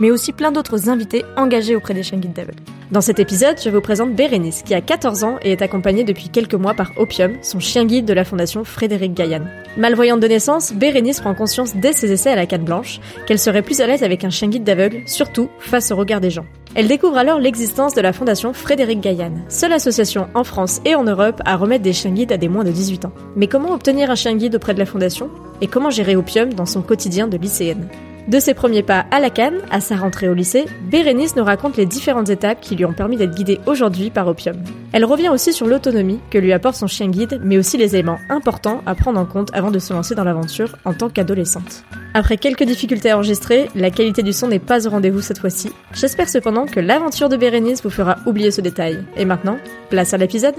mais 0.00 0.10
aussi 0.10 0.32
plein 0.32 0.52
d'autres 0.52 0.88
invités 0.88 1.24
engagés 1.36 1.76
auprès 1.76 1.94
des 1.94 2.02
chiens 2.02 2.18
guides 2.18 2.32
d'aveugles. 2.32 2.62
Dans 2.90 3.02
cet 3.02 3.18
épisode, 3.18 3.60
je 3.62 3.68
vous 3.68 3.82
présente 3.82 4.14
Bérénice, 4.14 4.62
qui 4.62 4.74
a 4.74 4.80
14 4.80 5.22
ans 5.22 5.36
et 5.42 5.52
est 5.52 5.60
accompagnée 5.60 6.04
depuis 6.04 6.30
quelques 6.30 6.54
mois 6.54 6.72
par 6.72 6.92
Opium, 6.96 7.34
son 7.42 7.60
chien 7.60 7.84
guide 7.84 8.06
de 8.06 8.14
la 8.14 8.24
fondation 8.24 8.64
Frédéric 8.64 9.12
Gaillan. 9.12 9.44
Malvoyante 9.76 10.20
de 10.20 10.26
naissance, 10.26 10.72
Bérénice 10.72 11.20
prend 11.20 11.34
conscience 11.34 11.76
dès 11.76 11.92
ses 11.92 12.10
essais 12.10 12.30
à 12.30 12.36
la 12.36 12.46
canne 12.46 12.64
blanche 12.64 13.00
qu'elle 13.26 13.38
serait 13.38 13.60
plus 13.60 13.82
à 13.82 13.86
l'aise 13.86 14.02
avec 14.02 14.24
un 14.24 14.30
chien 14.30 14.48
guide 14.48 14.64
d'aveugle, 14.64 15.02
surtout 15.04 15.50
face 15.58 15.90
au 15.90 15.96
regard 15.96 16.22
des 16.22 16.30
gens. 16.30 16.46
Elle 16.74 16.88
découvre 16.88 17.18
alors 17.18 17.40
l'existence 17.40 17.94
de 17.94 18.00
la 18.00 18.14
fondation 18.14 18.54
Frédéric 18.54 19.00
Gaillan, 19.00 19.32
seule 19.50 19.72
association 19.74 20.28
en 20.34 20.44
France 20.44 20.80
et 20.86 20.94
en 20.94 21.04
Europe 21.04 21.42
à 21.44 21.56
remettre 21.56 21.82
des 21.82 21.92
chiens 21.92 22.12
guides 22.12 22.32
à 22.32 22.38
des 22.38 22.48
moins 22.48 22.64
de 22.64 22.70
18 22.70 23.04
ans. 23.04 23.12
Mais 23.36 23.48
comment 23.48 23.74
obtenir 23.74 24.10
un 24.10 24.14
chien 24.14 24.34
guide 24.34 24.56
auprès 24.56 24.72
de 24.72 24.78
la 24.78 24.86
fondation? 24.86 25.28
Et 25.60 25.66
comment 25.66 25.90
gérer 25.90 26.16
Opium 26.16 26.54
dans 26.54 26.66
son 26.66 26.80
quotidien 26.80 27.26
de 27.26 27.36
lycéenne? 27.36 27.88
De 28.28 28.38
ses 28.38 28.54
premiers 28.54 28.82
pas 28.82 29.06
à 29.10 29.20
la 29.20 29.30
canne, 29.30 29.58
à 29.70 29.80
sa 29.80 29.96
rentrée 29.96 30.28
au 30.28 30.34
lycée, 30.34 30.66
Bérénice 30.90 31.34
nous 31.34 31.44
raconte 31.44 31.76
les 31.76 31.86
différentes 31.86 32.28
étapes 32.28 32.60
qui 32.60 32.76
lui 32.76 32.84
ont 32.84 32.92
permis 32.92 33.16
d'être 33.16 33.34
guidée 33.34 33.58
aujourd'hui 33.66 34.10
par 34.10 34.28
Opium. 34.28 34.56
Elle 34.92 35.06
revient 35.06 35.30
aussi 35.30 35.52
sur 35.52 35.66
l'autonomie 35.66 36.20
que 36.30 36.38
lui 36.38 36.52
apporte 36.52 36.76
son 36.76 36.86
chien 36.86 37.08
guide, 37.08 37.40
mais 37.42 37.56
aussi 37.56 37.78
les 37.78 37.94
éléments 37.94 38.18
importants 38.28 38.82
à 38.84 38.94
prendre 38.94 39.18
en 39.18 39.24
compte 39.24 39.50
avant 39.54 39.70
de 39.70 39.78
se 39.78 39.94
lancer 39.94 40.14
dans 40.14 40.24
l'aventure 40.24 40.76
en 40.84 40.92
tant 40.92 41.08
qu'adolescente. 41.08 41.84
Après 42.12 42.36
quelques 42.36 42.64
difficultés 42.64 43.12
enregistrées, 43.12 43.68
la 43.74 43.90
qualité 43.90 44.22
du 44.22 44.32
son 44.32 44.48
n'est 44.48 44.58
pas 44.58 44.86
au 44.86 44.90
rendez-vous 44.90 45.22
cette 45.22 45.38
fois-ci. 45.38 45.72
J'espère 45.92 46.28
cependant 46.28 46.66
que 46.66 46.80
l'aventure 46.80 47.28
de 47.28 47.36
Bérénice 47.36 47.82
vous 47.82 47.90
fera 47.90 48.16
oublier 48.26 48.50
ce 48.50 48.60
détail. 48.60 49.04
Et 49.16 49.24
maintenant, 49.24 49.58
place 49.88 50.12
à 50.12 50.18
l'épisode 50.18 50.54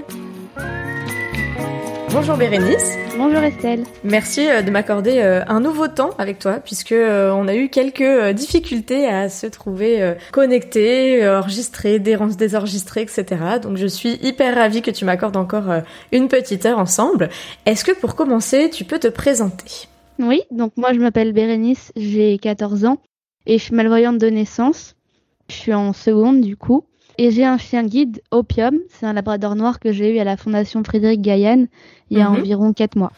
Bonjour 2.12 2.36
Bérénice. 2.36 2.96
Bonjour 3.16 3.38
Estelle. 3.38 3.84
Merci 4.02 4.48
euh, 4.48 4.62
de 4.62 4.70
m'accorder 4.72 5.18
euh, 5.18 5.44
un 5.46 5.60
nouveau 5.60 5.86
temps 5.86 6.10
avec 6.18 6.40
toi 6.40 6.54
puisque 6.54 6.90
euh, 6.90 7.30
on 7.30 7.46
a 7.46 7.54
eu 7.54 7.68
quelques 7.68 8.34
difficultés 8.34 9.06
à 9.06 9.28
se 9.28 9.46
trouver 9.46 10.16
connectés, 10.32 11.26
enregistrés, 11.28 12.00
désenregistrés, 12.00 13.02
etc. 13.02 13.24
Donc 13.62 13.76
je 13.76 13.86
suis 13.86 14.18
hyper 14.22 14.56
ravie 14.56 14.82
que 14.82 14.90
tu 14.90 15.04
m'accordes 15.04 15.36
encore 15.36 15.82
une 16.10 16.26
petite 16.26 16.66
heure 16.66 16.80
ensemble. 16.80 17.28
Est-ce 17.64 17.84
que 17.84 17.92
pour 17.92 18.16
commencer, 18.16 18.70
tu 18.70 18.84
peux 18.84 18.98
te 18.98 19.08
présenter? 19.08 19.86
Oui, 20.18 20.42
donc 20.50 20.72
moi 20.76 20.92
je 20.92 20.98
m'appelle 20.98 21.32
Bérénice, 21.32 21.92
j'ai 21.94 22.38
14 22.38 22.86
ans 22.86 22.98
et 23.46 23.58
je 23.58 23.62
suis 23.62 23.74
malvoyante 23.74 24.18
de 24.18 24.28
naissance. 24.28 24.96
Je 25.48 25.54
suis 25.54 25.74
en 25.74 25.92
seconde 25.92 26.40
du 26.40 26.56
coup. 26.56 26.84
Et 27.22 27.30
j'ai 27.30 27.44
un 27.44 27.58
chien 27.58 27.82
guide, 27.82 28.22
Opium. 28.30 28.78
C'est 28.88 29.04
un 29.04 29.12
labrador 29.12 29.54
noir 29.54 29.78
que 29.78 29.92
j'ai 29.92 30.16
eu 30.16 30.18
à 30.20 30.24
la 30.24 30.38
Fondation 30.38 30.82
Frédéric 30.82 31.20
Gaillan 31.20 31.66
il 32.08 32.16
y 32.16 32.22
a 32.22 32.30
mhm. 32.30 32.38
environ 32.38 32.72
4 32.72 32.96
mois. 32.96 33.12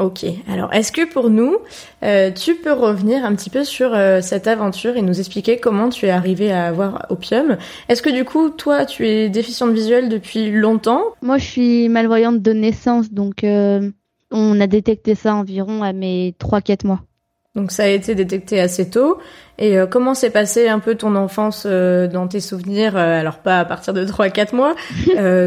Ok, 0.00 0.24
alors 0.48 0.72
est-ce 0.74 0.90
que 0.90 1.08
pour 1.08 1.30
nous, 1.30 1.58
euh, 2.02 2.32
tu 2.32 2.56
peux 2.56 2.72
revenir 2.72 3.24
un 3.24 3.36
petit 3.36 3.50
peu 3.50 3.62
sur 3.62 3.94
euh, 3.94 4.20
cette 4.20 4.48
aventure 4.48 4.96
et 4.96 5.02
nous 5.02 5.20
expliquer 5.20 5.58
comment 5.58 5.90
tu 5.90 6.06
es 6.06 6.10
arrivé 6.10 6.50
à 6.50 6.66
avoir 6.66 7.06
Opium? 7.08 7.56
Est-ce 7.88 8.02
que 8.02 8.10
du 8.10 8.24
coup, 8.24 8.50
toi, 8.50 8.84
tu 8.84 9.06
es 9.06 9.28
déficiente 9.28 9.70
visuelle 9.70 10.08
depuis 10.08 10.50
longtemps? 10.50 11.04
Moi, 11.22 11.38
je 11.38 11.44
suis 11.44 11.88
malvoyante 11.88 12.42
de 12.42 12.52
naissance, 12.52 13.12
donc 13.12 13.44
euh, 13.44 13.92
on 14.32 14.60
a 14.60 14.66
détecté 14.66 15.14
ça 15.14 15.36
environ 15.36 15.84
à 15.84 15.92
mes 15.92 16.34
3-4 16.40 16.84
mois. 16.84 17.00
Donc 17.54 17.72
ça 17.72 17.84
a 17.84 17.88
été 17.88 18.14
détecté 18.14 18.60
assez 18.60 18.88
tôt. 18.88 19.18
Et 19.58 19.76
euh, 19.76 19.86
comment 19.86 20.14
s'est 20.14 20.30
passé 20.30 20.68
un 20.68 20.78
peu 20.78 20.94
ton 20.94 21.16
enfance 21.16 21.64
euh, 21.66 22.06
dans 22.06 22.28
tes 22.28 22.40
souvenirs 22.40 22.96
euh, 22.96 23.18
Alors 23.18 23.38
pas 23.38 23.58
à 23.58 23.64
partir 23.64 23.92
de 23.92 24.04
3-4 24.06 24.54
mois, 24.54 24.74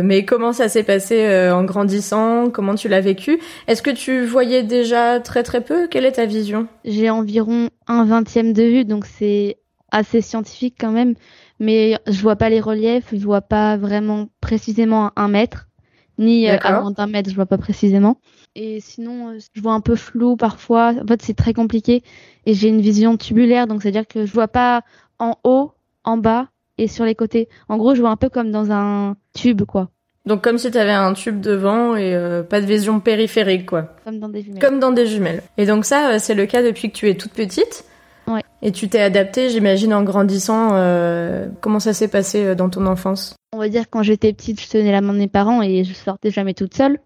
mais 0.03 0.25
comment 0.25 0.51
ça 0.51 0.67
s'est 0.67 0.83
passé 0.83 1.49
en 1.51 1.63
grandissant? 1.63 2.49
Comment 2.49 2.75
tu 2.75 2.89
l'as 2.89 3.01
vécu? 3.01 3.39
Est-ce 3.67 3.81
que 3.81 3.91
tu 3.91 4.25
voyais 4.25 4.63
déjà 4.63 5.19
très 5.19 5.43
très 5.43 5.61
peu? 5.61 5.87
Quelle 5.87 6.05
est 6.05 6.13
ta 6.13 6.25
vision? 6.25 6.67
J'ai 6.83 7.09
environ 7.09 7.69
un 7.87 8.03
vingtième 8.05 8.53
de 8.53 8.63
vue, 8.63 8.85
donc 8.85 9.05
c'est 9.05 9.57
assez 9.91 10.21
scientifique 10.21 10.75
quand 10.79 10.91
même. 10.91 11.15
Mais 11.59 11.97
je 12.07 12.21
vois 12.21 12.35
pas 12.35 12.49
les 12.49 12.59
reliefs, 12.59 13.09
je 13.13 13.23
vois 13.23 13.41
pas 13.41 13.77
vraiment 13.77 14.29
précisément 14.41 15.11
un 15.15 15.27
mètre, 15.27 15.67
ni 16.17 16.47
à 16.47 16.81
moins 16.81 16.91
d'un 16.91 17.07
mètre, 17.07 17.29
je 17.29 17.35
vois 17.35 17.45
pas 17.45 17.57
précisément. 17.57 18.17
Et 18.55 18.79
sinon, 18.81 19.29
euh, 19.29 19.39
je 19.53 19.61
vois 19.61 19.73
un 19.73 19.81
peu 19.81 19.95
flou 19.95 20.35
parfois. 20.35 20.93
En 21.01 21.07
fait, 21.07 21.21
c'est 21.21 21.35
très 21.35 21.53
compliqué. 21.53 22.03
Et 22.45 22.53
j'ai 22.53 22.67
une 22.67 22.81
vision 22.81 23.17
tubulaire, 23.17 23.67
donc 23.67 23.81
c'est-à-dire 23.81 24.07
que 24.07 24.25
je 24.25 24.33
vois 24.33 24.47
pas 24.47 24.81
en 25.19 25.37
haut, 25.43 25.71
en 26.03 26.17
bas 26.17 26.47
et 26.77 26.87
sur 26.87 27.05
les 27.05 27.15
côtés. 27.15 27.47
En 27.69 27.77
gros, 27.77 27.95
je 27.95 28.01
vois 28.01 28.09
un 28.09 28.17
peu 28.17 28.29
comme 28.29 28.51
dans 28.51 28.71
un 28.71 29.15
tube, 29.33 29.63
quoi. 29.63 29.89
Donc 30.25 30.43
comme 30.43 30.57
si 30.57 30.69
tu 30.69 30.77
avais 30.77 30.91
un 30.91 31.13
tube 31.13 31.39
devant 31.39 31.95
et 31.95 32.13
euh, 32.13 32.43
pas 32.43 32.61
de 32.61 32.65
vision 32.65 32.99
périphérique, 32.99 33.65
quoi. 33.65 33.95
Comme 34.03 34.19
dans 34.19 34.29
des 34.29 34.41
jumelles. 34.41 34.61
Comme 34.61 34.79
dans 34.79 34.91
des 34.91 35.07
jumelles. 35.07 35.43
Et 35.57 35.65
donc 35.65 35.85
ça, 35.85 36.09
euh, 36.09 36.19
c'est 36.19 36.35
le 36.35 36.45
cas 36.45 36.61
depuis 36.61 36.91
que 36.91 36.97
tu 36.97 37.09
es 37.09 37.15
toute 37.15 37.31
petite. 37.33 37.85
Ouais. 38.27 38.43
Et 38.61 38.71
tu 38.71 38.87
t'es 38.87 39.01
adaptée, 39.01 39.49
j'imagine, 39.49 39.93
en 39.93 40.03
grandissant. 40.03 40.69
comment 41.61 41.79
ça 41.79 41.93
s'est 41.93 42.07
passé 42.07 42.55
dans 42.55 42.69
ton 42.69 42.85
enfance? 42.85 43.35
On 43.53 43.57
va 43.57 43.69
dire 43.69 43.89
quand 43.89 44.03
j'étais 44.03 44.33
petite, 44.33 44.61
je 44.61 44.69
tenais 44.69 44.91
la 44.91 45.01
main 45.01 45.13
de 45.13 45.19
mes 45.19 45.27
parents 45.27 45.61
et 45.61 45.83
je 45.83 45.93
sortais 45.93 46.31
jamais 46.31 46.53
toute 46.53 46.73
seule 46.73 46.99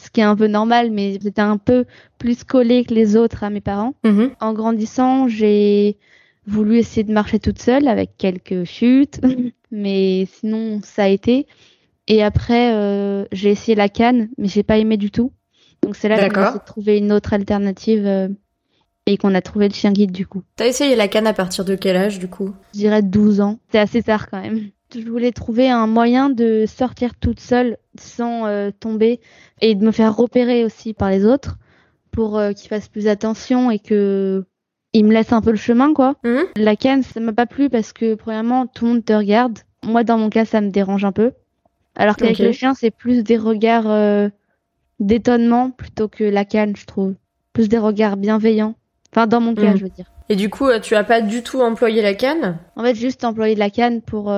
ce 0.00 0.10
qui 0.10 0.20
est 0.20 0.24
un 0.24 0.36
peu 0.36 0.46
normal, 0.46 0.90
mais 0.90 1.18
j'étais 1.22 1.40
un 1.40 1.56
peu 1.56 1.84
plus 2.18 2.44
collée 2.44 2.84
que 2.84 2.94
les 2.94 3.16
autres 3.16 3.44
à 3.44 3.50
mes 3.50 3.60
parents. 3.60 3.94
Mhm. 4.04 4.32
En 4.40 4.52
grandissant, 4.52 5.28
j'ai 5.28 5.96
voulu 6.46 6.78
essayer 6.78 7.04
de 7.04 7.12
marcher 7.12 7.38
toute 7.38 7.60
seule 7.60 7.88
avec 7.88 8.16
quelques 8.18 8.64
chutes, 8.64 9.20
mais 9.70 10.26
sinon 10.26 10.80
ça 10.82 11.04
a 11.04 11.08
été. 11.08 11.46
Et 12.06 12.22
après, 12.22 12.74
euh, 12.74 13.24
j'ai 13.32 13.50
essayé 13.50 13.74
la 13.74 13.88
canne, 13.88 14.28
mais 14.36 14.48
j'ai 14.48 14.62
pas 14.62 14.78
aimé 14.78 14.96
du 14.96 15.10
tout. 15.10 15.32
Donc 15.82 15.96
c'est 15.96 16.08
là 16.08 16.28
qu'on 16.28 16.40
a 16.40 16.58
trouvé 16.58 16.98
une 16.98 17.12
autre 17.12 17.32
alternative 17.32 18.06
euh, 18.06 18.28
et 19.06 19.16
qu'on 19.16 19.34
a 19.34 19.42
trouvé 19.42 19.68
le 19.68 19.74
chien 19.74 19.92
guide 19.92 20.12
du 20.12 20.26
coup. 20.26 20.42
T'as 20.56 20.66
essayé 20.66 20.96
la 20.96 21.08
canne 21.08 21.26
à 21.26 21.34
partir 21.34 21.64
de 21.64 21.74
quel 21.74 21.96
âge 21.96 22.18
du 22.18 22.28
coup? 22.28 22.52
Je 22.74 22.80
dirais 22.80 23.02
12 23.02 23.40
ans. 23.40 23.58
C'est 23.70 23.78
assez 23.78 24.02
tard 24.02 24.28
quand 24.30 24.40
même 24.40 24.70
je 25.00 25.08
voulais 25.08 25.32
trouver 25.32 25.70
un 25.70 25.86
moyen 25.86 26.30
de 26.30 26.64
sortir 26.66 27.14
toute 27.14 27.40
seule 27.40 27.78
sans 27.98 28.46
euh, 28.46 28.70
tomber 28.78 29.20
et 29.60 29.74
de 29.74 29.84
me 29.84 29.92
faire 29.92 30.16
repérer 30.16 30.64
aussi 30.64 30.94
par 30.94 31.10
les 31.10 31.24
autres 31.24 31.58
pour 32.10 32.38
euh, 32.38 32.52
qu'ils 32.52 32.68
fassent 32.68 32.88
plus 32.88 33.08
attention 33.08 33.70
et 33.70 33.78
que 33.78 34.44
ils 34.92 35.04
me 35.04 35.12
laissent 35.12 35.32
un 35.32 35.40
peu 35.40 35.50
le 35.50 35.56
chemin 35.56 35.92
quoi. 35.92 36.14
Mhm. 36.24 36.44
La 36.56 36.76
canne 36.76 37.02
ça 37.02 37.20
m'a 37.20 37.32
pas 37.32 37.46
plu 37.46 37.68
parce 37.68 37.92
que 37.92 38.14
premièrement 38.14 38.66
tout 38.66 38.84
le 38.84 38.92
monde 38.92 39.04
te 39.04 39.12
regarde. 39.12 39.58
Moi 39.84 40.04
dans 40.04 40.18
mon 40.18 40.30
cas 40.30 40.44
ça 40.44 40.60
me 40.60 40.70
dérange 40.70 41.04
un 41.04 41.12
peu. 41.12 41.32
Alors 41.96 42.16
qu'avec 42.16 42.38
le 42.38 42.52
chien 42.52 42.74
c'est 42.74 42.90
plus 42.90 43.22
des 43.22 43.36
regards 43.36 43.90
euh, 43.90 44.28
d'étonnement 45.00 45.70
plutôt 45.70 46.08
que 46.08 46.24
la 46.24 46.44
canne 46.44 46.76
je 46.76 46.86
trouve. 46.86 47.14
Plus 47.52 47.68
des 47.68 47.78
regards 47.78 48.16
bienveillants. 48.16 48.74
Enfin 49.12 49.26
dans 49.26 49.40
mon 49.40 49.54
cas 49.54 49.72
mhm. 49.72 49.76
je 49.76 49.84
veux 49.84 49.90
dire. 49.90 50.06
Et 50.30 50.36
du 50.36 50.48
coup, 50.48 50.70
tu 50.82 50.94
as 50.94 51.04
pas 51.04 51.20
du 51.20 51.42
tout 51.42 51.60
employé 51.60 52.00
la 52.00 52.14
canne? 52.14 52.56
En 52.76 52.82
fait, 52.82 52.94
juste 52.94 53.24
employé 53.24 53.54
la 53.56 53.68
canne 53.68 54.00
pour 54.00 54.32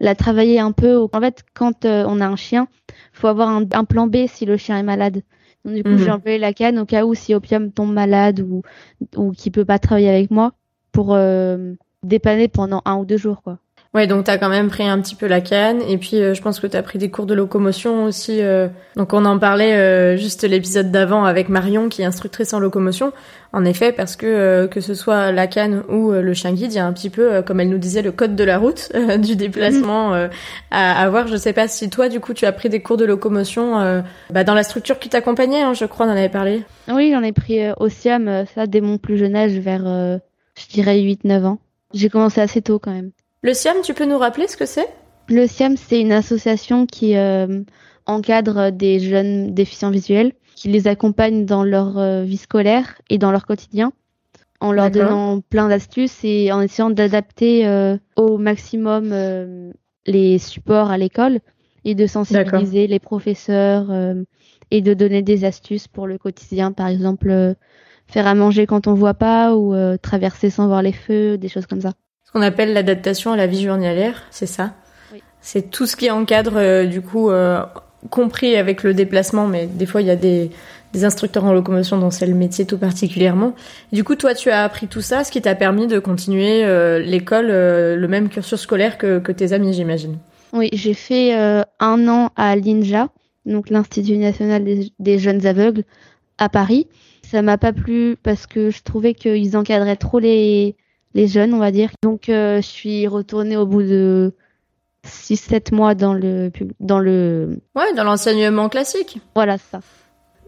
la 0.00 0.14
travailler 0.14 0.58
un 0.58 0.72
peu. 0.72 1.06
En 1.12 1.20
fait, 1.20 1.44
quand 1.54 1.84
euh, 1.84 2.04
on 2.08 2.20
a 2.20 2.26
un 2.26 2.36
chien, 2.36 2.66
faut 3.12 3.28
avoir 3.28 3.48
un, 3.48 3.84
plan 3.84 4.06
B 4.06 4.26
si 4.26 4.46
le 4.46 4.56
chien 4.56 4.78
est 4.78 4.82
malade. 4.82 5.22
Donc, 5.64 5.74
du 5.74 5.84
coup, 5.84 5.96
j'ai 5.98 6.06
mhm. 6.06 6.12
employé 6.12 6.38
la 6.38 6.54
canne 6.54 6.78
au 6.78 6.86
cas 6.86 7.04
où 7.04 7.14
si 7.14 7.34
Opium 7.34 7.70
tombe 7.70 7.92
malade 7.92 8.40
ou, 8.40 8.62
ou 9.16 9.32
qu'il 9.32 9.52
peut 9.52 9.66
pas 9.66 9.78
travailler 9.78 10.08
avec 10.08 10.30
moi 10.30 10.52
pour 10.90 11.14
euh, 11.14 11.74
dépanner 12.02 12.48
pendant 12.48 12.80
un 12.86 12.96
ou 12.96 13.04
deux 13.04 13.18
jours, 13.18 13.42
quoi. 13.42 13.58
Ouais, 13.92 14.06
donc 14.06 14.22
t'as 14.22 14.38
quand 14.38 14.48
même 14.48 14.68
pris 14.68 14.86
un 14.86 15.00
petit 15.00 15.16
peu 15.16 15.26
la 15.26 15.40
canne 15.40 15.82
et 15.82 15.98
puis 15.98 16.22
euh, 16.22 16.32
je 16.32 16.40
pense 16.40 16.60
que 16.60 16.68
t'as 16.68 16.80
pris 16.80 16.96
des 17.00 17.10
cours 17.10 17.26
de 17.26 17.34
locomotion 17.34 18.04
aussi. 18.04 18.40
Euh. 18.40 18.68
donc 18.94 19.12
on 19.12 19.24
en 19.24 19.36
parlait 19.36 19.74
euh, 19.74 20.16
juste 20.16 20.44
l'épisode 20.44 20.92
d'avant 20.92 21.24
avec 21.24 21.48
Marion 21.48 21.88
qui 21.88 22.02
est 22.02 22.04
instructrice 22.04 22.54
en 22.54 22.60
locomotion. 22.60 23.12
En 23.52 23.64
effet, 23.64 23.90
parce 23.90 24.14
que 24.14 24.66
que 24.66 24.80
ce 24.80 24.94
soit 24.94 25.32
la 25.32 25.48
canne 25.48 25.82
ou 25.88 26.12
le 26.12 26.34
chien 26.34 26.52
guide, 26.52 26.72
il 26.72 26.76
y 26.76 26.78
a 26.78 26.86
un 26.86 26.92
petit 26.92 27.10
peu, 27.10 27.42
comme 27.42 27.58
elle 27.58 27.68
nous 27.68 27.78
disait, 27.78 28.00
le 28.00 28.12
code 28.12 28.36
de 28.36 28.44
la 28.44 28.58
route 28.58 28.92
du 29.18 29.34
déplacement 29.34 30.12
à 30.70 31.02
avoir. 31.02 31.26
Je 31.26 31.34
sais 31.34 31.52
pas 31.52 31.66
si 31.66 31.90
toi, 31.90 32.08
du 32.08 32.20
coup, 32.20 32.32
tu 32.32 32.46
as 32.46 32.52
pris 32.52 32.68
des 32.68 32.80
cours 32.80 32.96
de 32.96 33.04
locomotion 33.04 34.04
bah, 34.30 34.44
dans 34.44 34.54
la 34.54 34.62
structure 34.62 35.00
qui 35.00 35.08
t'accompagnait. 35.08 35.62
Hein, 35.62 35.74
je 35.74 35.84
crois, 35.84 36.06
on 36.06 36.10
en 36.10 36.12
avait 36.12 36.28
parlé. 36.28 36.62
Oui, 36.86 37.10
j'en 37.12 37.24
ai 37.24 37.32
pris 37.32 37.58
au 37.76 37.88
SIAM, 37.88 38.44
ça 38.54 38.68
dès 38.68 38.80
mon 38.80 38.98
plus 38.98 39.18
jeune 39.18 39.34
âge, 39.34 39.58
vers, 39.58 39.82
je 39.82 40.72
dirais 40.72 41.00
8-9 41.00 41.44
ans. 41.44 41.58
J'ai 41.92 42.08
commencé 42.08 42.40
assez 42.40 42.62
tôt 42.62 42.78
quand 42.78 42.92
même. 42.92 43.10
Le 43.42 43.54
SIAM, 43.54 43.80
tu 43.82 43.94
peux 43.94 44.04
nous 44.04 44.18
rappeler 44.18 44.48
ce 44.48 44.56
que 44.58 44.66
c'est? 44.66 44.86
Le 45.28 45.46
SIAM, 45.46 45.78
c'est 45.78 45.98
une 45.98 46.12
association 46.12 46.84
qui 46.84 47.16
euh, 47.16 47.62
encadre 48.04 48.70
des 48.70 49.00
jeunes 49.00 49.54
déficients 49.54 49.90
visuels, 49.90 50.32
qui 50.56 50.68
les 50.68 50.86
accompagne 50.86 51.46
dans 51.46 51.64
leur 51.64 51.96
euh, 51.96 52.22
vie 52.22 52.36
scolaire 52.36 53.00
et 53.08 53.16
dans 53.16 53.32
leur 53.32 53.46
quotidien, 53.46 53.94
en 54.60 54.72
leur 54.72 54.90
donnant 54.90 55.40
plein 55.40 55.68
d'astuces 55.68 56.18
et 56.22 56.52
en 56.52 56.60
essayant 56.60 56.90
d'adapter 56.90 57.66
euh, 57.66 57.96
au 58.14 58.36
maximum 58.36 59.72
les 60.04 60.38
supports 60.38 60.90
à 60.90 60.98
l'école 60.98 61.38
et 61.86 61.94
de 61.94 62.06
sensibiliser 62.06 62.88
les 62.88 62.98
professeurs 62.98 63.90
et 64.70 64.82
de 64.82 64.92
donner 64.92 65.22
des 65.22 65.46
astuces 65.46 65.88
pour 65.88 66.06
le 66.06 66.18
quotidien, 66.18 66.72
par 66.72 66.88
exemple 66.88 67.54
faire 68.06 68.26
à 68.26 68.34
manger 68.34 68.66
quand 68.66 68.86
on 68.86 68.92
voit 68.92 69.14
pas 69.14 69.56
ou 69.56 69.74
traverser 70.02 70.50
sans 70.50 70.66
voir 70.66 70.82
les 70.82 70.92
feux, 70.92 71.38
des 71.38 71.48
choses 71.48 71.64
comme 71.64 71.80
ça. 71.80 71.94
Ce 72.30 72.38
qu'on 72.38 72.42
appelle 72.42 72.72
l'adaptation 72.72 73.32
à 73.32 73.36
la 73.36 73.48
vie 73.48 73.64
journalière, 73.64 74.22
c'est 74.30 74.46
ça? 74.46 74.72
Oui. 75.12 75.20
C'est 75.40 75.70
tout 75.70 75.86
ce 75.86 75.96
qui 75.96 76.10
encadre 76.10 76.86
du 76.86 77.02
coup 77.02 77.30
compris 78.08 78.56
avec 78.56 78.84
le 78.84 78.94
déplacement, 78.94 79.46
mais 79.48 79.66
des 79.66 79.86
fois 79.86 80.00
il 80.00 80.06
y 80.06 80.10
a 80.10 80.16
des, 80.16 80.50
des 80.92 81.04
instructeurs 81.04 81.44
en 81.44 81.52
locomotion 81.52 81.98
dont 81.98 82.10
c'est 82.10 82.26
le 82.26 82.34
métier 82.34 82.64
tout 82.66 82.78
particulièrement. 82.78 83.54
Du 83.92 84.04
coup, 84.04 84.16
toi, 84.16 84.34
tu 84.34 84.50
as 84.50 84.64
appris 84.64 84.88
tout 84.88 85.00
ça, 85.00 85.24
ce 85.24 85.30
qui 85.30 85.40
t'a 85.40 85.54
permis 85.54 85.86
de 85.86 85.98
continuer 85.98 86.64
euh, 86.64 86.98
l'école, 86.98 87.48
euh, 87.50 87.96
le 87.96 88.08
même 88.08 88.28
cursus 88.28 88.60
scolaire 88.60 88.98
que, 88.98 89.18
que 89.18 89.32
tes 89.32 89.52
amis, 89.52 89.72
j'imagine. 89.72 90.18
Oui, 90.52 90.68
j'ai 90.72 90.94
fait 90.94 91.38
euh, 91.38 91.62
un 91.78 92.08
an 92.08 92.30
à 92.36 92.56
l'INJA, 92.56 93.08
donc 93.46 93.70
l'Institut 93.70 94.16
national 94.16 94.64
des, 94.98 95.18
jeunes 95.18 95.46
aveugles, 95.46 95.84
à 96.38 96.48
Paris. 96.48 96.88
Ça 97.22 97.42
m'a 97.42 97.58
pas 97.58 97.72
plu 97.72 98.16
parce 98.22 98.46
que 98.46 98.70
je 98.70 98.82
trouvais 98.82 99.14
qu'ils 99.14 99.56
encadraient 99.56 99.96
trop 99.96 100.18
les, 100.18 100.74
les 101.14 101.26
jeunes, 101.26 101.54
on 101.54 101.58
va 101.58 101.70
dire. 101.70 101.90
Donc, 102.02 102.24
je 102.26 102.60
suis 102.62 103.06
retournée 103.06 103.56
au 103.56 103.66
bout 103.66 103.82
de 103.82 104.34
6-7 105.06 105.74
mois 105.74 105.94
dans 105.94 106.14
le, 106.14 106.50
dans 106.78 106.98
le... 106.98 107.58
Ouais, 107.74 107.94
dans 107.94 108.04
l'enseignement 108.04 108.68
classique. 108.68 109.18
Voilà, 109.34 109.58
ça. 109.58 109.80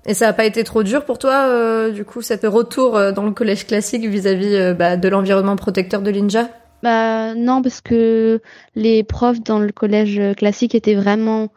Et 0.06 0.14
ça 0.14 0.26
n'a 0.26 0.32
pas 0.32 0.44
été 0.44 0.64
trop 0.64 0.82
dur 0.82 1.04
pour 1.04 1.18
toi, 1.18 1.46
euh, 1.46 1.90
du 1.90 2.04
coup, 2.04 2.22
cet 2.22 2.44
retour 2.44 2.96
euh, 2.96 3.12
dans 3.12 3.24
le 3.24 3.30
collège 3.30 3.66
classique 3.66 4.04
vis-à-vis 4.04 4.54
euh, 4.54 4.74
bah, 4.74 4.96
de 4.96 5.08
l'environnement 5.08 5.56
protecteur 5.56 6.02
de 6.02 6.10
l'INJA? 6.10 6.48
Bah 6.82 7.34
non, 7.34 7.62
parce 7.62 7.80
que 7.80 8.40
les 8.74 9.04
profs 9.04 9.40
dans 9.40 9.60
le 9.60 9.70
collège 9.70 10.20
classique 10.36 10.74
étaient 10.74 10.96
vraiment 10.96 11.50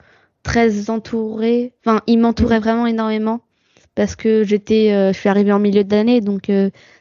très 0.44 0.92
entourés. 0.92 1.74
Enfin, 1.84 2.02
ils 2.06 2.20
m'entouraient 2.20 2.60
mmh. 2.60 2.64
vraiment 2.64 2.86
énormément 2.86 3.42
parce 3.96 4.16
que 4.16 4.44
j'étais, 4.44 4.90
je 5.12 5.18
suis 5.18 5.30
arrivée 5.30 5.54
en 5.54 5.58
milieu 5.58 5.84
d'année, 5.84 6.22
donc 6.22 6.52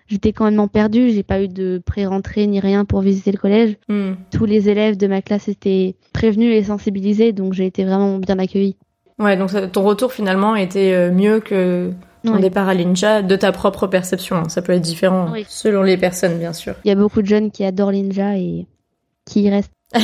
j'étais 0.09 0.33
quand 0.33 0.51
même 0.51 0.69
perdue. 0.69 1.11
J'ai 1.11 1.23
pas 1.23 1.43
eu 1.43 1.49
de 1.49 1.83
pré-rentrée 1.85 2.47
ni 2.47 2.61
rien 2.61 2.85
pour 2.85 3.01
visiter 3.01 3.33
le 3.33 3.39
collège. 3.39 3.77
Mmh. 3.89 4.13
Tous 4.31 4.45
les 4.45 4.69
élèves 4.69 4.97
de 4.97 5.07
ma 5.07 5.23
classe 5.23 5.49
étaient 5.49 5.95
prévenus 6.13 6.55
et 6.55 6.65
sensibilisés, 6.65 7.33
donc 7.33 7.53
j'ai 7.53 7.67
été 7.67 7.85
vraiment 7.85 8.19
bien 8.19 8.39
accueillie. 8.39 8.77
Ouais, 9.19 9.37
donc 9.37 9.51
ton 9.73 9.83
retour 9.83 10.13
finalement 10.13 10.57
était 10.57 10.93
euh, 10.93 11.13
mieux 11.13 11.41
que 11.41 11.93
ton 12.25 12.39
départ 12.39 12.69
à 12.69 12.75
l'INJA 12.75 13.23
de 13.23 13.37
ta 13.37 13.53
propre 13.53 13.87
perception. 13.87 14.37
Hein. 14.37 14.49
Ça 14.49 14.63
peut 14.63 14.73
être 14.73 14.83
différent 14.83 15.33
selon 15.49 15.83
les 15.83 15.97
personnes, 15.97 16.39
bien 16.39 16.53
sûr. 16.53 16.75
Il 16.85 16.89
y 16.89 16.91
a 16.91 16.95
beaucoup 16.95 17.23
de 17.23 17.27
jeunes 17.27 17.51
qui 17.51 17.65
adorent 17.65 17.93
l'INJA 17.93 18.39
et 18.39 18.67
qui 19.27 19.43
y 19.43 19.51
restent. 19.51 19.71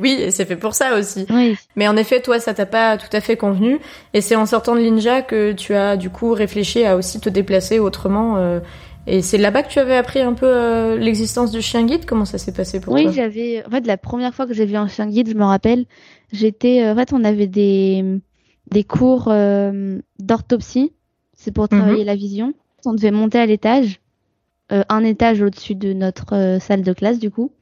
oui, 0.00 0.26
c'est 0.30 0.44
fait 0.44 0.56
pour 0.56 0.74
ça 0.74 0.98
aussi. 0.98 1.26
Oui. 1.30 1.56
Mais 1.76 1.86
en 1.86 1.96
effet, 1.96 2.20
toi, 2.20 2.40
ça 2.40 2.54
t'a 2.54 2.66
pas 2.66 2.96
tout 2.96 3.14
à 3.14 3.20
fait 3.20 3.36
convenu. 3.36 3.78
Et 4.14 4.20
c'est 4.20 4.34
en 4.34 4.46
sortant 4.46 4.74
de 4.74 4.80
l'INJA 4.80 5.22
que 5.22 5.52
tu 5.52 5.74
as 5.74 5.96
du 5.96 6.10
coup 6.10 6.32
réfléchi 6.32 6.84
à 6.84 6.96
aussi 6.96 7.20
te 7.20 7.28
déplacer 7.28 7.78
autrement. 7.78 8.36
Euh, 8.38 8.58
et 9.06 9.22
c'est 9.22 9.38
là-bas 9.38 9.62
que 9.62 9.68
tu 9.68 9.78
avais 9.78 9.96
appris 9.96 10.20
un 10.20 10.34
peu 10.34 10.46
euh, 10.46 10.96
l'existence 10.96 11.50
du 11.50 11.60
chien 11.60 11.84
guide? 11.84 12.04
Comment 12.06 12.24
ça 12.24 12.38
s'est 12.38 12.52
passé 12.52 12.80
pour 12.80 12.94
toi? 12.94 13.02
Oui, 13.02 13.12
j'avais. 13.12 13.64
En 13.66 13.70
fait, 13.70 13.86
la 13.86 13.96
première 13.96 14.34
fois 14.34 14.46
que 14.46 14.54
j'ai 14.54 14.66
vu 14.66 14.76
un 14.76 14.88
chien 14.88 15.06
guide, 15.06 15.28
je 15.28 15.34
me 15.34 15.44
rappelle, 15.44 15.86
j'étais. 16.32 16.88
En 16.88 16.94
fait, 16.94 17.12
on 17.12 17.24
avait 17.24 17.48
des 17.48 18.20
des 18.72 18.84
cours 18.84 19.28
euh, 19.28 19.98
d'orthopsie, 20.18 20.92
c'est 21.34 21.52
pour 21.52 21.68
travailler 21.68 22.00
mhm. 22.00 22.06
la 22.06 22.16
vision. 22.16 22.54
On 22.84 22.94
devait 22.94 23.10
monter 23.10 23.38
à 23.38 23.46
l'étage, 23.46 24.00
euh, 24.72 24.82
un 24.88 25.04
étage 25.04 25.42
au-dessus 25.42 25.74
de 25.74 25.92
notre 25.92 26.34
euh, 26.34 26.58
salle 26.58 26.82
de 26.82 26.92
classe 26.92 27.18
du 27.18 27.30
coup. 27.30 27.52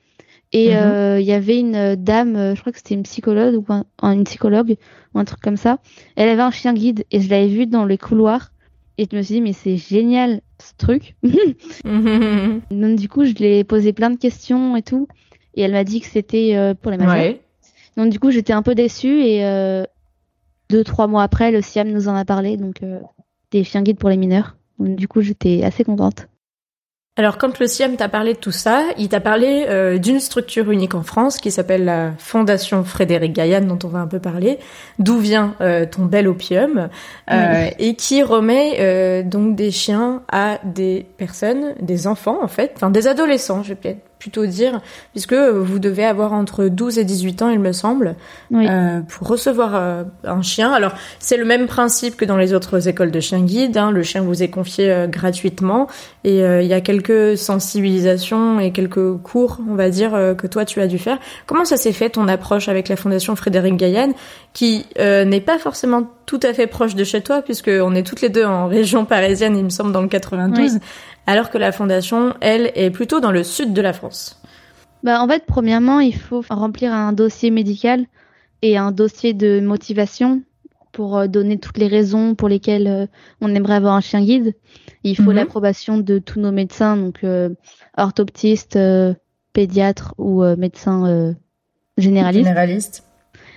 Et 0.53 0.75
mhm. 0.75 1.21
il 1.21 1.25
y 1.25 1.33
avait 1.33 1.61
une 1.61 1.95
dame, 1.95 2.57
je 2.57 2.61
crois 2.61 2.73
que 2.73 2.79
c'était 2.79 2.97
une 2.97 3.05
psychologue 3.05 3.55
ou 3.55 3.73
un, 3.73 3.85
une 4.03 4.25
psychologue 4.25 4.75
ou 5.15 5.21
un 5.21 5.25
truc 5.25 5.41
comme 5.41 5.57
ça. 5.57 5.79
Elle 6.17 6.29
avait 6.29 6.43
un 6.43 6.51
chien 6.51 6.75
guide 6.75 7.05
et 7.13 7.21
je 7.21 7.31
l'avais 7.31 7.47
vu 7.47 7.67
dans 7.67 7.85
les 7.85 7.99
couloirs. 7.99 8.51
Et 8.99 9.07
je 9.09 9.17
me 9.17 9.23
suis 9.23 9.37
dit, 9.37 9.41
mais 9.41 9.53
c'est 9.53 9.77
génial 9.77 10.41
ce 10.61 10.73
truc. 10.77 11.15
Donc, 12.71 12.97
du 12.97 13.09
coup, 13.09 13.25
je 13.25 13.33
lui 13.33 13.47
ai 13.47 13.65
posé 13.65 13.93
plein 13.93 14.11
de 14.11 14.19
questions 14.19 14.77
et 14.77 14.83
tout. 14.83 15.09
Et 15.55 15.63
elle 15.63 15.73
m'a 15.73 15.85
dit 15.85 16.01
que 16.01 16.07
c'était 16.07 16.75
pour 16.81 16.91
les 16.91 16.97
majeurs. 16.97 17.35
Donc, 17.97 18.11
du 18.11 18.19
coup, 18.19 18.31
j'étais 18.31 18.53
un 18.53 18.63
peu 18.63 18.75
déçue. 18.75 19.23
Et, 19.23 19.43
deux, 20.71 20.85
trois 20.85 21.09
mois 21.09 21.25
après, 21.25 21.51
le 21.51 21.61
SIAM 21.61 21.91
nous 21.91 22.09
en 22.09 22.15
a 22.15 22.25
parlé, 22.25 22.57
donc 22.57 22.83
euh, 22.83 23.01
des 23.51 23.65
chiens 23.65 23.83
guides 23.83 23.99
pour 23.99 24.09
les 24.09 24.17
mineurs. 24.17 24.57
du 24.79 25.09
coup, 25.09 25.21
j'étais 25.21 25.65
assez 25.65 25.85
contente. 25.85 26.29
Alors, 27.21 27.37
quand 27.37 27.59
le 27.59 27.67
SIAM 27.67 27.97
t'a 27.97 28.09
parlé 28.09 28.33
de 28.33 28.39
tout 28.39 28.51
ça, 28.51 28.83
il 28.97 29.11
t'a 29.11 29.21
parlé 29.21 29.67
euh, 29.69 29.99
d'une 29.99 30.21
structure 30.21 30.71
unique 30.71 30.95
en 30.95 31.03
France 31.03 31.37
qui 31.37 31.51
s'appelle 31.51 31.85
la 31.85 32.13
Fondation 32.17 32.83
Frédéric 32.83 33.35
Gaillan, 33.35 33.61
dont 33.61 33.79
on 33.85 33.89
va 33.89 33.99
un 33.99 34.07
peu 34.07 34.21
parler, 34.21 34.59
d'où 34.99 35.19
vient 35.19 35.55
euh, 35.61 35.85
ton 35.85 36.07
bel 36.07 36.27
opium, 36.27 36.89
et 37.79 37.95
qui 37.95 38.23
remet 38.23 39.23
donc 39.25 39.55
des 39.55 39.71
chiens 39.71 40.23
à 40.33 40.61
des 40.65 41.05
personnes, 41.19 41.75
des 41.83 42.07
enfants 42.07 42.39
en 42.43 42.49
fait, 42.49 42.73
enfin 42.75 42.89
des 42.89 43.07
adolescents, 43.07 43.63
je 43.63 43.69
vais 43.69 43.75
peut-être 43.75 44.10
plutôt 44.21 44.47
dire, 44.47 44.81
puisque 45.13 45.33
vous 45.33 45.79
devez 45.81 46.05
avoir 46.05 46.35
entre 46.35 46.67
12 46.67 46.99
et 46.99 47.05
18 47.05 47.43
ans, 47.43 47.49
il 47.49 47.59
me 47.59 47.73
semble, 47.73 48.15
euh, 48.53 49.01
pour 49.01 49.27
recevoir 49.27 49.75
euh, 49.75 50.05
un 50.25 50.43
chien. 50.43 50.73
Alors, 50.73 50.93
c'est 51.19 51.39
le 51.39 51.47
même 51.47 51.67
principe 51.67 52.17
que 52.17 52.27
dans 52.27 52.37
les 52.37 52.53
autres 52.53 52.87
écoles 52.87 53.11
de 53.11 53.19
chiens 53.19 53.41
guides. 53.41 53.79
Hein. 53.79 53.91
Le 53.91 54.03
chien 54.03 54.21
vous 54.21 54.43
est 54.43 54.51
confié 54.51 54.93
euh, 54.93 55.07
gratuitement 55.07 55.89
et 56.23 56.41
il 56.41 56.67
y 56.67 56.75
a 56.75 56.83
quelques 56.83 57.39
sensibilisations 57.39 58.61
et 58.61 58.73
quelques 58.73 59.17
cours, 59.23 59.59
on 59.69 59.75
va 59.75 59.89
dire, 59.89 60.11
que 60.37 60.47
toi 60.47 60.67
tu 60.67 60.83
as 60.83 60.87
dû 60.87 60.99
faire. 60.99 61.19
Comment 61.47 61.65
ça 61.65 61.79
s'est 61.79 61.93
fait 61.93 62.11
ton 62.11 62.29
approche 62.29 62.69
avec 62.69 62.91
la 62.91 62.97
Fondation 62.97 63.35
Frédéric 63.37 63.77
Gaillan, 63.77 64.13
qui 64.53 64.85
n'est 64.99 65.41
pas 65.41 65.59
forcément 65.59 66.07
tout 66.27 66.41
à 66.43 66.53
fait 66.53 66.67
proche 66.67 66.95
de 66.95 67.05
chez 67.05 67.23
toi, 67.23 67.41
puisque 67.41 67.71
on 67.73 67.95
est 67.95 68.07
toutes 68.07 68.21
les 68.21 68.29
deux 68.29 68.45
en 68.45 68.67
région 68.67 69.07
parisienne, 69.07 69.57
il 69.57 69.65
me 69.65 69.71
semble, 69.71 69.93
dans 69.93 70.03
le 70.03 70.09
92 70.09 70.79
alors 71.31 71.49
que 71.49 71.59
la 71.59 71.71
fondation, 71.71 72.35
elle, 72.41 72.73
est 72.75 72.91
plutôt 72.91 73.21
dans 73.21 73.31
le 73.31 73.45
sud 73.45 73.73
de 73.73 73.81
la 73.81 73.93
France. 73.93 74.43
Bah, 75.05 75.23
en 75.23 75.29
fait, 75.29 75.45
premièrement, 75.47 76.01
il 76.01 76.15
faut 76.15 76.43
remplir 76.51 76.93
un 76.93 77.13
dossier 77.13 77.53
médical 77.53 78.07
et 78.63 78.77
un 78.77 78.91
dossier 78.91 79.33
de 79.33 79.61
motivation 79.61 80.43
pour 80.91 81.17
euh, 81.17 81.29
donner 81.29 81.59
toutes 81.59 81.79
les 81.79 81.87
raisons 81.87 82.35
pour 82.35 82.49
lesquelles 82.49 82.89
euh, 82.89 83.07
on 83.41 83.55
aimerait 83.55 83.75
avoir 83.75 83.95
un 83.95 84.01
chien 84.01 84.23
guide. 84.23 84.55
Il 85.05 85.17
faut 85.17 85.31
mhm. 85.31 85.35
l'approbation 85.35 85.99
de 85.99 86.19
tous 86.19 86.41
nos 86.41 86.51
médecins, 86.51 86.97
donc 86.97 87.23
euh, 87.23 87.51
orthoptistes, 87.97 88.79
pédiatres 89.53 90.15
ou 90.19 90.43
médecins 90.57 91.35
généralistes. 91.97 92.49
Généraliste. 92.49 93.05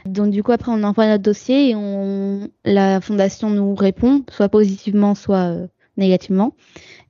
Donc 0.05 0.31
du 0.31 0.43
coup 0.43 0.51
après 0.51 0.71
on 0.71 0.83
envoie 0.83 1.07
notre 1.07 1.23
dossier 1.23 1.69
et 1.69 1.75
on 1.75 2.49
la 2.65 2.99
fondation 2.99 3.49
nous 3.49 3.73
répond 3.75 4.23
soit 4.29 4.49
positivement 4.49 5.15
soit 5.15 5.55
négativement. 5.97 6.55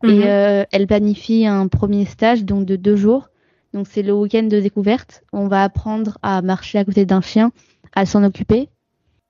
Et 0.03 0.07
mhm. 0.07 0.23
euh, 0.25 0.63
elle 0.71 0.85
planifie 0.85 1.45
un 1.45 1.67
premier 1.67 2.05
stage 2.05 2.43
donc 2.43 2.65
de 2.65 2.75
deux 2.75 2.95
jours. 2.95 3.29
Donc 3.73 3.87
c'est 3.89 4.03
le 4.03 4.13
week-end 4.13 4.43
de 4.43 4.59
découverte. 4.59 5.23
On 5.31 5.47
va 5.47 5.63
apprendre 5.63 6.17
à 6.21 6.41
marcher 6.41 6.77
à 6.77 6.85
côté 6.85 7.05
d'un 7.05 7.21
chien, 7.21 7.51
à 7.95 8.05
s'en 8.05 8.23
occuper. 8.23 8.69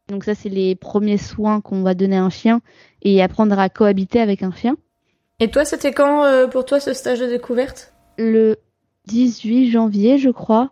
Donc 0.10 0.24
ça 0.24 0.36
c'est 0.36 0.50
les 0.50 0.76
premiers 0.76 1.18
soins 1.18 1.62
qu'on 1.62 1.84
va 1.84 1.94
donner 1.94 2.18
à 2.18 2.24
un 2.24 2.30
chien 2.30 2.62
et 3.04 3.22
apprendre 3.22 3.58
à 3.58 3.70
cohabiter 3.70 4.20
avec 4.20 4.44
un 4.44 4.52
chien. 4.52 4.76
Et 5.40 5.50
toi 5.50 5.64
c'était 5.64 5.94
quand 5.94 6.26
euh, 6.26 6.48
pour 6.48 6.66
toi 6.66 6.80
ce 6.80 6.94
stage 6.94 7.20
de 7.20 7.28
découverte? 7.28 7.94
Le 8.18 8.58
18 9.08 9.72
janvier 9.72 10.18
je 10.18 10.30
crois, 10.30 10.72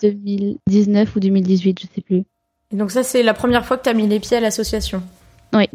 2019 0.00 1.16
ou 1.16 1.20
2018 1.20 1.80
je 1.80 1.86
sais 1.94 2.00
plus. 2.00 2.24
Et 2.72 2.76
donc 2.76 2.90
ça 2.90 3.02
c'est 3.02 3.22
la 3.22 3.34
première 3.34 3.66
fois 3.66 3.76
que 3.76 3.82
tu 3.82 3.90
as 3.90 3.94
mis 3.94 4.06
les 4.06 4.20
pieds 4.20 4.36
à 4.36 4.40
l'association? 4.40 5.02
Oui. 5.52 5.68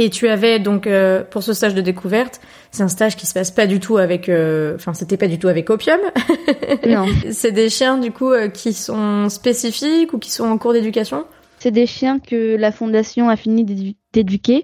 Et 0.00 0.10
tu 0.10 0.28
avais 0.28 0.60
donc 0.60 0.86
euh, 0.86 1.24
pour 1.24 1.42
ce 1.42 1.52
stage 1.52 1.74
de 1.74 1.80
découverte, 1.80 2.40
c'est 2.70 2.84
un 2.84 2.88
stage 2.88 3.16
qui 3.16 3.26
se 3.26 3.34
passe 3.34 3.50
pas 3.50 3.66
du 3.66 3.80
tout 3.80 3.96
avec, 3.96 4.28
euh, 4.28 4.76
enfin 4.76 4.94
c'était 4.94 5.16
pas 5.16 5.26
du 5.26 5.40
tout 5.40 5.48
avec 5.48 5.68
opium. 5.70 5.98
non. 6.86 7.06
c'est 7.32 7.50
des 7.50 7.68
chiens 7.68 7.98
du 7.98 8.12
coup 8.12 8.30
euh, 8.30 8.48
qui 8.48 8.72
sont 8.72 9.28
spécifiques 9.28 10.12
ou 10.12 10.18
qui 10.18 10.30
sont 10.30 10.44
en 10.44 10.56
cours 10.56 10.72
d'éducation? 10.72 11.24
C'est 11.58 11.72
des 11.72 11.86
chiens 11.86 12.20
que 12.20 12.54
la 12.54 12.70
fondation 12.70 13.28
a 13.28 13.34
fini 13.34 13.64
d'éduquer, 14.12 14.62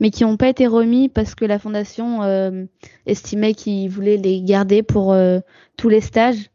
mais 0.00 0.10
qui 0.10 0.24
n'ont 0.24 0.38
pas 0.38 0.48
été 0.48 0.66
remis 0.66 1.10
parce 1.10 1.34
que 1.34 1.44
la 1.44 1.58
fondation 1.58 2.22
estimait 3.04 3.52
qu'ils 3.52 3.90
voulaient 3.90 4.16
les 4.16 4.40
garder 4.40 4.82
pour 4.82 5.14
tous 5.76 5.90
les 5.90 6.00
stages. 6.00 6.49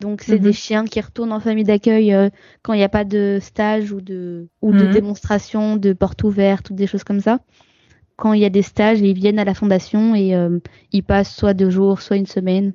Donc 0.00 0.22
c'est 0.22 0.38
des 0.38 0.48
mhm. 0.48 0.54
chiens 0.54 0.84
qui 0.84 1.00
retournent 1.00 1.32
en 1.32 1.40
famille 1.40 1.64
d'accueil 1.64 2.14
quand 2.62 2.74
il 2.74 2.76
n'y 2.76 2.84
a 2.84 2.88
pas 2.88 3.04
de 3.04 3.38
stage 3.40 3.92
ou 3.92 4.00
de 4.02 4.48
ou 4.60 4.72
de 4.72 4.84
mhm. 4.84 4.92
démonstration 4.92 5.76
de 5.76 5.94
porte 5.94 6.22
ouverte 6.22 6.68
ou 6.70 6.74
des 6.74 6.86
choses 6.86 7.02
comme 7.02 7.20
ça 7.20 7.38
quand 8.16 8.32
il 8.32 8.40
y 8.40 8.44
a 8.44 8.50
des 8.50 8.62
stages, 8.62 9.00
ils 9.00 9.14
viennent 9.14 9.38
à 9.38 9.44
la 9.44 9.54
fondation 9.54 10.14
et 10.14 10.34
euh, 10.34 10.58
ils 10.92 11.02
passent 11.02 11.34
soit 11.34 11.54
deux 11.54 11.70
jours, 11.70 12.00
soit 12.00 12.16
une 12.16 12.26
semaine 12.26 12.72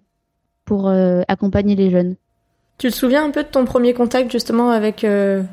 pour 0.65 0.87
euh, 0.87 1.21
accompagner 1.27 1.75
les 1.75 1.89
jeunes. 1.89 2.15
Tu 2.77 2.89
te 2.89 2.95
souviens 2.95 3.25
un 3.25 3.31
peu 3.31 3.43
de 3.43 3.47
ton 3.47 3.65
premier 3.65 3.93
contact 3.93 4.31
justement 4.31 4.69
avec 4.69 5.03
euh, 5.03 5.43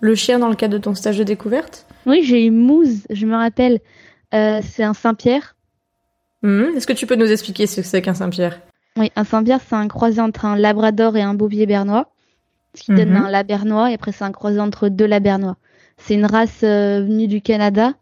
le 0.00 0.14
chien 0.14 0.38
dans 0.38 0.48
le 0.48 0.56
cadre 0.56 0.74
de 0.74 0.78
ton 0.78 0.94
stage 0.94 1.18
de 1.18 1.24
découverte? 1.24 1.86
Oui, 2.06 2.22
j'ai 2.22 2.44
eu 2.44 2.50
Mousse, 2.50 3.06
je 3.10 3.26
me 3.26 3.36
rappelle. 3.36 3.80
c'est 4.32 4.82
un 4.82 4.94
Saint-Pierre. 4.94 5.56
Hum, 6.42 6.72
est-ce 6.76 6.86
que 6.86 6.92
tu 6.92 7.06
peux 7.06 7.16
nous 7.16 7.30
expliquer 7.30 7.66
ce 7.66 7.80
que 7.80 7.86
c'est 7.86 8.02
qu'un 8.02 8.14
Saint-Pierre? 8.14 8.60
Oui, 8.96 9.12
un 9.14 9.24
Saint-Pierre, 9.24 9.60
c'est 9.66 9.74
un 9.74 9.88
croisé 9.88 10.20
entre 10.20 10.44
un 10.44 10.56
Labrador 10.56 11.16
et 11.16 11.22
un 11.22 11.34
Bouvier 11.34 11.66
bernois, 11.66 12.10
ce 12.74 12.82
qui 12.82 12.94
donne 12.94 13.10
mhm. 13.10 13.26
un 13.26 13.30
Labernois, 13.30 13.90
et 13.90 13.94
après 13.94 14.12
c'est 14.12 14.24
un 14.24 14.32
croisé 14.32 14.60
entre 14.60 14.88
deux 14.88 15.06
Labernois. 15.06 15.56
C'est 15.98 16.14
une 16.14 16.26
race 16.26 16.62
venue 16.62 17.26
du 17.26 17.40
Canada 17.40 17.92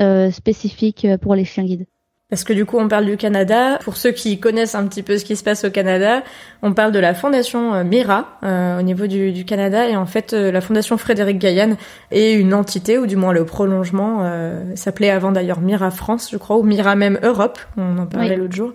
euh, 0.00 0.30
spécifique 0.30 1.04
euh, 1.04 1.18
pour 1.18 1.34
les 1.34 1.44
chiens 1.44 1.64
guides. 1.64 1.86
Parce 2.30 2.44
que 2.44 2.52
du 2.52 2.64
coup, 2.64 2.78
on 2.78 2.86
parle 2.86 3.06
du 3.06 3.16
Canada. 3.16 3.80
Pour 3.82 3.96
ceux 3.96 4.12
qui 4.12 4.38
connaissent 4.38 4.76
un 4.76 4.86
petit 4.86 5.02
peu 5.02 5.18
ce 5.18 5.24
qui 5.24 5.34
se 5.34 5.42
passe 5.42 5.64
au 5.64 5.70
Canada, 5.70 6.22
on 6.62 6.72
parle 6.72 6.92
de 6.92 7.00
la 7.00 7.12
fondation 7.12 7.74
euh, 7.74 7.82
Mira 7.82 8.38
euh, 8.44 8.78
au 8.78 8.82
niveau 8.82 9.08
du, 9.08 9.44
Canada. 9.44 9.88
Et 9.88 9.96
en 9.96 10.06
fait, 10.06 10.32
euh, 10.32 10.52
la 10.52 10.60
fondation 10.60 10.96
Frédéric 10.96 11.38
Gaillan 11.38 11.76
est 12.12 12.34
une 12.34 12.54
entité, 12.54 12.98
ou 12.98 13.06
du 13.08 13.16
moins 13.16 13.32
le 13.32 13.44
prolongement, 13.44 14.30
s'appelait 14.76 15.10
avant 15.10 15.32
d'ailleurs 15.32 15.60
Mira 15.60 15.90
France, 15.90 16.28
je 16.30 16.36
crois, 16.36 16.56
ou 16.56 16.62
Mira 16.62 16.94
même 16.94 17.18
Europe. 17.22 17.58
On 17.76 17.98
en 17.98 18.06
parlait 18.06 18.36
l'autre 18.36 18.54
jour. 18.54 18.72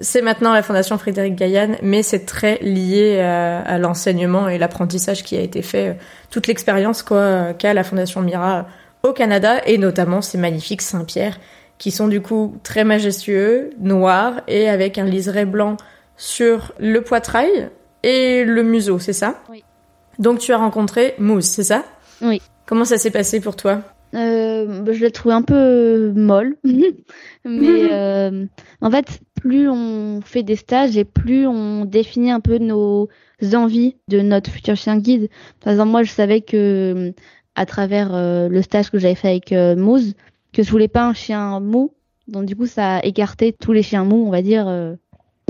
C'est 0.00 0.22
maintenant 0.22 0.52
la 0.52 0.62
fondation 0.62 0.96
Frédéric 0.98 1.34
Gaillan, 1.34 1.76
mais 1.82 2.02
c'est 2.02 2.24
très 2.24 2.58
lié 2.62 3.20
à, 3.20 3.78
l'enseignement 3.78 4.48
et 4.48 4.56
l'apprentissage 4.56 5.22
qui 5.22 5.36
a 5.36 5.40
été 5.40 5.62
fait, 5.62 5.98
toute 6.30 6.46
l'expérience 6.46 7.02
quoi 7.02 7.52
qu'a 7.52 7.74
la 7.74 7.84
fondation 7.84 8.22
Mira 8.22 8.66
au 9.02 9.12
Canada, 9.12 9.60
et 9.66 9.78
notamment 9.78 10.22
ces 10.22 10.38
magnifiques 10.38 10.82
Saint-Pierre 10.82 11.38
qui 11.80 11.90
sont 11.90 12.08
du 12.08 12.20
coup 12.20 12.58
très 12.62 12.84
majestueux, 12.84 13.70
noirs 13.80 14.42
et 14.46 14.68
avec 14.68 14.98
un 14.98 15.06
liseré 15.06 15.46
blanc 15.46 15.78
sur 16.16 16.72
le 16.78 17.00
poitrail 17.00 17.70
et 18.02 18.44
le 18.44 18.62
museau, 18.62 18.98
c'est 18.98 19.14
ça? 19.14 19.40
Oui. 19.48 19.64
Donc 20.18 20.38
tu 20.38 20.52
as 20.52 20.58
rencontré 20.58 21.14
Mousse, 21.18 21.46
c'est 21.46 21.64
ça? 21.64 21.84
Oui. 22.20 22.42
Comment 22.66 22.84
ça 22.84 22.98
s'est 22.98 23.10
passé 23.10 23.40
pour 23.40 23.56
toi? 23.56 23.80
Euh, 24.14 24.82
bah, 24.82 24.92
Je 24.92 25.00
l'ai 25.00 25.10
trouvé 25.10 25.34
un 25.34 25.42
peu 25.42 26.12
molle, 26.14 26.56
mais 27.44 27.88
euh, 27.92 28.46
en 28.82 28.90
fait, 28.90 29.20
plus 29.40 29.68
on 29.68 30.20
fait 30.22 30.42
des 30.42 30.56
stages 30.56 30.96
et 30.96 31.04
plus 31.04 31.46
on 31.46 31.86
définit 31.86 32.30
un 32.30 32.40
peu 32.40 32.58
nos 32.58 33.08
envies 33.54 33.96
de 34.08 34.20
notre 34.20 34.50
futur 34.50 34.76
chien 34.76 34.98
guide. 34.98 35.30
Par 35.60 35.72
exemple, 35.72 35.90
moi, 35.90 36.02
je 36.02 36.12
savais 36.12 36.42
que 36.42 37.12
à 37.54 37.66
travers 37.66 38.14
euh, 38.14 38.48
le 38.48 38.62
stage 38.62 38.90
que 38.90 38.98
j'avais 38.98 39.14
fait 39.14 39.28
avec 39.28 39.52
euh, 39.52 39.74
Mousse, 39.76 40.14
que 40.52 40.62
je 40.62 40.70
voulais 40.70 40.88
pas 40.88 41.06
un 41.06 41.14
chien 41.14 41.58
mou. 41.60 41.92
Donc 42.28 42.44
du 42.44 42.54
coup, 42.54 42.66
ça 42.66 42.96
a 42.96 43.04
écarté 43.04 43.52
tous 43.52 43.72
les 43.72 43.82
chiens 43.82 44.04
mous, 44.04 44.24
on 44.26 44.30
va 44.30 44.42
dire, 44.42 44.68
euh, 44.68 44.94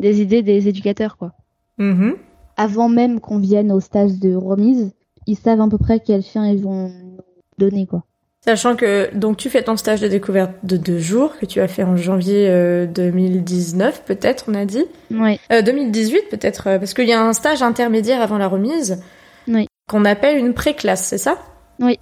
des 0.01 0.23
idées 0.23 0.43
des 0.43 0.69
éducateurs, 0.69 1.17
quoi. 1.17 1.33
Mm-hmm. 1.79 2.15
Avant 2.57 2.89
même 2.89 3.21
qu'on 3.21 3.39
vienne 3.39 3.71
au 3.73 3.81
stage 3.81 4.19
de 4.19 4.35
remise, 4.35 4.93
ils 5.27 5.37
savent 5.37 5.61
à 5.61 5.69
peu 5.69 5.79
près 5.79 6.01
quel 6.01 6.23
chien 6.23 6.47
ils 6.47 6.63
vont 6.63 6.89
nous 6.89 7.19
donner, 7.59 7.87
quoi. 7.87 8.05
Sachant 8.43 8.75
que 8.75 9.15
donc 9.15 9.37
tu 9.37 9.51
fais 9.51 9.63
ton 9.63 9.77
stage 9.77 10.01
de 10.01 10.09
découverte 10.09 10.53
de 10.63 10.79
deux 10.79 10.99
jours 10.99 11.37
que 11.39 11.45
tu 11.45 11.61
as 11.61 11.69
fait 11.69 11.83
en 11.83 11.97
janvier 11.97 12.49
2019 12.87 13.95
euh, 13.95 14.07
peut-être 14.07 14.47
on 14.49 14.55
a 14.55 14.65
dit. 14.65 14.85
Oui. 15.11 15.39
Euh, 15.53 15.61
2018 15.61 16.31
peut-être 16.31 16.67
euh, 16.67 16.79
parce 16.79 16.95
qu'il 16.95 17.07
y 17.07 17.13
a 17.13 17.23
un 17.23 17.35
stage 17.35 17.63
intermédiaire 17.63 18.23
avant 18.23 18.39
la 18.39 18.49
remise. 18.49 19.03
Oui. 19.47 19.67
Qu'on 19.89 20.07
appelle 20.07 20.39
une 20.39 20.55
pré-classe, 20.55 21.05
c'est 21.05 21.19
ça? 21.19 21.39
Oui. 21.81 21.99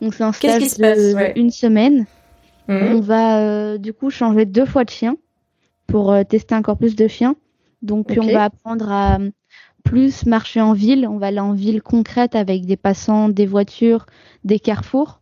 Donc 0.00 0.14
c'est 0.14 0.24
un 0.24 0.32
stage 0.32 0.78
de 0.78 1.38
une 1.38 1.50
semaine 1.50 2.06
Mhm. 2.68 2.96
On 2.96 3.00
va 3.00 3.40
euh, 3.40 3.78
du 3.78 3.92
coup 3.92 4.10
changer 4.10 4.44
deux 4.44 4.66
fois 4.66 4.84
de 4.84 4.90
chien 4.90 5.16
pour 5.86 6.12
euh, 6.12 6.22
tester 6.22 6.54
encore 6.54 6.76
plus 6.76 6.94
de 6.94 7.08
chiens. 7.08 7.34
Donc 7.80 8.12
on 8.16 8.26
va 8.26 8.44
apprendre 8.44 8.90
à 8.92 9.18
plus 9.84 10.26
marcher 10.26 10.60
en 10.60 10.74
ville. 10.74 11.06
On 11.08 11.16
va 11.16 11.28
aller 11.28 11.40
en 11.40 11.54
ville 11.54 11.82
concrète 11.82 12.34
avec 12.34 12.66
des 12.66 12.76
passants, 12.76 13.28
des 13.30 13.46
voitures, 13.46 14.04
des 14.44 14.58
carrefours. 14.58 15.17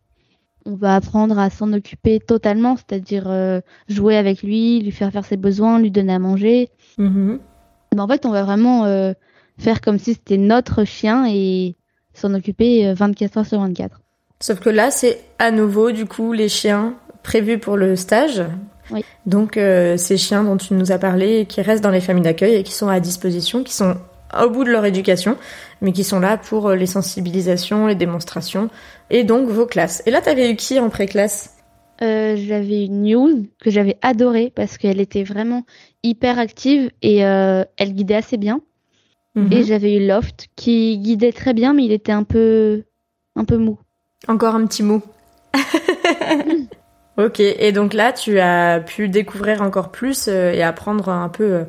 On 0.69 0.75
va 0.75 0.95
apprendre 0.95 1.39
à 1.39 1.49
s'en 1.49 1.71
occuper 1.71 2.19
totalement, 2.19 2.75
c'est-à-dire 2.75 3.31
jouer 3.87 4.17
avec 4.17 4.43
lui, 4.43 4.81
lui 4.81 4.91
faire 4.91 5.11
faire 5.13 5.25
ses 5.25 5.37
besoins, 5.37 5.79
lui 5.79 5.91
donner 5.91 6.13
à 6.13 6.19
manger. 6.19 6.69
Mhm. 6.97 7.39
en 7.97 8.07
fait, 8.07 8.25
on 8.25 8.31
va 8.31 8.43
vraiment 8.43 8.83
faire 9.57 9.79
comme 9.79 9.97
si 9.97 10.13
c'était 10.13 10.37
notre 10.37 10.83
chien 10.83 11.25
et 11.29 11.77
s'en 12.13 12.33
occuper 12.33 12.93
24 12.93 13.37
heures 13.37 13.45
sur 13.45 13.61
24. 13.61 14.01
Sauf 14.41 14.59
que 14.59 14.69
là, 14.69 14.91
c'est 14.91 15.21
à 15.39 15.51
nouveau, 15.51 15.91
du 15.91 16.05
coup, 16.05 16.33
les 16.33 16.49
chiens 16.49 16.95
prévus 17.23 17.57
pour 17.57 17.77
le 17.77 17.95
stage. 17.95 18.43
Oui. 18.91 19.03
Donc 19.25 19.57
euh, 19.57 19.97
ces 19.97 20.17
chiens 20.17 20.43
dont 20.43 20.57
tu 20.57 20.73
nous 20.73 20.91
as 20.91 20.97
parlé, 20.97 21.45
qui 21.45 21.61
restent 21.61 21.83
dans 21.83 21.91
les 21.91 22.01
familles 22.01 22.23
d'accueil 22.23 22.55
et 22.55 22.63
qui 22.63 22.71
sont 22.71 22.87
à 22.87 22.99
disposition, 22.99 23.63
qui 23.63 23.73
sont 23.73 23.97
au 24.33 24.49
bout 24.49 24.63
de 24.63 24.69
leur 24.69 24.85
éducation, 24.85 25.37
mais 25.81 25.91
qui 25.91 26.03
sont 26.03 26.19
là 26.19 26.37
pour 26.37 26.67
euh, 26.67 26.75
les 26.75 26.85
sensibilisations, 26.85 27.87
les 27.87 27.95
démonstrations, 27.95 28.69
et 29.09 29.23
donc 29.23 29.49
vos 29.49 29.65
classes. 29.65 30.03
Et 30.05 30.11
là, 30.11 30.21
t'avais 30.21 30.51
eu 30.51 30.55
qui 30.55 30.79
en 30.79 30.89
pré-classe? 30.89 31.55
Euh, 32.01 32.35
J'avais 32.37 32.85
une 32.85 33.03
news 33.03 33.47
que 33.59 33.71
j'avais 33.71 33.97
adorée 34.01 34.51
parce 34.53 34.77
qu'elle 34.77 34.99
était 34.99 35.23
vraiment 35.23 35.63
hyper 36.03 36.37
active 36.37 36.91
et 37.01 37.25
euh, 37.25 37.63
elle 37.77 37.93
guidait 37.93 38.15
assez 38.15 38.37
bien. 38.37 38.61
Mhm. 39.35 39.51
Et 39.51 39.63
j'avais 39.63 39.95
eu 39.95 40.07
Loft 40.07 40.47
qui 40.55 40.97
guidait 40.99 41.31
très 41.31 41.53
bien, 41.53 41.73
mais 41.73 41.85
il 41.85 41.91
était 41.91 42.11
un 42.11 42.23
peu, 42.23 42.83
un 43.35 43.45
peu 43.45 43.57
mou. 43.57 43.79
Encore 44.27 44.55
un 44.55 44.65
petit 44.65 44.83
mou. 44.83 45.01
Ok, 47.19 47.39
et 47.39 47.71
donc 47.71 47.95
là, 47.95 48.13
tu 48.13 48.39
as 48.39 48.79
pu 48.79 49.09
découvrir 49.09 49.63
encore 49.63 49.89
plus 49.89 50.27
et 50.27 50.61
apprendre 50.61 51.09
un 51.09 51.29
peu 51.29 51.65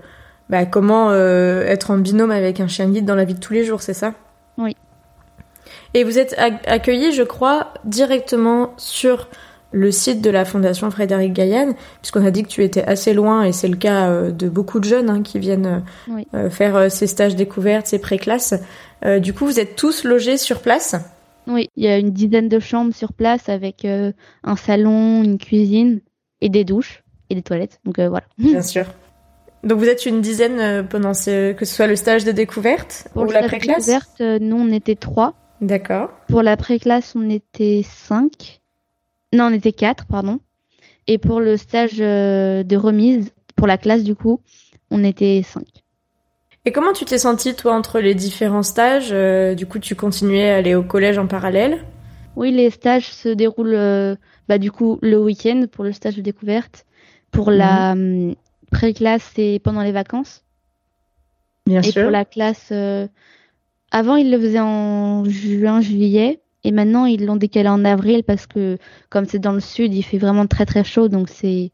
bah, 0.50 0.66
comment 0.66 1.10
euh, 1.10 1.62
être 1.64 1.90
en 1.90 1.98
binôme 1.98 2.30
avec 2.30 2.60
un 2.60 2.68
chien 2.68 2.88
guide 2.88 3.04
dans 3.04 3.14
la 3.14 3.24
vie 3.24 3.34
de 3.34 3.40
tous 3.40 3.52
les 3.52 3.64
jours, 3.64 3.82
c'est 3.82 3.94
ça? 3.94 4.14
Oui. 4.56 4.76
Et 5.94 6.04
vous 6.04 6.18
êtes 6.18 6.34
accueilli, 6.38 7.12
je 7.12 7.22
crois, 7.22 7.72
directement 7.84 8.74
sur 8.76 9.28
le 9.72 9.90
site 9.90 10.22
de 10.22 10.30
la 10.30 10.44
Fondation 10.44 10.90
Frédéric 10.90 11.32
Gaillan, 11.32 11.74
puisqu'on 12.00 12.24
a 12.24 12.30
dit 12.30 12.42
que 12.42 12.48
tu 12.48 12.64
étais 12.64 12.82
assez 12.82 13.12
loin, 13.12 13.44
et 13.44 13.52
c'est 13.52 13.68
le 13.68 13.76
cas 13.76 14.30
de 14.30 14.48
beaucoup 14.48 14.80
de 14.80 14.84
jeunes 14.84 15.10
hein, 15.10 15.22
qui 15.22 15.38
viennent 15.38 15.82
faire 16.50 16.90
ces 16.90 17.06
stages 17.06 17.36
découvertes, 17.36 17.86
ces 17.86 17.98
pré-classes. 17.98 18.54
du 19.20 19.34
coup, 19.34 19.44
vous 19.44 19.60
êtes 19.60 19.76
tous 19.76 20.04
logés 20.04 20.38
sur 20.38 20.60
place? 20.60 20.94
Oui, 21.48 21.70
il 21.76 21.84
y 21.84 21.88
a 21.88 21.98
une 21.98 22.10
dizaine 22.10 22.48
de 22.48 22.60
chambres 22.60 22.94
sur 22.94 23.14
place 23.14 23.48
avec 23.48 23.86
euh, 23.86 24.12
un 24.44 24.56
salon, 24.56 25.24
une 25.24 25.38
cuisine 25.38 26.00
et 26.42 26.50
des 26.50 26.64
douches 26.64 27.02
et 27.30 27.34
des 27.34 27.42
toilettes. 27.42 27.80
Donc 27.84 27.98
euh, 27.98 28.08
voilà. 28.10 28.26
Bien 28.36 28.62
sûr. 28.62 28.84
Donc 29.64 29.78
vous 29.78 29.88
êtes 29.88 30.06
une 30.06 30.20
dizaine 30.20 30.60
euh, 30.60 30.82
pendant 30.82 31.14
ce, 31.14 31.52
que 31.52 31.64
ce 31.64 31.74
soit 31.74 31.86
le 31.86 31.96
stage 31.96 32.24
de 32.24 32.32
découverte 32.32 33.08
Pour 33.12 33.24
ou 33.24 33.30
la 33.30 33.42
pré-classe 33.42 33.86
découverte, 33.86 34.20
nous 34.40 34.56
on 34.56 34.70
était 34.70 34.94
trois. 34.94 35.34
D'accord. 35.60 36.10
Pour 36.28 36.42
la 36.42 36.56
pré-classe, 36.56 37.14
on 37.16 37.28
était 37.28 37.82
cinq. 37.84 38.60
Non, 39.32 39.46
on 39.46 39.52
était 39.52 39.72
quatre, 39.72 40.06
pardon. 40.06 40.38
Et 41.08 41.18
pour 41.18 41.40
le 41.40 41.56
stage 41.56 41.96
de 41.96 42.76
remise, 42.76 43.32
pour 43.56 43.66
la 43.66 43.76
classe 43.76 44.04
du 44.04 44.14
coup, 44.14 44.40
on 44.90 45.02
était 45.02 45.42
cinq. 45.44 45.66
Et 46.64 46.72
comment 46.72 46.92
tu 46.92 47.06
t'es 47.06 47.16
sentie, 47.16 47.54
toi, 47.54 47.74
entre 47.74 47.98
les 47.98 48.14
différents 48.14 48.62
stages 48.62 49.08
euh, 49.10 49.54
Du 49.54 49.64
coup, 49.66 49.78
tu 49.78 49.94
continuais 49.94 50.50
à 50.50 50.56
aller 50.56 50.74
au 50.74 50.82
collège 50.82 51.16
en 51.16 51.26
parallèle? 51.26 51.78
Oui, 52.36 52.52
les 52.52 52.68
stages 52.68 53.10
se 53.10 53.30
déroulent, 53.30 53.74
euh, 53.74 54.16
bah, 54.48 54.58
du 54.58 54.70
coup, 54.70 54.98
le 55.00 55.18
week-end 55.18 55.64
pour 55.70 55.82
le 55.82 55.92
stage 55.92 56.16
de 56.16 56.20
découverte. 56.20 56.84
Pour 57.30 57.50
la 57.50 57.94
mhm. 57.94 58.28
hum, 58.28 58.34
pré-classe, 58.70 59.32
c'est 59.34 59.60
pendant 59.62 59.82
les 59.82 59.92
vacances. 59.92 60.44
Bien 61.66 61.82
sûr. 61.82 62.02
Et 62.02 62.04
pour 62.04 62.10
la 62.10 62.24
classe, 62.24 62.68
euh, 62.72 63.06
avant, 63.90 64.16
ils 64.16 64.30
le 64.30 64.38
faisaient 64.38 64.60
en 64.60 65.24
juin, 65.24 65.80
juillet. 65.80 66.40
Et 66.64 66.72
maintenant, 66.72 67.06
ils 67.06 67.24
l'ont 67.24 67.36
décalé 67.36 67.68
en 67.68 67.84
avril 67.84 68.24
parce 68.24 68.46
que, 68.46 68.78
comme 69.10 69.26
c'est 69.26 69.38
dans 69.38 69.52
le 69.52 69.60
sud, 69.60 69.94
il 69.94 70.02
fait 70.02 70.18
vraiment 70.18 70.46
très 70.46 70.66
très 70.66 70.84
chaud. 70.84 71.08
Donc, 71.08 71.28
c'est 71.28 71.70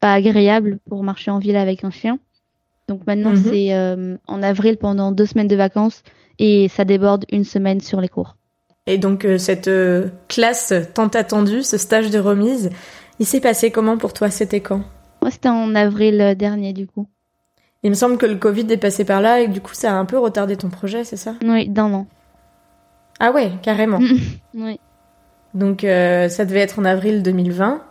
pas 0.00 0.14
agréable 0.14 0.78
pour 0.88 1.02
marcher 1.02 1.30
en 1.30 1.38
ville 1.38 1.56
avec 1.56 1.84
un 1.84 1.90
chien. 1.90 2.18
Donc 2.88 3.06
maintenant, 3.06 3.30
mhm. 3.30 3.44
c'est 3.50 3.74
euh, 3.74 4.16
en 4.26 4.42
avril 4.42 4.78
pendant 4.78 5.12
deux 5.12 5.26
semaines 5.26 5.48
de 5.48 5.56
vacances 5.56 6.02
et 6.38 6.68
ça 6.68 6.84
déborde 6.86 7.26
une 7.30 7.44
semaine 7.44 7.80
sur 7.80 8.00
les 8.00 8.08
cours. 8.08 8.36
Et 8.86 8.96
donc 8.96 9.26
euh, 9.26 9.36
cette 9.36 9.70
classe 10.28 10.72
tant 10.94 11.08
attendue, 11.08 11.62
ce 11.62 11.76
stage 11.76 12.10
de 12.10 12.18
remise, 12.18 12.70
il 13.18 13.26
s'est 13.26 13.40
passé 13.40 13.70
comment 13.70 13.98
pour 13.98 14.14
toi? 14.14 14.30
C'était 14.30 14.60
quand? 14.60 14.84
C'était 15.30 15.48
en 15.48 15.74
avril 15.74 16.34
dernier 16.36 16.72
du 16.72 16.86
coup. 16.86 17.06
Il 17.82 17.90
me 17.90 17.94
semble 17.94 18.18
que 18.18 18.26
le 18.26 18.36
Covid 18.36 18.66
est 18.70 18.76
passé 18.76 19.04
par 19.04 19.20
là 19.20 19.40
et 19.40 19.48
du 19.48 19.60
coup, 19.60 19.74
ça 19.74 19.92
a 19.92 19.94
un 19.94 20.04
peu 20.04 20.18
retardé 20.18 20.56
ton 20.56 20.68
projet, 20.68 21.04
c'est 21.04 21.16
ça? 21.16 21.34
Oui, 21.44 21.68
d'un 21.68 21.92
an. 21.92 22.06
Ah 23.20 23.30
ouais, 23.30 23.52
carrément. 23.62 24.00
oui. 24.54 24.80
Donc 25.54 25.82
ça 25.82 26.44
devait 26.44 26.60
être 26.60 26.78
en 26.78 26.84
avril 26.84 27.22
2020. 27.22 27.82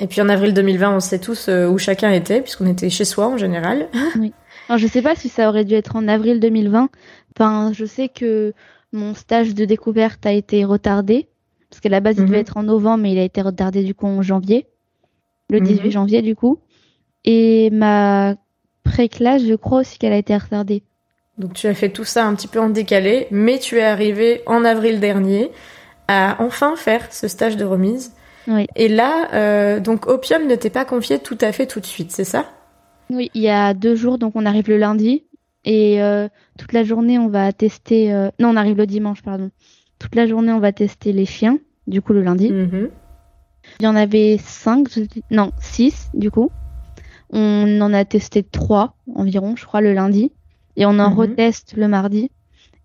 Et 0.00 0.06
puis 0.06 0.20
en 0.20 0.28
avril 0.28 0.54
2020, 0.54 0.96
on 0.96 1.00
sait 1.00 1.18
tous 1.18 1.48
euh, 1.48 1.66
où 1.66 1.78
chacun 1.78 2.10
était, 2.12 2.40
puisqu'on 2.40 2.66
était 2.66 2.90
chez 2.90 3.04
soi 3.04 3.26
en 3.26 3.36
général. 3.36 3.88
Oui. 4.18 4.32
Alors 4.68 4.78
je 4.78 4.86
sais 4.86 5.02
pas 5.02 5.14
si 5.14 5.28
ça 5.28 5.48
aurait 5.48 5.64
dû 5.64 5.74
être 5.74 5.96
en 5.96 6.08
avril 6.08 6.40
2020. 6.40 6.90
Enfin, 7.34 7.72
je 7.72 7.84
sais 7.84 8.08
que 8.08 8.52
mon 8.92 9.14
stage 9.14 9.54
de 9.54 9.64
découverte 9.64 10.24
a 10.26 10.32
été 10.32 10.64
retardé, 10.64 11.28
parce 11.70 11.80
qu'à 11.80 11.88
la 11.88 12.00
base 12.00 12.16
il 12.18 12.24
devait 12.24 12.36
mhm. 12.36 12.40
être 12.42 12.56
en 12.58 12.62
novembre, 12.64 13.02
mais 13.02 13.12
il 13.12 13.18
a 13.18 13.22
été 13.22 13.40
retardé 13.40 13.82
du 13.82 13.94
coup 13.94 14.06
en 14.06 14.20
janvier, 14.22 14.66
le 15.50 15.60
18 15.60 15.84
mhm. 15.84 15.90
janvier 15.90 16.22
du 16.22 16.34
coup. 16.34 16.58
Et 17.24 17.70
ma 17.70 18.36
pré-classe, 18.84 19.44
je 19.44 19.54
crois 19.54 19.80
aussi 19.80 19.98
qu'elle 19.98 20.12
a 20.12 20.18
été 20.18 20.36
retardée. 20.36 20.82
Donc 21.38 21.54
tu 21.54 21.66
as 21.66 21.74
fait 21.74 21.90
tout 21.90 22.04
ça 22.04 22.26
un 22.26 22.34
petit 22.34 22.48
peu 22.48 22.60
en 22.60 22.68
décalé, 22.68 23.28
mais 23.30 23.58
tu 23.58 23.78
es 23.78 23.84
arrivé 23.84 24.42
en 24.46 24.64
avril 24.64 24.98
dernier 24.98 25.50
à 26.08 26.36
enfin 26.40 26.74
faire 26.74 27.12
ce 27.12 27.28
stage 27.28 27.56
de 27.56 27.64
remise. 27.64 28.12
Et 28.76 28.88
là, 28.88 29.28
euh, 29.34 29.78
donc 29.78 30.06
Opium 30.06 30.46
ne 30.46 30.54
t'est 30.54 30.70
pas 30.70 30.86
confié 30.86 31.18
tout 31.18 31.36
à 31.42 31.52
fait 31.52 31.66
tout 31.66 31.80
de 31.80 31.86
suite, 31.86 32.12
c'est 32.12 32.24
ça? 32.24 32.46
Oui, 33.10 33.30
il 33.34 33.42
y 33.42 33.50
a 33.50 33.74
deux 33.74 33.94
jours, 33.94 34.16
donc 34.16 34.32
on 34.36 34.46
arrive 34.46 34.68
le 34.70 34.78
lundi. 34.78 35.24
Et 35.64 36.02
euh, 36.02 36.28
toute 36.58 36.72
la 36.72 36.82
journée, 36.82 37.18
on 37.18 37.28
va 37.28 37.52
tester... 37.52 38.12
Euh, 38.12 38.30
non, 38.38 38.50
on 38.50 38.56
arrive 38.56 38.78
le 38.78 38.86
dimanche, 38.86 39.22
pardon. 39.22 39.50
Toute 39.98 40.14
la 40.14 40.26
journée, 40.26 40.52
on 40.52 40.60
va 40.60 40.72
tester 40.72 41.12
les 41.12 41.26
chiens, 41.26 41.58
du 41.86 42.00
coup 42.00 42.14
le 42.14 42.22
lundi. 42.22 42.50
Mm-hmm. 42.50 42.88
Il 43.80 43.84
y 43.84 43.88
en 43.88 43.96
avait 43.96 44.38
5, 44.38 44.88
non 45.30 45.52
6 45.60 46.10
du 46.14 46.30
coup. 46.30 46.50
On 47.30 47.80
en 47.80 47.92
a 47.92 48.04
testé 48.04 48.42
3 48.42 48.94
environ, 49.14 49.54
je 49.56 49.64
crois, 49.64 49.80
le 49.80 49.92
lundi. 49.92 50.32
Et 50.76 50.86
on 50.86 50.98
en 50.98 51.10
mhm. 51.10 51.18
reteste 51.18 51.74
le 51.76 51.88
mardi. 51.88 52.30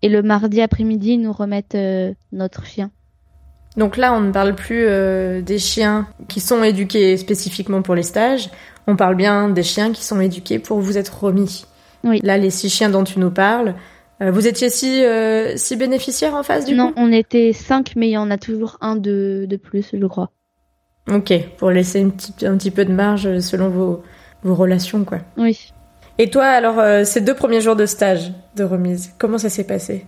Et 0.02 0.08
le 0.08 0.22
mardi 0.22 0.60
après-midi, 0.60 1.12
ils 1.12 1.20
nous 1.20 1.32
remettent 1.32 1.76
euh, 1.76 2.12
notre 2.32 2.66
chien. 2.66 2.90
Donc 3.76 3.96
là, 3.96 4.12
on 4.12 4.20
ne 4.20 4.32
parle 4.32 4.54
plus 4.54 4.84
euh, 4.86 5.40
des 5.40 5.58
chiens 5.58 6.06
qui 6.28 6.40
sont 6.40 6.62
éduqués 6.62 7.16
spécifiquement 7.16 7.82
pour 7.82 7.94
les 7.94 8.02
stages. 8.02 8.50
On 8.86 8.96
parle 8.96 9.14
bien 9.14 9.48
des 9.48 9.62
chiens 9.62 9.92
qui 9.92 10.04
sont 10.04 10.20
éduqués 10.20 10.58
pour 10.58 10.80
vous 10.80 10.98
être 10.98 11.24
remis. 11.24 11.64
Oui. 12.04 12.20
Là, 12.22 12.36
les 12.36 12.50
six 12.50 12.68
chiens 12.68 12.90
dont 12.90 13.02
tu 13.02 13.18
nous 13.18 13.30
parles, 13.30 13.74
euh, 14.20 14.30
vous 14.30 14.46
étiez 14.46 14.68
six, 14.68 15.02
six 15.56 15.76
bénéficiaires 15.76 16.34
en 16.34 16.42
face 16.42 16.66
du 16.66 16.74
non, 16.74 16.92
coup? 16.92 17.00
Non, 17.00 17.06
on 17.08 17.12
était 17.12 17.52
cinq, 17.52 17.94
mais 17.96 18.08
il 18.08 18.12
y 18.12 18.18
en 18.18 18.30
a 18.30 18.36
toujours 18.36 18.76
un 18.82 18.96
de, 18.96 19.46
de 19.48 19.56
plus, 19.56 19.88
je 19.92 20.06
crois. 20.06 20.30
Ok, 21.10 21.32
pour 21.58 21.70
laisser 21.70 22.00
une 22.00 22.12
petite, 22.12 22.44
un 22.44 22.56
petit 22.56 22.70
peu 22.70 22.84
de 22.84 22.92
marge 22.92 23.40
selon 23.40 23.68
vos, 23.68 24.02
vos 24.42 24.54
relations, 24.54 25.04
quoi. 25.04 25.18
Oui. 25.36 25.72
Et 26.18 26.30
toi, 26.30 26.46
alors, 26.46 26.78
euh, 26.78 27.04
ces 27.04 27.20
deux 27.20 27.34
premiers 27.34 27.60
jours 27.60 27.76
de 27.76 27.86
stage 27.86 28.32
de 28.56 28.64
remise, 28.64 29.12
comment 29.18 29.38
ça 29.38 29.48
s'est 29.48 29.66
passé? 29.66 30.06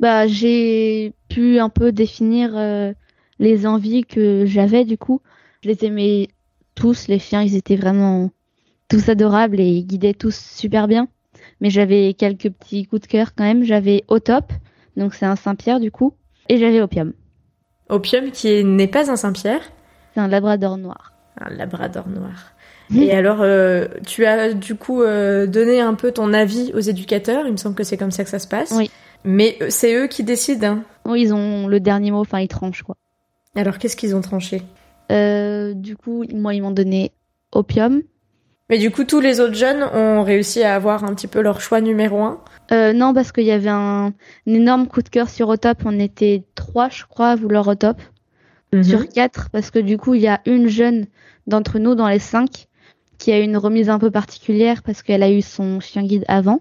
Bah, 0.00 0.26
j'ai 0.26 1.12
pu 1.28 1.58
un 1.58 1.68
peu 1.68 1.90
définir 1.90 2.52
euh, 2.54 2.92
les 3.38 3.66
envies 3.66 4.04
que 4.04 4.46
j'avais 4.46 4.84
du 4.84 4.96
coup. 4.96 5.20
Je 5.62 5.68
les 5.68 5.84
aimais 5.84 6.28
tous, 6.76 7.08
les 7.08 7.18
chiens, 7.18 7.42
ils 7.42 7.56
étaient 7.56 7.76
vraiment 7.76 8.30
tous 8.88 9.08
adorables 9.08 9.58
et 9.60 9.66
ils 9.66 9.84
guidaient 9.84 10.14
tous 10.14 10.36
super 10.36 10.86
bien. 10.86 11.08
Mais 11.60 11.70
j'avais 11.70 12.14
quelques 12.14 12.50
petits 12.50 12.86
coups 12.86 13.02
de 13.02 13.06
cœur 13.08 13.34
quand 13.34 13.44
même. 13.44 13.64
J'avais 13.64 14.04
Au 14.06 14.20
Top, 14.20 14.52
donc 14.96 15.14
c'est 15.14 15.26
un 15.26 15.36
Saint-Pierre 15.36 15.80
du 15.80 15.90
coup, 15.90 16.14
et 16.48 16.58
j'avais 16.58 16.80
Opium. 16.80 17.12
Opium 17.88 18.30
qui 18.30 18.62
n'est 18.62 18.86
pas 18.86 19.10
un 19.10 19.16
Saint-Pierre 19.16 19.62
C'est 20.18 20.24
un 20.24 20.26
Labrador 20.26 20.78
noir. 20.78 21.12
Un 21.40 21.54
Labrador 21.54 22.08
noir. 22.08 22.52
Et 22.96 23.12
alors, 23.12 23.38
euh, 23.40 23.86
tu 24.04 24.26
as 24.26 24.52
du 24.52 24.74
coup 24.74 25.00
euh, 25.00 25.46
donné 25.46 25.80
un 25.80 25.94
peu 25.94 26.10
ton 26.10 26.32
avis 26.32 26.72
aux 26.74 26.80
éducateurs. 26.80 27.46
Il 27.46 27.52
me 27.52 27.56
semble 27.56 27.76
que 27.76 27.84
c'est 27.84 27.96
comme 27.96 28.10
ça 28.10 28.24
que 28.24 28.30
ça 28.30 28.40
se 28.40 28.48
passe. 28.48 28.72
Oui. 28.76 28.90
Mais 29.22 29.56
euh, 29.62 29.66
c'est 29.70 29.94
eux 29.94 30.08
qui 30.08 30.24
décident. 30.24 30.66
Hein. 30.66 30.82
Oui, 31.04 31.22
ils 31.22 31.32
ont 31.32 31.68
le 31.68 31.78
dernier 31.78 32.10
mot. 32.10 32.18
Enfin, 32.18 32.40
ils 32.40 32.48
tranchent 32.48 32.82
quoi. 32.82 32.96
Alors, 33.54 33.78
qu'est-ce 33.78 33.94
qu'ils 33.94 34.16
ont 34.16 34.20
tranché? 34.20 34.60
Du 35.08 35.96
coup, 35.96 36.24
moi, 36.34 36.52
ils 36.52 36.62
m'ont 36.62 36.72
donné 36.72 37.12
opium. 37.52 38.02
Mais 38.70 38.78
du 38.78 38.90
coup, 38.90 39.04
tous 39.04 39.20
les 39.20 39.38
autres 39.38 39.54
jeunes 39.54 39.84
ont 39.84 40.24
réussi 40.24 40.64
à 40.64 40.74
avoir 40.74 41.04
un 41.04 41.14
petit 41.14 41.28
peu 41.28 41.42
leur 41.42 41.60
choix 41.60 41.80
numéro 41.80 42.24
un? 42.24 42.40
non, 42.72 43.14
parce 43.14 43.30
qu'il 43.30 43.44
y 43.44 43.52
avait 43.52 43.70
un, 43.70 44.14
énorme 44.46 44.88
coup 44.88 45.00
de 45.00 45.08
cœur 45.10 45.28
sur 45.28 45.48
Otop. 45.48 45.78
On 45.84 46.00
était 46.00 46.42
trois, 46.56 46.88
je 46.88 47.04
crois, 47.04 47.28
à 47.28 47.36
vouloir 47.36 47.68
Otop. 47.68 47.98
Mhm. 48.72 48.84
Sur 48.84 49.08
quatre, 49.08 49.48
parce 49.50 49.70
que 49.70 49.78
du 49.78 49.96
coup, 49.96 50.14
il 50.14 50.22
y 50.22 50.28
a 50.28 50.40
une 50.46 50.68
jeune 50.68 51.06
d'entre 51.46 51.78
nous 51.78 51.94
dans 51.94 52.08
les 52.08 52.18
cinq 52.18 52.66
qui 53.18 53.32
a 53.32 53.40
eu 53.40 53.42
une 53.42 53.56
remise 53.56 53.90
un 53.90 53.98
peu 53.98 54.10
particulière 54.10 54.82
parce 54.82 55.02
qu'elle 55.02 55.22
a 55.22 55.30
eu 55.30 55.42
son 55.42 55.80
chien 55.80 56.04
guide 56.04 56.24
avant. 56.28 56.60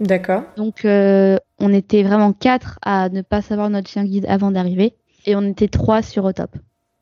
D'accord. 0.00 0.42
Donc 0.56 0.84
euh, 0.84 1.36
on 1.58 1.72
était 1.72 2.02
vraiment 2.02 2.32
quatre 2.32 2.78
à 2.82 3.08
ne 3.08 3.22
pas 3.22 3.42
savoir 3.42 3.70
notre 3.70 3.88
chien 3.88 4.04
guide 4.04 4.26
avant 4.28 4.50
d'arriver 4.50 4.94
et 5.26 5.36
on 5.36 5.42
était 5.42 5.68
trois 5.68 6.02
sur 6.02 6.24
au 6.24 6.32
top. 6.32 6.50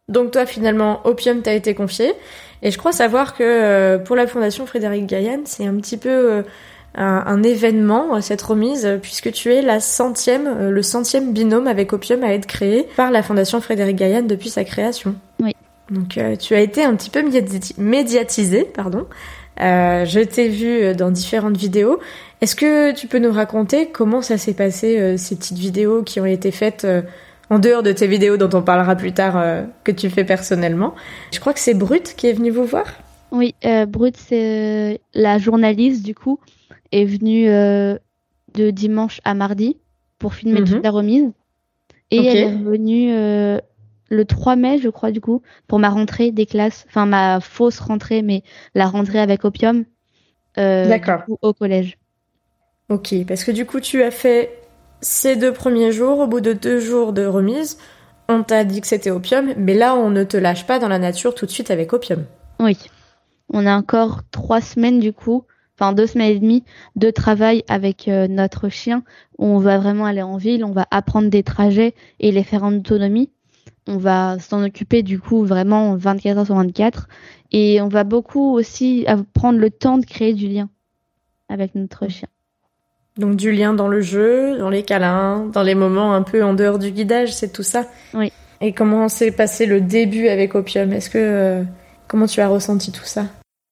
Donc 0.08 0.32
toi 0.32 0.44
finalement 0.44 1.00
Opium 1.04 1.40
t'a 1.40 1.54
été 1.54 1.74
confié 1.74 2.12
et 2.62 2.70
je 2.70 2.78
crois 2.78 2.92
savoir 2.92 3.34
que 3.36 3.44
euh, 3.44 3.98
pour 3.98 4.16
la 4.16 4.26
fondation 4.26 4.66
Frédéric 4.66 5.06
Gaillan 5.06 5.42
c'est 5.44 5.66
un 5.66 5.76
petit 5.76 5.96
peu 5.96 6.08
euh, 6.10 6.42
un, 6.94 7.42
événement 7.42 8.20
cette 8.20 8.42
remise 8.42 8.98
puisque 9.00 9.32
tu 9.32 9.52
es 9.52 9.62
la 9.62 9.80
centième 9.80 10.68
le 10.68 10.82
centième 10.82 11.32
binôme 11.32 11.66
avec 11.66 11.92
Opium 11.92 12.24
à 12.24 12.34
être 12.34 12.46
créé 12.46 12.88
par 12.96 13.10
la 13.10 13.22
fondation 13.22 13.60
Frédéric 13.60 13.96
Gaillan 13.96 14.22
depuis 14.22 14.50
sa 14.50 14.64
création. 14.64 15.14
Oui. 15.40 15.54
Donc 15.90 16.18
euh, 16.18 16.36
tu 16.36 16.54
as 16.54 16.60
été 16.60 16.84
un 16.84 16.94
petit 16.94 17.10
peu 17.10 17.22
médiatisé, 17.78 18.64
pardon. 18.64 19.06
Euh, 19.60 20.04
je 20.04 20.20
t'ai 20.20 20.48
vu 20.48 20.94
dans 20.94 21.10
différentes 21.10 21.56
vidéos. 21.56 21.98
Est-ce 22.40 22.56
que 22.56 22.94
tu 22.94 23.06
peux 23.06 23.18
nous 23.18 23.32
raconter 23.32 23.88
comment 23.90 24.22
ça 24.22 24.38
s'est 24.38 24.54
passé 24.54 24.98
euh, 24.98 25.16
ces 25.16 25.36
petites 25.36 25.58
vidéos 25.58 26.02
qui 26.02 26.20
ont 26.20 26.26
été 26.26 26.50
faites 26.50 26.86
en 27.50 27.58
dehors 27.58 27.82
de 27.82 27.92
tes 27.92 28.06
vidéos 28.06 28.36
dont 28.36 28.56
on 28.56 28.62
parlera 28.62 28.94
plus 28.94 29.12
tard 29.12 29.64
que 29.84 29.92
tu 29.92 30.08
fais 30.08 30.24
personnellement? 30.24 30.94
Je 31.32 31.40
crois 31.40 31.52
que 31.52 31.60
c'est 31.60 31.74
Brut 31.74 32.14
qui 32.16 32.28
est 32.28 32.32
venu 32.32 32.50
vous 32.50 32.64
voir. 32.64 32.86
Oui, 33.32 33.54
Brut 33.88 34.16
c'est 34.16 35.00
la 35.12 35.38
journaliste 35.38 36.04
du 36.04 36.14
coup 36.14 36.38
est 36.92 37.04
venue 37.04 37.46
de 37.46 38.70
dimanche 38.70 39.20
à 39.24 39.34
mardi 39.34 39.76
pour 40.18 40.34
filmer 40.34 40.64
toute 40.64 40.76
mhm. 40.76 40.82
la 40.82 40.90
remise 40.90 41.30
et 42.10 42.24
elle 42.24 42.36
est 42.36 42.44
revenue 42.46 43.60
le 44.10 44.24
3 44.24 44.56
mai, 44.56 44.78
je 44.78 44.88
crois, 44.88 45.12
du 45.12 45.20
coup, 45.20 45.42
pour 45.68 45.78
ma 45.78 45.88
rentrée 45.88 46.32
des 46.32 46.44
classes, 46.44 46.84
enfin 46.88 47.06
ma 47.06 47.40
fausse 47.40 47.78
rentrée, 47.78 48.22
mais 48.22 48.42
la 48.74 48.86
rentrée 48.86 49.20
avec 49.20 49.44
Opium 49.44 49.84
euh, 50.58 50.98
au 51.42 51.54
collège. 51.54 51.96
Ok, 52.88 53.14
parce 53.26 53.44
que 53.44 53.52
du 53.52 53.66
coup, 53.66 53.78
tu 53.78 54.02
as 54.02 54.10
fait 54.10 54.58
ces 55.00 55.36
deux 55.36 55.52
premiers 55.52 55.92
jours, 55.92 56.18
au 56.18 56.26
bout 56.26 56.40
de 56.40 56.52
deux 56.52 56.80
jours 56.80 57.12
de 57.12 57.24
remise, 57.24 57.78
on 58.28 58.42
t'a 58.42 58.64
dit 58.64 58.80
que 58.80 58.88
c'était 58.88 59.10
Opium, 59.10 59.54
mais 59.56 59.74
là, 59.74 59.94
on 59.94 60.10
ne 60.10 60.24
te 60.24 60.36
lâche 60.36 60.66
pas 60.66 60.80
dans 60.80 60.88
la 60.88 60.98
nature 60.98 61.34
tout 61.34 61.46
de 61.46 61.50
suite 61.50 61.70
avec 61.70 61.92
Opium. 61.92 62.24
Oui. 62.58 62.76
On 63.52 63.64
a 63.64 63.76
encore 63.76 64.22
trois 64.32 64.60
semaines, 64.60 64.98
du 64.98 65.12
coup, 65.12 65.44
enfin 65.80 65.92
deux 65.92 66.06
semaines 66.06 66.36
et 66.36 66.38
demie 66.38 66.64
de 66.96 67.10
travail 67.10 67.64
avec 67.68 68.06
euh, 68.08 68.28
notre 68.28 68.68
chien. 68.68 69.02
on 69.38 69.58
va 69.58 69.78
vraiment 69.78 70.04
aller 70.04 70.22
en 70.22 70.36
ville, 70.36 70.64
on 70.64 70.72
va 70.72 70.86
apprendre 70.90 71.30
des 71.30 71.42
trajets 71.42 71.94
et 72.20 72.30
les 72.30 72.44
faire 72.44 72.62
en 72.62 72.74
autonomie 72.74 73.30
on 73.86 73.96
va 73.96 74.38
s'en 74.38 74.64
occuper 74.64 75.02
du 75.02 75.18
coup 75.18 75.44
vraiment 75.44 75.96
24 75.96 76.38
heures 76.38 76.46
sur 76.46 76.54
24 76.54 77.08
et 77.52 77.80
on 77.80 77.88
va 77.88 78.04
beaucoup 78.04 78.54
aussi 78.54 79.06
prendre 79.34 79.58
le 79.58 79.70
temps 79.70 79.98
de 79.98 80.06
créer 80.06 80.32
du 80.32 80.46
lien 80.46 80.68
avec 81.48 81.74
notre 81.74 82.08
chien. 82.08 82.28
Donc 83.16 83.36
du 83.36 83.50
lien 83.50 83.74
dans 83.74 83.88
le 83.88 84.00
jeu, 84.00 84.56
dans 84.58 84.70
les 84.70 84.84
câlins, 84.84 85.46
dans 85.52 85.62
les 85.62 85.74
moments 85.74 86.14
un 86.14 86.22
peu 86.22 86.44
en 86.44 86.54
dehors 86.54 86.78
du 86.78 86.92
guidage, 86.92 87.32
c'est 87.32 87.52
tout 87.52 87.64
ça. 87.64 87.86
Oui. 88.14 88.32
Et 88.60 88.72
comment 88.72 89.08
s'est 89.08 89.32
passé 89.32 89.66
le 89.66 89.80
début 89.80 90.28
avec 90.28 90.54
Opium? 90.54 90.92
Est-ce 90.92 91.10
que 91.10 91.18
euh, 91.18 91.64
comment 92.06 92.26
tu 92.26 92.40
as 92.40 92.48
ressenti 92.48 92.92
tout 92.92 93.04
ça? 93.04 93.24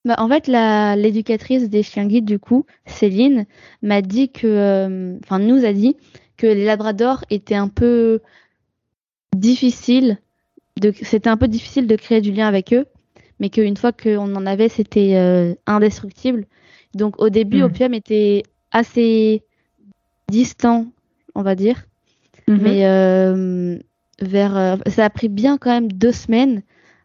Bah, 0.04 0.16
en 0.18 0.28
fait, 0.28 0.46
l'éducatrice 0.46 1.68
des 1.68 1.82
chiens 1.82 2.06
guides 2.06 2.24
du 2.24 2.38
coup, 2.38 2.66
Céline, 2.86 3.46
m'a 3.82 4.02
dit 4.02 4.30
que, 4.30 4.46
euh, 4.46 5.18
enfin 5.24 5.38
nous 5.38 5.64
a 5.64 5.72
dit 5.72 5.96
que 6.36 6.46
les 6.46 6.64
labradors 6.64 7.24
étaient 7.30 7.54
un 7.54 7.68
peu 7.68 8.20
difficile 9.36 10.18
de 10.80 10.92
c'était 11.02 11.28
un 11.28 11.36
peu 11.36 11.48
difficile 11.48 11.86
de 11.86 11.96
créer 11.96 12.20
du 12.20 12.32
lien 12.32 12.46
avec 12.46 12.72
eux 12.72 12.86
mais 13.40 13.50
qu'une 13.50 13.76
fois 13.76 13.92
qu'on 13.92 14.34
en 14.34 14.46
avait 14.46 14.68
c'était 14.68 15.16
euh, 15.16 15.54
indestructible 15.66 16.46
donc 16.94 17.20
au 17.20 17.28
début 17.28 17.60
hmm. 17.60 17.64
Opium 17.64 17.94
était 17.94 18.42
assez 18.70 19.42
distant 20.30 20.86
on 21.34 21.42
va 21.42 21.54
dire 21.54 21.84
mhm. 22.46 22.58
mais 22.62 22.86
euh, 22.86 23.78
vers 24.20 24.56
euh, 24.56 24.76
ça 24.86 25.04
a 25.04 25.10
pris 25.10 25.28
bien 25.28 25.58
quand 25.58 25.70
même 25.70 25.92
deux 25.92 26.12
semaines 26.12 26.62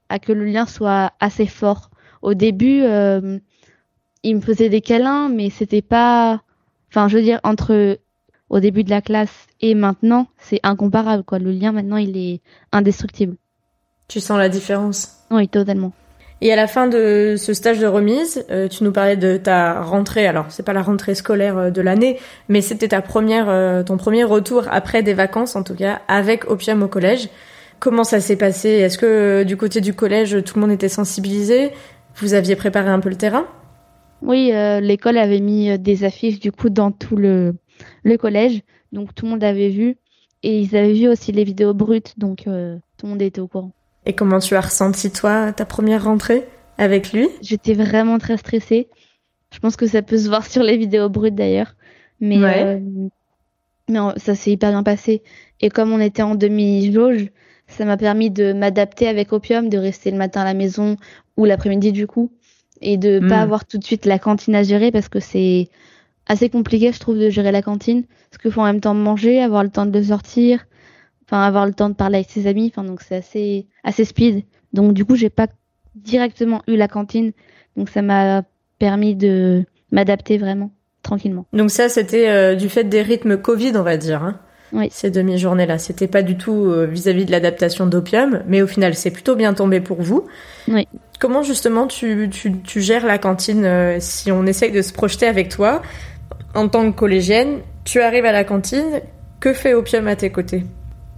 à 0.09 0.19
que 0.19 0.31
le 0.31 0.45
lien 0.45 0.65
soit 0.65 1.13
assez 1.19 1.47
fort 1.47 1.89
au 2.23 2.33
début 2.33 2.81
il 4.23 4.35
me 4.35 4.41
faisait 4.41 4.69
des 4.69 4.81
câlins 4.81 5.29
mais 5.29 5.51
c'était 5.51 5.83
pas 5.83 6.41
enfin 6.89 7.07
je 7.07 7.17
veux 7.17 7.23
dire 7.23 7.39
entre 7.43 7.99
au 8.53 8.59
début 8.59 8.83
de 8.83 8.89
la 8.91 9.01
classe 9.01 9.47
et 9.61 9.73
maintenant, 9.73 10.27
c'est 10.37 10.59
incomparable. 10.61 11.23
Quoi. 11.23 11.39
Le 11.39 11.51
lien, 11.51 11.71
maintenant, 11.71 11.97
il 11.97 12.15
est 12.15 12.41
indestructible. 12.71 13.35
Tu 14.07 14.19
sens 14.19 14.37
la 14.37 14.47
différence? 14.47 15.23
Oui, 15.31 15.47
totalement. 15.47 15.91
Et 16.41 16.53
à 16.53 16.55
la 16.55 16.67
fin 16.67 16.87
de 16.87 17.35
ce 17.37 17.53
stage 17.53 17.79
de 17.79 17.87
remise, 17.87 18.45
euh, 18.51 18.67
tu 18.67 18.83
nous 18.83 18.91
parlais 18.91 19.17
de 19.17 19.37
ta 19.37 19.81
rentrée. 19.81 20.27
Alors, 20.27 20.47
c'est 20.49 20.61
pas 20.61 20.73
la 20.73 20.83
rentrée 20.83 21.15
scolaire 21.15 21.57
euh, 21.57 21.69
de 21.71 21.81
l'année, 21.81 22.19
mais 22.47 22.61
c'était 22.61 22.89
ta 22.89 23.01
première, 23.01 23.49
euh, 23.49 23.81
ton 23.81 23.97
premier 23.97 24.23
retour 24.23 24.65
après 24.69 25.01
des 25.01 25.13
vacances, 25.13 25.55
en 25.55 25.63
tout 25.63 25.75
cas, 25.75 26.01
avec 26.07 26.47
Opium 26.51 26.83
au 26.83 26.87
collège. 26.87 27.29
Comment 27.79 28.03
ça 28.03 28.19
s'est 28.19 28.35
passé? 28.35 28.69
Est-ce 28.69 28.99
que 28.99 29.43
du 29.43 29.57
côté 29.57 29.81
du 29.81 29.93
collège, 29.95 30.43
tout 30.43 30.55
le 30.55 30.61
monde 30.61 30.71
était 30.71 30.89
sensibilisé? 30.89 31.71
Vous 32.15 32.33
aviez 32.33 32.55
préparé 32.55 32.89
un 32.89 32.99
peu 32.99 33.09
le 33.09 33.17
terrain? 33.17 33.45
Oui, 34.21 34.51
l'école 34.81 35.17
avait 35.17 35.41
mis 35.41 35.77
des 35.79 36.03
affiches 36.03 36.39
du 36.39 36.51
coup 36.51 36.69
dans 36.69 36.91
tout 36.91 37.15
le 37.15 37.55
le 38.03 38.17
collège. 38.17 38.61
Donc 38.91 39.13
tout 39.15 39.25
le 39.25 39.31
monde 39.31 39.43
avait 39.43 39.69
vu. 39.69 39.97
Et 40.43 40.59
ils 40.59 40.75
avaient 40.75 40.93
vu 40.93 41.07
aussi 41.07 41.31
les 41.31 41.43
vidéos 41.43 41.73
brutes. 41.73 42.17
Donc 42.17 42.47
euh, 42.47 42.77
tout 42.97 43.05
le 43.05 43.11
monde 43.11 43.21
était 43.21 43.41
au 43.41 43.47
courant. 43.47 43.71
Et 44.05 44.13
comment 44.13 44.39
tu 44.39 44.55
as 44.55 44.61
ressenti, 44.61 45.11
toi, 45.11 45.53
ta 45.53 45.65
première 45.65 46.03
rentrée 46.03 46.45
avec 46.77 47.13
lui? 47.13 47.29
J'étais 47.41 47.73
vraiment 47.73 48.17
très 48.17 48.37
stressée. 48.37 48.89
Je 49.51 49.59
pense 49.59 49.77
que 49.77 49.87
ça 49.87 50.01
peut 50.01 50.17
se 50.17 50.27
voir 50.27 50.45
sur 50.45 50.63
les 50.63 50.77
vidéos 50.77 51.09
brutes 51.09 51.35
d'ailleurs. 51.35 51.75
Mais, 52.19 52.43
euh, 52.43 52.79
mais 53.89 53.99
ça 54.17 54.35
s'est 54.35 54.51
hyper 54.51 54.71
bien 54.71 54.83
passé. 54.83 55.23
Et 55.61 55.69
comme 55.69 55.91
on 55.93 55.99
était 55.99 56.21
en 56.21 56.35
demi-jauge, 56.35 57.29
ça 57.67 57.85
m'a 57.85 57.95
permis 57.95 58.29
de 58.29 58.51
m'adapter 58.51 59.07
avec 59.07 59.31
Opium, 59.31 59.69
de 59.69 59.77
rester 59.77 60.11
le 60.11 60.17
matin 60.17 60.41
à 60.41 60.45
la 60.45 60.53
maison 60.53 60.97
ou 61.37 61.45
l'après-midi 61.45 61.91
du 61.91 62.07
coup. 62.07 62.31
Et 62.81 62.97
de 62.97 63.19
pas 63.19 63.37
hmm. 63.37 63.43
avoir 63.43 63.65
tout 63.65 63.77
de 63.77 63.83
suite 63.83 64.05
la 64.05 64.19
cantine 64.19 64.55
à 64.55 64.63
gérer 64.63 64.91
parce 64.91 65.07
que 65.07 65.19
c'est 65.19 65.69
assez 66.27 66.49
compliqué, 66.49 66.91
je 66.91 66.99
trouve, 66.99 67.17
de 67.17 67.29
gérer 67.29 67.51
la 67.51 67.61
cantine. 67.61 68.03
Parce 68.29 68.41
qu'il 68.41 68.51
faut 68.51 68.61
en 68.61 68.65
même 68.65 68.81
temps 68.81 68.93
manger, 68.93 69.41
avoir 69.41 69.63
le 69.63 69.69
temps 69.69 69.85
de 69.85 70.01
sortir, 70.01 70.65
enfin, 71.25 71.41
avoir 71.41 71.65
le 71.65 71.73
temps 71.73 71.89
de 71.89 71.95
parler 71.95 72.17
avec 72.17 72.29
ses 72.29 72.47
amis. 72.47 72.71
Enfin, 72.73 72.83
donc 72.85 73.01
c'est 73.01 73.15
assez, 73.15 73.67
assez 73.83 74.05
speed. 74.05 74.43
Donc 74.73 74.93
du 74.93 75.05
coup, 75.05 75.15
j'ai 75.15 75.29
pas 75.29 75.47
directement 75.95 76.61
eu 76.67 76.75
la 76.75 76.87
cantine, 76.87 77.31
donc 77.77 77.89
ça 77.89 78.01
m'a 78.01 78.43
permis 78.79 79.15
de 79.15 79.63
m'adapter 79.91 80.37
vraiment 80.37 80.71
tranquillement. 81.03 81.45
Donc 81.53 81.69
ça, 81.69 81.89
c'était 81.89 82.29
euh, 82.29 82.55
du 82.55 82.69
fait 82.69 82.83
des 82.85 83.01
rythmes 83.01 83.37
Covid, 83.37 83.73
on 83.75 83.83
va 83.83 83.97
dire. 83.97 84.23
Hein 84.23 84.39
oui. 84.73 84.87
Ces 84.91 85.11
demi-journées-là, 85.11 85.77
c'était 85.77 86.07
pas 86.07 86.23
du 86.23 86.35
tout 86.35 86.65
euh, 86.65 86.85
vis-à-vis 86.85 87.25
de 87.25 87.31
l'adaptation 87.31 87.85
d'opium, 87.85 88.41
mais 88.47 88.61
au 88.63 88.67
final, 88.67 88.95
c'est 88.95 89.11
plutôt 89.11 89.35
bien 89.35 89.53
tombé 89.53 89.79
pour 89.79 90.01
vous. 90.01 90.25
Oui. 90.67 90.87
Comment 91.23 91.41
justement 91.41 91.87
tu, 91.87 92.27
tu, 92.29 92.51
tu 92.63 92.81
gères 92.81 93.05
la 93.05 93.17
cantine 93.17 93.63
euh, 93.63 93.95
si 94.01 94.29
on 94.29 94.45
essaye 94.45 94.73
de 94.73 94.81
se 94.81 94.91
projeter 94.91 95.25
avec 95.25 95.47
toi 95.47 95.81
en 96.53 96.67
tant 96.67 96.91
que 96.91 96.97
collégienne 96.97 97.61
Tu 97.85 98.01
arrives 98.01 98.25
à 98.25 98.33
la 98.33 98.43
cantine, 98.43 98.99
que 99.39 99.53
fait 99.53 99.73
Opium 99.73 100.09
à 100.09 100.17
tes 100.17 100.33
côtés? 100.33 100.65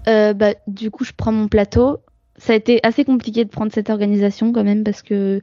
Euh, 0.08 0.36
bah, 0.36 0.54
Du 0.68 0.92
coup, 0.92 1.06
je 1.06 1.12
prends 1.18 1.32
mon 1.32 1.48
plateau. 1.48 1.98
Ça 2.38 2.54
a 2.54 2.56
été 2.56 2.80
assez 2.84 3.04
compliqué 3.04 3.46
de 3.46 3.50
prendre 3.50 3.72
cette 3.74 3.90
organisation 3.90 4.54
quand 4.54 4.64
même 4.64 4.84
parce 4.84 5.02
que 5.02 5.42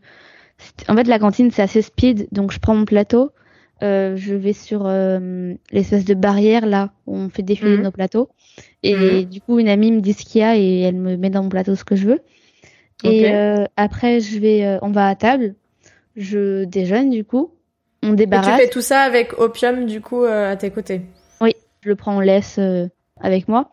en 0.87 0.95
fait 0.95 1.09
la 1.09 1.19
cantine 1.19 1.51
c'est 1.51 1.63
assez 1.63 1.83
speed, 1.83 2.29
donc 2.31 2.53
je 2.53 2.61
prends 2.61 2.77
mon 2.77 2.85
plateau 2.85 3.33
euh, 3.83 4.15
je 4.17 4.35
vais 4.35 4.53
sur 4.53 4.87
euh, 4.87 5.55
l'espèce 5.73 6.05
de 6.05 6.15
barrière 6.15 6.67
là 6.67 6.93
où 7.07 7.17
on 7.17 7.29
fait 7.29 7.43
défiler 7.43 7.79
mhm. 7.79 7.83
nos 7.83 7.91
plateaux. 7.91 8.29
Et 8.85 8.95
mhm. 8.95 9.25
du 9.25 9.41
coup, 9.41 9.59
une 9.59 9.69
amie 9.69 9.91
me 9.91 10.01
dit 10.01 10.13
ce 10.13 10.25
qu'il 10.25 10.41
y 10.41 10.45
a 10.45 10.57
et 10.57 10.83
elle 10.83 10.95
me 10.95 11.17
met 11.17 11.31
dans 11.31 11.43
mon 11.43 11.49
plateau 11.49 11.75
ce 11.75 11.85
que 11.85 11.97
je 11.97 12.07
veux. 12.07 12.21
Et 13.05 13.33
euh, 13.33 13.65
après, 13.77 14.21
je 14.21 14.39
vais, 14.39 14.79
on 14.83 14.91
va 14.91 15.09
à 15.09 15.15
table. 15.15 15.55
Je 16.17 16.65
déjeune 16.65 17.11
du 17.11 17.25
coup. 17.25 17.53
On 18.03 18.13
débarrasse. 18.13 18.49
Et 18.49 18.53
tu 18.53 18.67
fais 18.67 18.71
tout 18.71 18.81
ça 18.81 19.01
avec 19.01 19.39
Opium 19.39 19.87
du 19.87 20.01
coup 20.01 20.25
à 20.25 20.57
tes 20.57 20.71
côtés. 20.71 21.03
Oui, 21.41 21.55
je 21.83 21.89
le 21.89 21.97
prends 21.97 22.17
en 22.17 22.21
laisse 22.21 22.61
avec 23.21 23.49
moi. 23.49 23.71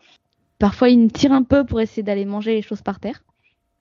Parfois, 0.58 0.88
il 0.88 0.98
me 0.98 1.08
tire 1.08 1.32
un 1.32 1.42
peu 1.42 1.64
pour 1.64 1.80
essayer 1.80 2.02
d'aller 2.02 2.24
manger 2.24 2.54
les 2.54 2.62
choses 2.62 2.82
par 2.82 3.00
terre. 3.00 3.22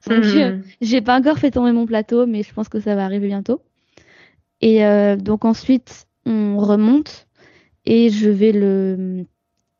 Donc, 0.08 0.24
mhm. 0.24 0.64
j'ai 0.82 1.02
pas 1.02 1.18
encore 1.18 1.38
fait 1.38 1.52
tomber 1.52 1.72
mon 1.72 1.86
plateau, 1.86 2.26
mais 2.26 2.44
je 2.44 2.54
pense 2.54 2.70
que 2.70 2.80
ça 2.80 2.96
va 2.96 3.06
arriver 3.06 3.28
bientôt. 3.28 3.62
Et 4.62 4.82
donc 5.18 5.46
ensuite, 5.46 6.06
on 6.26 6.58
remonte 6.58 7.28
et 7.86 8.10
je 8.10 8.30
vais 8.30 8.52
le, 8.52 9.26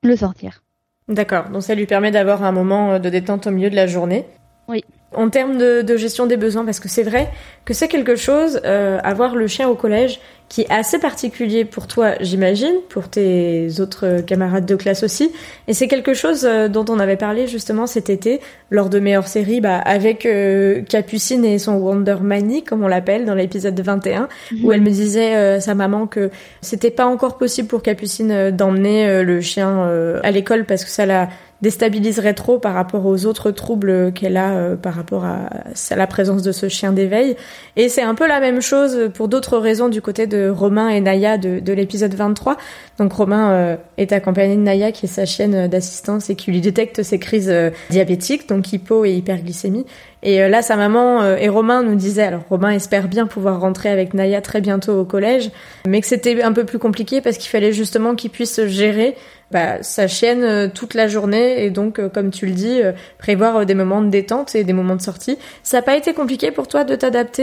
le 0.04 0.16
sortir. 0.16 0.64
D'accord, 1.08 1.50
donc 1.50 1.64
ça 1.64 1.76
lui 1.76 1.86
permet 1.86 2.12
d'avoir 2.12 2.44
un 2.44 2.52
moment 2.52 3.00
de 3.00 3.10
détente 3.10 3.48
au 3.48 3.52
milieu 3.52 3.70
de 3.70 3.76
la 3.76 3.88
journée. 3.88 4.26
Oui. 4.68 4.84
En 5.16 5.30
termes 5.30 5.58
de, 5.58 5.98
gestion 5.98 6.28
des 6.28 6.38
besoins, 6.38 6.64
parce 6.66 6.80
que 6.80 6.88
c'est 6.88 7.02
vrai 7.02 7.30
que 7.66 7.74
c'est 7.74 7.88
quelque 7.88 8.16
chose, 8.16 8.62
euh, 8.64 9.00
avoir 9.04 9.36
le 9.36 9.48
chien 9.48 9.68
au 9.68 9.74
collège, 9.74 10.20
qui 10.50 10.62
est 10.62 10.72
assez 10.72 11.00
particulier 11.00 11.66
pour 11.66 11.88
toi, 11.88 12.14
j'imagine, 12.22 12.74
pour 12.90 13.10
tes 13.10 13.80
autres 13.80 14.22
camarades 14.22 14.68
de 14.68 14.76
classe 14.76 15.02
aussi. 15.02 15.32
Et 15.68 15.74
c'est 15.74 15.88
quelque 15.88 16.14
chose 16.14 16.46
euh, 16.46 16.68
dont 16.68 16.86
on 16.90 17.00
avait 17.00 17.18
parlé 17.18 17.48
justement 17.48 17.88
cet 17.88 18.12
été, 18.12 18.40
lors 18.70 18.90
de 18.90 19.00
Meilleure 19.00 19.28
Série, 19.28 19.62
bah, 19.62 19.80
avec 19.80 20.28
euh, 20.28 20.84
Capucine 20.84 21.44
et 21.44 21.58
son 21.58 21.74
Wonder 21.74 22.18
Mani, 22.22 22.64
comme 22.64 22.84
on 22.84 22.88
l'appelle, 22.88 23.26
dans 23.26 23.36
l'épisode 23.36 23.80
21, 23.80 24.30
où 24.64 24.68
mhm. 24.68 24.74
elle 24.74 24.82
me 24.82 24.92
disait, 24.92 25.60
sa 25.60 25.74
maman, 25.74 26.06
que 26.06 26.30
c'était 26.62 26.92
pas 26.92 27.08
encore 27.08 27.40
possible 27.40 27.68
pour 27.68 27.82
Capucine 27.82 28.52
d'emmener 28.52 29.24
le 29.24 29.42
chien 29.42 29.90
à 30.22 30.32
l'école 30.32 30.66
parce 30.66 30.84
que 30.84 30.92
ça 30.92 31.06
l'a 31.08 31.30
déstabiliserait 31.62 32.34
trop 32.34 32.58
par 32.58 32.74
rapport 32.74 33.06
aux 33.06 33.26
autres 33.26 33.52
troubles 33.52 34.14
qu'elle 34.14 34.38
a 34.38 34.52
euh, 34.52 34.76
par 34.76 34.94
rapport 34.94 35.26
à, 35.26 35.50
la 35.96 36.08
présence 36.08 36.42
de 36.42 36.52
ce 36.52 36.70
chien 36.70 36.94
d'éveil. 36.94 37.36
Et 37.76 37.90
c'est 37.90 38.02
un 38.02 38.16
peu 38.16 38.28
la 38.28 38.40
même 38.40 38.62
chose 38.62 39.10
pour 39.14 39.28
d'autres 39.28 39.58
raisons 39.58 39.90
du 39.90 40.02
côté 40.02 40.26
de 40.28 40.50
Romain 40.50 40.90
et 40.90 41.02
Naya 41.02 41.38
de, 41.38 41.60
de 41.60 41.74
l'épisode 41.74 42.14
23. 42.14 42.58
Donc 42.98 43.12
Romain 43.12 43.52
euh, 43.52 43.76
est 43.98 44.14
accompagné 44.14 44.56
de 44.56 44.62
Naya 44.62 44.92
qui 44.92 45.06
est 45.06 45.10
sa 45.10 45.26
chienne 45.26 45.68
d'assistance 45.68 46.30
et 46.30 46.36
qui 46.36 46.52
lui 46.52 46.62
détecte 46.62 47.04
ses 47.04 47.20
crises 47.20 47.50
euh, 47.50 47.72
diabétiques, 47.90 48.48
donc 48.48 48.72
hypo 48.72 49.04
et 49.04 49.12
hyperglycémie. 49.12 49.86
Et 50.22 50.50
là, 50.50 50.62
sa 50.62 50.76
maman 50.76 51.24
et 51.38 51.48
Romain 51.48 51.82
nous 51.82 51.96
disaient, 51.96 52.24
alors 52.24 52.42
Romain 52.50 52.72
espère 52.72 53.08
bien 53.08 53.26
pouvoir 53.26 53.62
rentrer 53.62 53.88
avec 53.88 54.14
Naya 54.14 54.42
très 54.42 54.60
bientôt 54.60 55.00
au 55.00 55.06
collège, 55.06 55.50
mais 55.88 56.02
que 56.02 56.08
c'était 56.08 56.44
un 56.44 56.52
peu 56.52 56.66
plus 56.66 56.78
compliqué 56.78 57.22
parce 57.22 57.38
qu'il 57.38 57.50
fallait 57.50 57.72
justement 57.72 58.16
qu'il 58.16 58.30
puisse 58.30 58.66
gérer 58.66 59.16
bah, 59.52 59.82
sa 59.82 60.08
chienne 60.08 60.44
euh, 60.44 60.68
toute 60.74 60.94
la 60.94 61.08
journée 61.08 61.64
et 61.64 61.72
donc, 61.72 62.00
euh, 62.00 62.08
comme 62.08 62.30
tu 62.30 62.46
le 62.46 62.52
dis, 62.52 62.82
euh, 62.82 62.92
prévoir 63.18 63.66
des 63.66 63.74
moments 63.74 64.02
de 64.02 64.10
détente 64.10 64.54
et 64.54 64.64
des 64.64 64.74
moments 64.74 64.96
de 64.96 65.02
sortie. 65.02 65.38
Ça 65.64 65.78
n'a 65.78 65.82
pas 65.82 65.98
été 65.98 66.14
compliqué 66.14 66.52
pour 66.52 66.68
toi 66.68 66.84
de 66.84 66.96
t'adapter 66.96 67.40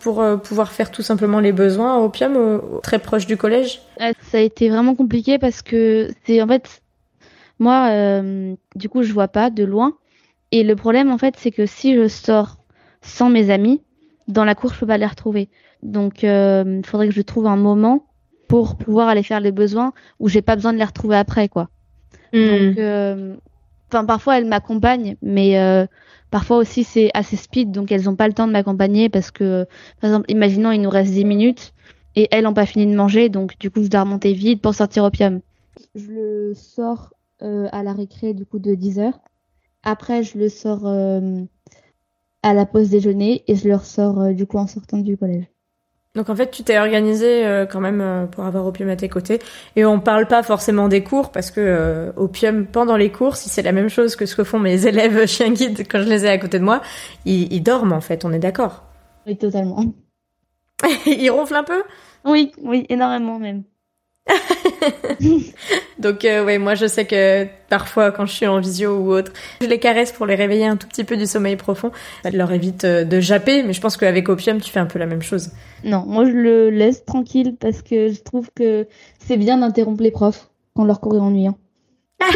pour 0.00 0.24
pouvoir 0.42 0.72
faire 0.72 0.90
tout 0.90 1.02
simplement 1.02 1.40
les 1.40 1.52
besoins 1.52 1.98
au 1.98 2.04
opium 2.06 2.60
très 2.82 2.98
proche 2.98 3.26
du 3.26 3.36
collège? 3.36 3.80
Ça 3.98 4.38
a 4.38 4.40
été 4.40 4.68
vraiment 4.68 4.94
compliqué 4.94 5.38
parce 5.38 5.62
que 5.62 6.08
c'est 6.24 6.42
en 6.42 6.46
fait 6.46 6.82
moi, 7.58 8.20
du 8.74 8.88
coup, 8.88 9.02
je 9.02 9.12
vois 9.12 9.28
pas 9.28 9.50
de 9.50 9.64
loin. 9.64 9.94
Et 10.50 10.64
le 10.64 10.74
problème, 10.74 11.10
en 11.10 11.18
fait, 11.18 11.34
c'est 11.38 11.50
que 11.50 11.66
si 11.66 11.94
je 11.94 12.08
sors 12.08 12.56
sans 13.02 13.30
mes 13.30 13.50
amis, 13.50 13.82
dans 14.28 14.44
la 14.44 14.54
cour, 14.54 14.72
je 14.72 14.80
peux 14.80 14.86
pas 14.86 14.98
les 14.98 15.06
retrouver. 15.06 15.48
Donc, 15.82 16.22
il 16.22 16.82
faudrait 16.84 17.08
que 17.08 17.14
je 17.14 17.22
trouve 17.22 17.46
un 17.46 17.56
moment 17.56 18.06
pour 18.52 18.76
pouvoir 18.76 19.08
aller 19.08 19.22
faire 19.22 19.40
les 19.40 19.50
besoins 19.50 19.94
où 20.20 20.28
j'ai 20.28 20.42
pas 20.42 20.56
besoin 20.56 20.74
de 20.74 20.78
les 20.78 20.84
retrouver 20.84 21.16
après 21.16 21.48
quoi. 21.48 21.70
Hmm. 22.34 22.48
Donc 22.48 22.76
euh, 22.76 23.36
enfin 23.88 24.04
parfois 24.04 24.36
elles 24.36 24.44
m'accompagnent 24.44 25.16
mais 25.22 25.58
euh, 25.58 25.86
parfois 26.30 26.58
aussi 26.58 26.84
c'est 26.84 27.10
assez 27.14 27.36
speed 27.36 27.72
donc 27.72 27.90
elles 27.90 28.10
ont 28.10 28.14
pas 28.14 28.28
le 28.28 28.34
temps 28.34 28.46
de 28.46 28.52
m'accompagner 28.52 29.08
parce 29.08 29.30
que 29.30 29.66
par 30.02 30.10
exemple 30.10 30.30
imaginons 30.30 30.70
il 30.70 30.82
nous 30.82 30.90
reste 30.90 31.12
10 31.12 31.24
minutes 31.24 31.72
et 32.14 32.28
elles 32.30 32.46
ont 32.46 32.52
pas 32.52 32.66
fini 32.66 32.86
de 32.86 32.94
manger 32.94 33.30
donc 33.30 33.58
du 33.58 33.70
coup 33.70 33.82
je 33.84 33.88
dois 33.88 34.02
remonter 34.02 34.34
vite 34.34 34.60
pour 34.60 34.74
sortir 34.74 35.04
au 35.04 35.10
pium. 35.10 35.40
Je 35.94 36.10
le 36.10 36.52
sors 36.54 37.14
euh, 37.40 37.70
à 37.72 37.82
la 37.82 37.94
récré 37.94 38.34
du 38.34 38.44
coup 38.44 38.58
de 38.58 38.74
10 38.74 38.98
heures. 38.98 39.18
Après 39.82 40.24
je 40.24 40.36
le 40.36 40.50
sors 40.50 40.86
à 42.42 42.52
la 42.52 42.66
pause 42.66 42.90
déjeuner 42.90 43.44
et 43.46 43.56
je 43.56 43.66
le 43.66 43.76
ressors 43.76 44.34
du 44.34 44.44
coup 44.44 44.58
en 44.58 44.66
sortant 44.66 44.98
du 44.98 45.16
collège. 45.16 45.46
Donc 46.14 46.28
en 46.28 46.36
fait, 46.36 46.50
tu 46.50 46.62
t'es 46.62 46.78
organisé 46.78 47.46
euh, 47.46 47.64
quand 47.64 47.80
même 47.80 48.00
euh, 48.02 48.26
pour 48.26 48.44
avoir 48.44 48.66
Opium 48.66 48.90
à 48.90 48.96
tes 48.96 49.08
côtés. 49.08 49.40
Et 49.76 49.84
on 49.86 49.98
parle 49.98 50.26
pas 50.26 50.42
forcément 50.42 50.88
des 50.88 51.02
cours 51.02 51.32
parce 51.32 51.50
que 51.50 51.60
euh, 51.60 52.12
Opium 52.16 52.66
pendant 52.66 52.96
les 52.98 53.10
cours, 53.10 53.36
si 53.36 53.48
c'est 53.48 53.62
la 53.62 53.72
même 53.72 53.88
chose 53.88 54.14
que 54.14 54.26
ce 54.26 54.36
que 54.36 54.44
font 54.44 54.58
mes 54.58 54.86
élèves 54.86 55.26
chiens 55.26 55.50
guides 55.50 55.86
quand 55.90 56.02
je 56.02 56.08
les 56.08 56.26
ai 56.26 56.28
à 56.28 56.38
côté 56.38 56.58
de 56.58 56.64
moi, 56.64 56.82
ils, 57.24 57.50
ils 57.52 57.62
dorment 57.62 57.92
en 57.92 58.02
fait. 58.02 58.26
On 58.26 58.32
est 58.32 58.38
d'accord. 58.38 58.84
Oui, 59.26 59.38
totalement. 59.38 59.86
ils 61.06 61.30
ronflent 61.30 61.54
un 61.54 61.64
peu? 61.64 61.82
Oui, 62.26 62.52
oui, 62.58 62.84
énormément 62.90 63.38
même. 63.38 63.62
Donc 65.98 66.24
euh, 66.24 66.44
ouais, 66.44 66.58
moi 66.58 66.74
je 66.74 66.86
sais 66.86 67.04
que 67.04 67.46
parfois 67.68 68.10
quand 68.10 68.26
je 68.26 68.32
suis 68.32 68.46
en 68.46 68.60
visio 68.60 68.96
ou 68.96 69.12
autre, 69.12 69.32
je 69.60 69.66
les 69.66 69.78
caresse 69.78 70.12
pour 70.12 70.26
les 70.26 70.34
réveiller 70.34 70.66
un 70.66 70.76
tout 70.76 70.86
petit 70.86 71.04
peu 71.04 71.16
du 71.16 71.26
sommeil 71.26 71.56
profond. 71.56 71.92
Ça 72.22 72.30
leur 72.30 72.52
évite 72.52 72.84
euh, 72.84 73.04
de 73.04 73.20
japper, 73.20 73.62
mais 73.62 73.72
je 73.72 73.80
pense 73.80 73.96
qu'avec 73.96 74.28
Opium 74.28 74.60
tu 74.60 74.70
fais 74.70 74.80
un 74.80 74.86
peu 74.86 74.98
la 74.98 75.06
même 75.06 75.22
chose. 75.22 75.50
Non, 75.84 76.04
moi 76.06 76.24
je 76.24 76.32
le 76.32 76.70
laisse 76.70 77.04
tranquille 77.04 77.56
parce 77.58 77.82
que 77.82 78.08
je 78.08 78.20
trouve 78.20 78.48
que 78.54 78.86
c'est 79.26 79.36
bien 79.36 79.58
d'interrompre 79.58 80.02
les 80.02 80.10
profs 80.10 80.48
quand 80.74 80.84
leur 80.84 81.00
cours 81.00 81.16
est 81.16 81.20
ennuyant. 81.20 81.56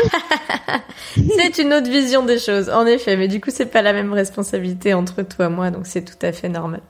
c'est 1.36 1.58
une 1.58 1.72
autre 1.72 1.88
vision 1.88 2.24
des 2.24 2.38
choses, 2.38 2.70
en 2.70 2.86
effet, 2.86 3.16
mais 3.16 3.28
du 3.28 3.40
coup 3.40 3.50
c'est 3.50 3.66
pas 3.66 3.82
la 3.82 3.92
même 3.92 4.12
responsabilité 4.12 4.94
entre 4.94 5.22
toi 5.22 5.46
et 5.46 5.48
moi, 5.48 5.70
donc 5.70 5.86
c'est 5.86 6.04
tout 6.04 6.26
à 6.26 6.32
fait 6.32 6.48
normal. 6.48 6.80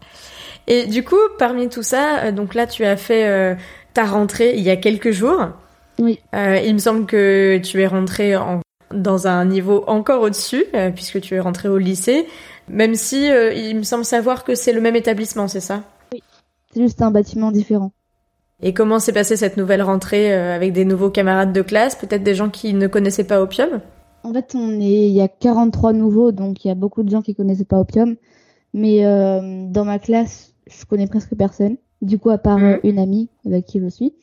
Et 0.66 0.86
du 0.86 1.04
coup, 1.04 1.16
parmi 1.38 1.68
tout 1.68 1.82
ça, 1.82 2.24
euh, 2.24 2.32
donc 2.32 2.54
là 2.54 2.66
tu 2.66 2.84
as 2.84 2.96
fait 2.96 3.56
ta 3.96 4.04
rentrée 4.04 4.54
il 4.56 4.62
y 4.62 4.68
a 4.68 4.76
quelques 4.76 5.10
jours. 5.10 5.48
Oui. 5.98 6.20
Euh, 6.34 6.60
il 6.62 6.74
me 6.74 6.78
semble 6.78 7.06
que 7.06 7.58
tu 7.64 7.80
es 7.80 7.86
rentrée 7.86 8.36
en, 8.36 8.60
dans 8.92 9.26
un 9.26 9.46
niveau 9.46 9.84
encore 9.86 10.20
au-dessus, 10.20 10.66
euh, 10.74 10.90
puisque 10.90 11.22
tu 11.22 11.34
es 11.34 11.40
rentrée 11.40 11.70
au 11.70 11.78
lycée, 11.78 12.26
même 12.68 12.94
si 12.94 13.30
euh, 13.30 13.54
il 13.54 13.74
me 13.74 13.82
semble 13.84 14.04
savoir 14.04 14.44
que 14.44 14.54
c'est 14.54 14.74
le 14.74 14.82
même 14.82 14.96
établissement, 14.96 15.48
c'est 15.48 15.60
ça? 15.60 15.82
Oui. 16.12 16.22
C'est 16.74 16.82
juste 16.82 17.00
un 17.00 17.10
bâtiment 17.10 17.50
différent. 17.50 17.92
Et 18.62 18.74
comment 18.74 18.98
s'est 18.98 19.14
passée 19.14 19.36
cette 19.36 19.56
nouvelle 19.56 19.82
rentrée 19.82 20.32
avec 20.32 20.74
des 20.74 20.84
nouveaux 20.84 21.10
camarades 21.10 21.54
de 21.54 21.62
classe, 21.62 21.94
peut-être 21.94 22.22
des 22.22 22.34
gens 22.34 22.50
qui 22.50 22.74
ne 22.74 22.86
connaissaient 22.88 23.24
pas 23.24 23.40
Opium? 23.40 23.80
En 24.24 24.32
fait, 24.32 24.54
on 24.54 24.78
est, 24.80 25.08
il 25.08 25.14
y 25.14 25.22
a 25.22 25.28
43 25.28 25.94
nouveaux, 25.94 26.32
donc 26.32 26.64
il 26.64 26.68
y 26.68 26.70
a 26.70 26.74
beaucoup 26.74 27.02
de 27.02 27.10
gens 27.10 27.22
qui 27.22 27.34
connaissaient 27.34 27.66
pas 27.66 27.78
Opium. 27.78 28.16
Mais 28.72 29.02
dans 29.02 29.84
ma 29.84 29.98
classe, 29.98 30.54
je 30.66 30.84
connais 30.86 31.06
presque 31.06 31.34
personne. 31.36 31.76
Du 32.02 32.18
coup, 32.18 32.30
à 32.30 32.38
part 32.38 32.58
mm. 32.58 32.80
une 32.84 32.98
amie 32.98 33.28
avec 33.44 33.66
qui 33.66 33.80
je 33.80 33.88
suis. 33.88 34.14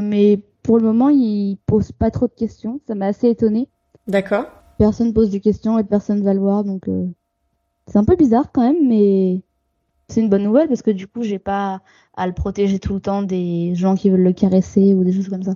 Mais 0.00 0.40
pour 0.62 0.78
le 0.78 0.84
moment, 0.84 1.08
il 1.08 1.58
pose 1.66 1.92
pas 1.92 2.10
trop 2.10 2.26
de 2.26 2.34
questions. 2.34 2.80
Ça 2.86 2.94
m'a 2.94 3.06
assez 3.06 3.28
étonnée. 3.28 3.68
D'accord. 4.06 4.46
Personne 4.78 5.12
pose 5.12 5.30
des 5.30 5.40
questions 5.40 5.78
et 5.78 5.84
personne 5.84 6.22
va 6.22 6.34
le 6.34 6.40
voir, 6.40 6.62
donc 6.62 6.88
euh, 6.88 7.06
c'est 7.86 7.98
un 7.98 8.04
peu 8.04 8.16
bizarre 8.16 8.52
quand 8.52 8.62
même, 8.62 8.86
mais 8.86 9.40
c'est 10.08 10.20
une 10.20 10.28
bonne 10.28 10.44
nouvelle 10.44 10.68
parce 10.68 10.82
que 10.82 10.90
du 10.90 11.06
coup, 11.06 11.22
j'ai 11.22 11.38
pas 11.38 11.82
à 12.16 12.26
le 12.26 12.32
protéger 12.32 12.78
tout 12.78 12.94
le 12.94 13.00
temps 13.00 13.22
des 13.22 13.74
gens 13.74 13.94
qui 13.94 14.08
veulent 14.08 14.22
le 14.22 14.32
caresser 14.32 14.94
ou 14.94 15.04
des 15.04 15.12
choses 15.12 15.28
comme 15.28 15.42
ça. 15.42 15.54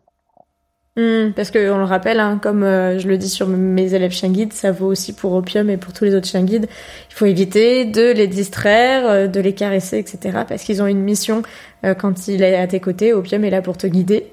Hmm, 0.95 1.31
parce 1.35 1.51
que 1.51 1.71
on 1.71 1.79
le 1.79 1.85
rappelle, 1.85 2.21
hein, 2.21 2.39
comme 2.43 2.63
euh, 2.63 2.99
je 2.99 3.09
le 3.09 3.17
dis 3.17 3.31
sur 3.31 3.49
mes 3.49 3.95
élèves 3.95 4.11
chiens 4.13 4.29
guides, 4.29 4.53
ça 4.53 4.73
vaut 4.73 4.89
aussi 4.89 5.15
pour 5.15 5.33
Opium 5.33 5.71
et 5.71 5.79
pour 5.79 5.95
tous 5.95 6.05
les 6.05 6.15
autres 6.15 6.27
chiens 6.27 6.43
guides. 6.43 6.67
Il 7.11 7.15
faut 7.15 7.25
éviter 7.25 7.87
de 7.87 8.13
les 8.13 8.27
distraire, 8.27 9.09
euh, 9.09 9.27
de 9.27 9.41
les 9.41 9.55
caresser, 9.55 9.97
etc. 9.99 10.45
Parce 10.47 10.65
qu'ils 10.65 10.83
ont 10.83 10.87
une 10.87 11.01
mission 11.01 11.43
euh, 11.87 11.95
quand 11.95 12.29
il 12.29 12.43
est 12.43 12.57
à 12.57 12.67
tes 12.67 12.79
côtés. 12.79 13.15
Opium 13.15 13.43
est 13.45 13.51
là 13.51 13.63
pour 13.63 13.79
te 13.79 13.87
guider. 13.87 14.27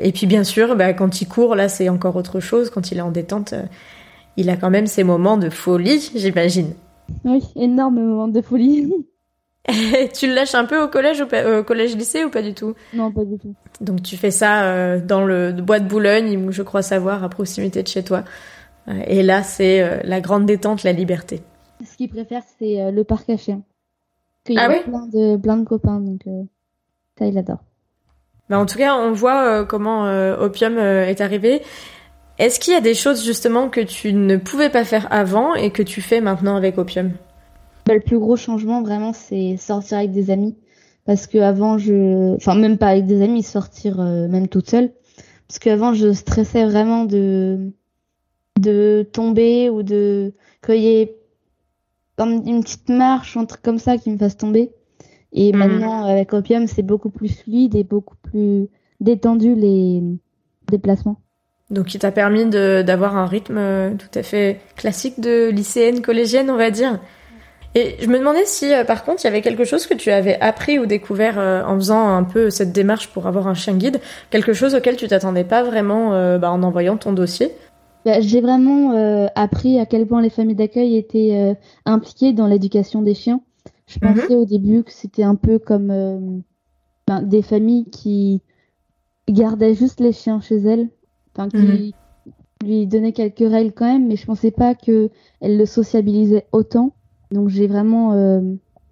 Et 0.00 0.10
puis 0.10 0.26
bien 0.26 0.42
sûr, 0.42 0.74
bah, 0.74 0.92
quand 0.92 1.20
il 1.20 1.28
court, 1.28 1.54
là 1.54 1.68
c'est 1.68 1.88
encore 1.88 2.16
autre 2.16 2.40
chose. 2.40 2.70
Quand 2.70 2.90
il 2.90 2.98
est 2.98 3.02
en 3.02 3.12
détente, 3.12 3.54
il 4.36 4.50
a 4.50 4.56
quand 4.56 4.70
même 4.70 4.88
ses 4.88 5.04
moments 5.04 5.36
de 5.36 5.50
folie, 5.50 6.10
j'imagine. 6.16 6.74
Oui, 7.24 7.44
énormément 7.54 8.26
de 8.26 8.40
folie. 8.40 8.92
tu 10.14 10.26
le 10.26 10.34
lâches 10.34 10.54
un 10.54 10.64
peu 10.64 10.82
au 10.82 10.88
collège, 10.88 11.20
au, 11.20 11.34
euh, 11.34 11.62
collège 11.62 11.96
lycée 11.96 12.24
ou 12.24 12.30
pas 12.30 12.42
du 12.42 12.52
tout? 12.52 12.74
Non, 12.92 13.12
pas 13.12 13.24
du 13.24 13.38
tout. 13.38 13.54
Donc 13.80 14.02
tu 14.02 14.16
fais 14.16 14.32
ça 14.32 14.64
euh, 14.64 15.00
dans 15.00 15.24
le 15.24 15.52
bois 15.52 15.78
de 15.78 15.88
Boulogne, 15.88 16.50
je 16.50 16.62
crois 16.62 16.82
savoir, 16.82 17.22
à 17.22 17.28
proximité 17.28 17.82
de 17.82 17.88
chez 17.88 18.02
toi. 18.02 18.24
Euh, 18.88 19.00
et 19.06 19.22
là, 19.22 19.42
c'est 19.44 20.04
la 20.04 20.20
grande 20.20 20.46
détente, 20.46 20.82
la 20.82 20.92
liberté. 20.92 21.42
Ce 21.88 21.96
qu'il 21.96 22.08
préfère, 22.08 22.42
c'est 22.58 22.90
le 22.90 23.04
parc 23.04 23.30
à 23.30 23.36
chiens. 23.36 23.62
Il 24.48 24.56
y 24.56 24.58
a 24.58 24.68
ah 24.68 24.82
plein, 24.82 25.06
de, 25.06 25.36
plein 25.36 25.56
de 25.56 25.64
copains, 25.64 26.00
donc 26.00 26.22
ça, 27.16 27.26
il 27.26 27.38
adore. 27.38 27.62
Bah, 28.50 28.58
en 28.58 28.66
tout 28.66 28.78
cas, 28.78 28.96
on 28.96 29.12
voit 29.12 29.64
comment 29.64 30.04
Opium 30.40 30.78
est 30.78 31.20
arrivé. 31.20 31.62
Est-ce 32.38 32.58
qu'il 32.58 32.72
y 32.72 32.76
a 32.76 32.80
des 32.80 32.94
choses 32.94 33.24
justement 33.24 33.68
que 33.68 33.80
tu 33.80 34.12
ne 34.12 34.36
pouvais 34.36 34.70
pas 34.70 34.84
faire 34.84 35.06
avant 35.12 35.54
et 35.54 35.70
que 35.70 35.82
tu 35.82 36.00
fais 36.00 36.20
maintenant 36.20 36.56
avec 36.56 36.78
Opium? 36.78 37.12
Bah, 37.86 37.94
le 37.94 38.00
plus 38.00 38.18
gros 38.18 38.36
changement 38.36 38.82
vraiment, 38.82 39.12
c'est 39.12 39.56
sortir 39.56 39.98
avec 39.98 40.12
des 40.12 40.30
amis. 40.30 40.56
Parce 41.04 41.26
que 41.26 41.38
avant, 41.38 41.78
je, 41.78 42.36
enfin 42.36 42.54
même 42.54 42.78
pas 42.78 42.88
avec 42.88 43.06
des 43.06 43.22
amis, 43.22 43.42
sortir 43.42 44.00
euh, 44.00 44.28
même 44.28 44.48
toute 44.48 44.70
seule. 44.70 44.92
Parce 45.48 45.58
qu'avant, 45.58 45.94
je 45.94 46.12
stressais 46.12 46.64
vraiment 46.64 47.04
de 47.04 47.72
de 48.60 49.06
tomber 49.12 49.70
ou 49.70 49.82
de 49.82 50.34
qu'il 50.64 50.76
y 50.76 50.88
ait 50.88 51.16
une 52.18 52.62
petite 52.62 52.88
marche, 52.88 53.36
un 53.36 53.46
truc 53.46 53.62
comme 53.62 53.78
ça 53.78 53.98
qui 53.98 54.10
me 54.10 54.18
fasse 54.18 54.36
tomber. 54.36 54.70
Et 55.32 55.52
mhm. 55.52 55.58
maintenant, 55.58 56.04
avec 56.04 56.32
Opium, 56.32 56.66
c'est 56.66 56.82
beaucoup 56.82 57.10
plus 57.10 57.28
fluide 57.28 57.74
et 57.74 57.84
beaucoup 57.84 58.16
plus 58.22 58.68
détendu 59.00 59.54
les 59.54 60.02
déplacements. 60.70 61.20
Donc, 61.70 61.94
il 61.94 61.98
t'a 61.98 62.12
permis 62.12 62.44
d'avoir 62.46 63.16
un 63.16 63.26
rythme 63.26 63.56
euh, 63.56 63.94
tout 63.94 64.18
à 64.18 64.22
fait 64.22 64.60
classique 64.76 65.20
de 65.20 65.48
lycéenne, 65.48 66.02
collégienne, 66.02 66.50
on 66.50 66.56
va 66.56 66.70
dire. 66.70 67.00
Et 67.74 67.96
je 68.00 68.06
me 68.06 68.18
demandais 68.18 68.44
si, 68.44 68.72
euh, 68.72 68.84
par 68.84 69.04
contre, 69.04 69.22
il 69.22 69.24
y 69.24 69.28
avait 69.28 69.40
quelque 69.40 69.64
chose 69.64 69.86
que 69.86 69.94
tu 69.94 70.10
avais 70.10 70.38
appris 70.40 70.78
ou 70.78 70.84
découvert 70.84 71.38
euh, 71.38 71.62
en 71.64 71.76
faisant 71.76 72.06
un 72.14 72.22
peu 72.22 72.50
cette 72.50 72.72
démarche 72.72 73.08
pour 73.08 73.26
avoir 73.26 73.48
un 73.48 73.54
chien 73.54 73.74
guide, 73.74 74.00
quelque 74.30 74.52
chose 74.52 74.74
auquel 74.74 74.96
tu 74.96 75.08
t'attendais 75.08 75.44
pas 75.44 75.62
vraiment 75.62 76.12
euh, 76.12 76.38
bah, 76.38 76.50
en 76.50 76.62
envoyant 76.62 76.98
ton 76.98 77.12
dossier? 77.12 77.50
Bah, 78.04 78.20
j'ai 78.20 78.40
vraiment 78.40 78.90
appris 79.36 79.78
à 79.78 79.86
quel 79.86 80.06
point 80.06 80.20
les 80.20 80.28
familles 80.28 80.56
d'accueil 80.56 80.96
étaient 80.96 81.56
impliquées 81.86 82.32
dans 82.32 82.48
l'éducation 82.48 83.00
des 83.00 83.14
chiens. 83.14 83.40
Je 83.86 84.00
mhm. 84.02 84.14
pensais 84.14 84.34
au 84.34 84.44
début 84.44 84.82
que 84.82 84.90
c'était 84.90 85.22
un 85.22 85.36
peu 85.36 85.60
comme 85.60 86.42
ben, 87.06 87.22
des 87.22 87.42
familles 87.42 87.88
qui 87.90 88.42
gardaient 89.28 89.74
juste 89.74 90.00
les 90.00 90.12
chiens 90.12 90.40
chez 90.40 90.56
elles, 90.56 90.88
enfin 91.32 91.48
qui 91.48 91.56
mhm. 91.58 91.92
lui 92.64 92.86
donnaient 92.88 93.12
quelques 93.12 93.48
règles 93.48 93.72
quand 93.72 93.86
même, 93.86 94.08
mais 94.08 94.16
je 94.16 94.26
pensais 94.26 94.50
pas 94.50 94.74
qu'elles 94.74 95.10
le 95.40 95.64
sociabilisaient 95.64 96.46
autant. 96.50 96.92
Donc 97.32 97.48
j'ai 97.48 97.66
vraiment 97.66 98.12
euh, 98.12 98.40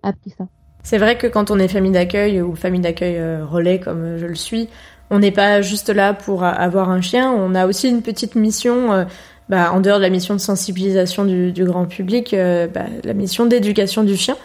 appris 0.02 0.30
ça. 0.30 0.46
C'est 0.82 0.98
vrai 0.98 1.18
que 1.18 1.26
quand 1.26 1.50
on 1.50 1.58
est 1.58 1.68
famille 1.68 1.92
d'accueil 1.92 2.40
ou 2.40 2.54
famille 2.56 2.80
d'accueil 2.80 3.16
euh, 3.16 3.44
relais 3.44 3.78
comme 3.78 4.16
je 4.16 4.26
le 4.26 4.34
suis, 4.34 4.68
on 5.10 5.18
n'est 5.18 5.30
pas 5.30 5.60
juste 5.60 5.90
là 5.90 6.14
pour 6.14 6.44
avoir 6.44 6.88
un 6.90 7.00
chien, 7.00 7.30
on 7.32 7.54
a 7.54 7.66
aussi 7.66 7.88
une 7.88 8.00
petite 8.00 8.36
mission, 8.36 8.92
euh, 8.92 9.04
bah, 9.48 9.72
en 9.72 9.80
dehors 9.80 9.98
de 9.98 10.02
la 10.02 10.10
mission 10.10 10.34
de 10.34 10.40
sensibilisation 10.40 11.24
du, 11.24 11.64
grand 11.64 11.84
public, 11.86 12.34
bah, 12.72 12.86
la 13.02 13.12
mission 13.12 13.44
d'éducation 13.46 14.04
du 14.04 14.16
chien. 14.16 14.36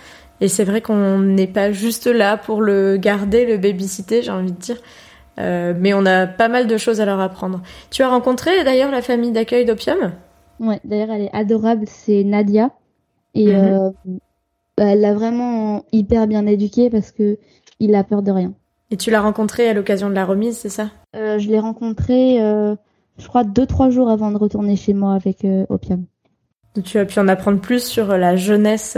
Et 0.41 0.47
c'est 0.47 0.65
vrai 0.65 0.81
qu'on 0.81 1.19
n'est 1.19 1.47
pas 1.47 1.71
juste 1.71 2.07
là 2.07 2.35
pour 2.35 2.61
le 2.61 2.97
garder, 2.97 3.45
le 3.45 3.57
babysitter, 3.57 4.23
j'ai 4.23 4.31
envie 4.31 4.51
de 4.51 4.57
dire. 4.57 4.77
mais 5.37 5.93
on 5.93 6.05
a 6.05 6.25
pas 6.25 6.49
mal 6.49 6.65
de 6.65 6.77
choses 6.77 6.99
à 6.99 7.05
leur 7.05 7.19
apprendre. 7.19 7.61
Tu 7.91 8.01
as 8.01 8.09
rencontré 8.09 8.63
d'ailleurs 8.63 8.91
la 8.91 9.03
famille 9.03 9.31
d'accueil 9.31 9.65
d'Opium? 9.65 10.11
Ouais, 10.59 10.79
d'ailleurs 10.83 11.11
elle 11.11 11.21
est 11.21 11.33
adorable, 11.33 11.85
c'est 11.85 12.23
Nadia. 12.23 12.71
Et 13.35 13.47
mhm. 13.47 13.53
euh, 13.53 13.89
bah, 14.77 14.85
elle 14.85 15.01
l'a 15.01 15.13
vraiment 15.13 15.83
hyper 15.91 16.27
bien 16.27 16.45
éduqué 16.47 16.89
parce 16.89 17.11
que 17.11 17.37
il 17.79 17.93
a 17.93 18.03
peur 18.03 18.21
de 18.21 18.31
rien. 18.31 18.53
Et 18.91 18.97
tu 18.97 19.11
l'as 19.11 19.21
rencontré 19.21 19.67
à 19.67 19.73
l'occasion 19.73 20.09
de 20.09 20.15
la 20.15 20.25
remise, 20.25 20.57
c'est 20.57 20.69
ça? 20.69 20.91
Euh, 21.15 21.37
Je 21.37 21.49
l'ai 21.49 21.59
rencontré, 21.59 22.41
euh, 22.41 22.75
je 23.17 23.27
crois, 23.27 23.43
deux 23.43 23.65
trois 23.65 23.89
jours 23.89 24.09
avant 24.09 24.31
de 24.31 24.37
retourner 24.37 24.75
chez 24.75 24.93
moi 24.93 25.13
avec 25.13 25.45
Opium. 25.69 26.05
tu 26.83 26.97
as 26.97 27.05
pu 27.05 27.19
en 27.19 27.27
apprendre 27.27 27.59
plus 27.59 27.83
sur 27.83 28.17
la 28.17 28.35
jeunesse 28.35 28.97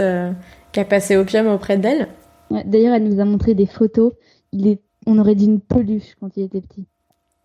qu'a 0.72 0.84
passé 0.84 1.16
Opium 1.16 1.48
auprès 1.48 1.78
d'elle? 1.78 2.08
D'ailleurs, 2.50 2.94
elle 2.94 3.04
nous 3.04 3.20
a 3.20 3.24
montré 3.24 3.54
des 3.54 3.66
photos. 3.66 4.12
Il 4.52 4.68
est... 4.68 4.80
On 5.06 5.18
aurait 5.18 5.34
dit 5.34 5.46
une 5.46 5.60
peluche 5.60 6.16
quand 6.20 6.36
il 6.36 6.44
était 6.44 6.60
petit. 6.60 6.86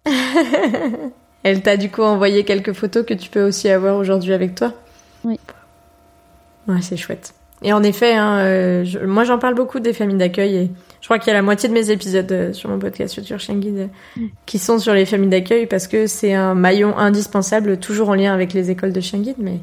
elle 1.44 1.62
t'a 1.62 1.78
du 1.78 1.90
coup 1.90 2.02
envoyé 2.02 2.44
quelques 2.44 2.74
photos 2.74 3.06
que 3.06 3.14
tu 3.14 3.30
peux 3.30 3.44
aussi 3.44 3.70
avoir 3.70 3.98
aujourd'hui 3.98 4.34
avec 4.34 4.56
toi? 4.56 4.74
Oui. 5.24 5.40
Ouais, 6.68 6.82
c'est 6.82 6.98
chouette. 6.98 7.34
Et 7.64 7.72
en 7.72 7.82
effet, 7.82 8.14
hein, 8.14 8.40
euh, 8.40 8.86
moi 9.06 9.24
j'en 9.24 9.40
parle 9.40 9.56
beaucoup 9.56 9.80
des 9.80 9.94
familles 9.94 10.18
d'accueil 10.18 10.56
et 10.56 10.72
je 11.00 11.08
crois 11.08 11.18
qu'il 11.18 11.28
y 11.28 11.32
a 11.32 11.34
la 11.34 11.42
moitié 11.42 11.70
de 11.70 11.74
mes 11.74 11.92
épisodes 11.92 12.32
euh, 12.32 12.54
sur 12.54 12.70
mon 12.70 12.78
podcast 12.78 13.16
Future 13.16 13.40
Chien 13.40 13.56
Guide 13.56 13.90
mm. 14.18 14.26
qui 14.46 14.60
sont 14.60 14.80
sur 14.80 14.94
les 14.94 15.06
familles 15.06 15.30
d'accueil 15.30 15.66
parce 15.66 15.88
que 15.88 16.06
c'est 16.06 16.34
un 16.34 16.56
maillon 16.56 16.98
indispensable, 16.98 17.78
toujours 17.78 18.10
en 18.10 18.16
lien 18.16 18.34
avec 18.34 18.52
les 18.52 18.70
écoles 18.70 18.92
de 18.92 19.00
Chien 19.00 19.20
Guide, 19.20 19.38
mais 19.38 19.60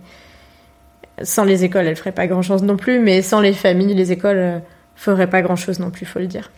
sans 1.22 1.44
les 1.44 1.64
écoles, 1.64 1.86
elles 1.86 1.96
feraient 1.96 2.12
pas 2.12 2.26
grand 2.26 2.40
chose 2.40 2.62
non 2.62 2.78
plus, 2.78 2.98
mais 2.98 3.20
sans 3.20 3.40
les 3.40 3.52
familles, 3.52 3.94
les 3.94 4.12
écoles 4.12 4.38
euh, 4.38 4.58
feraient 4.96 5.28
pas 5.28 5.42
grand 5.42 5.56
chose 5.56 5.78
non 5.78 5.90
plus, 5.90 6.06
faut 6.06 6.20
le 6.20 6.26
dire. 6.26 6.50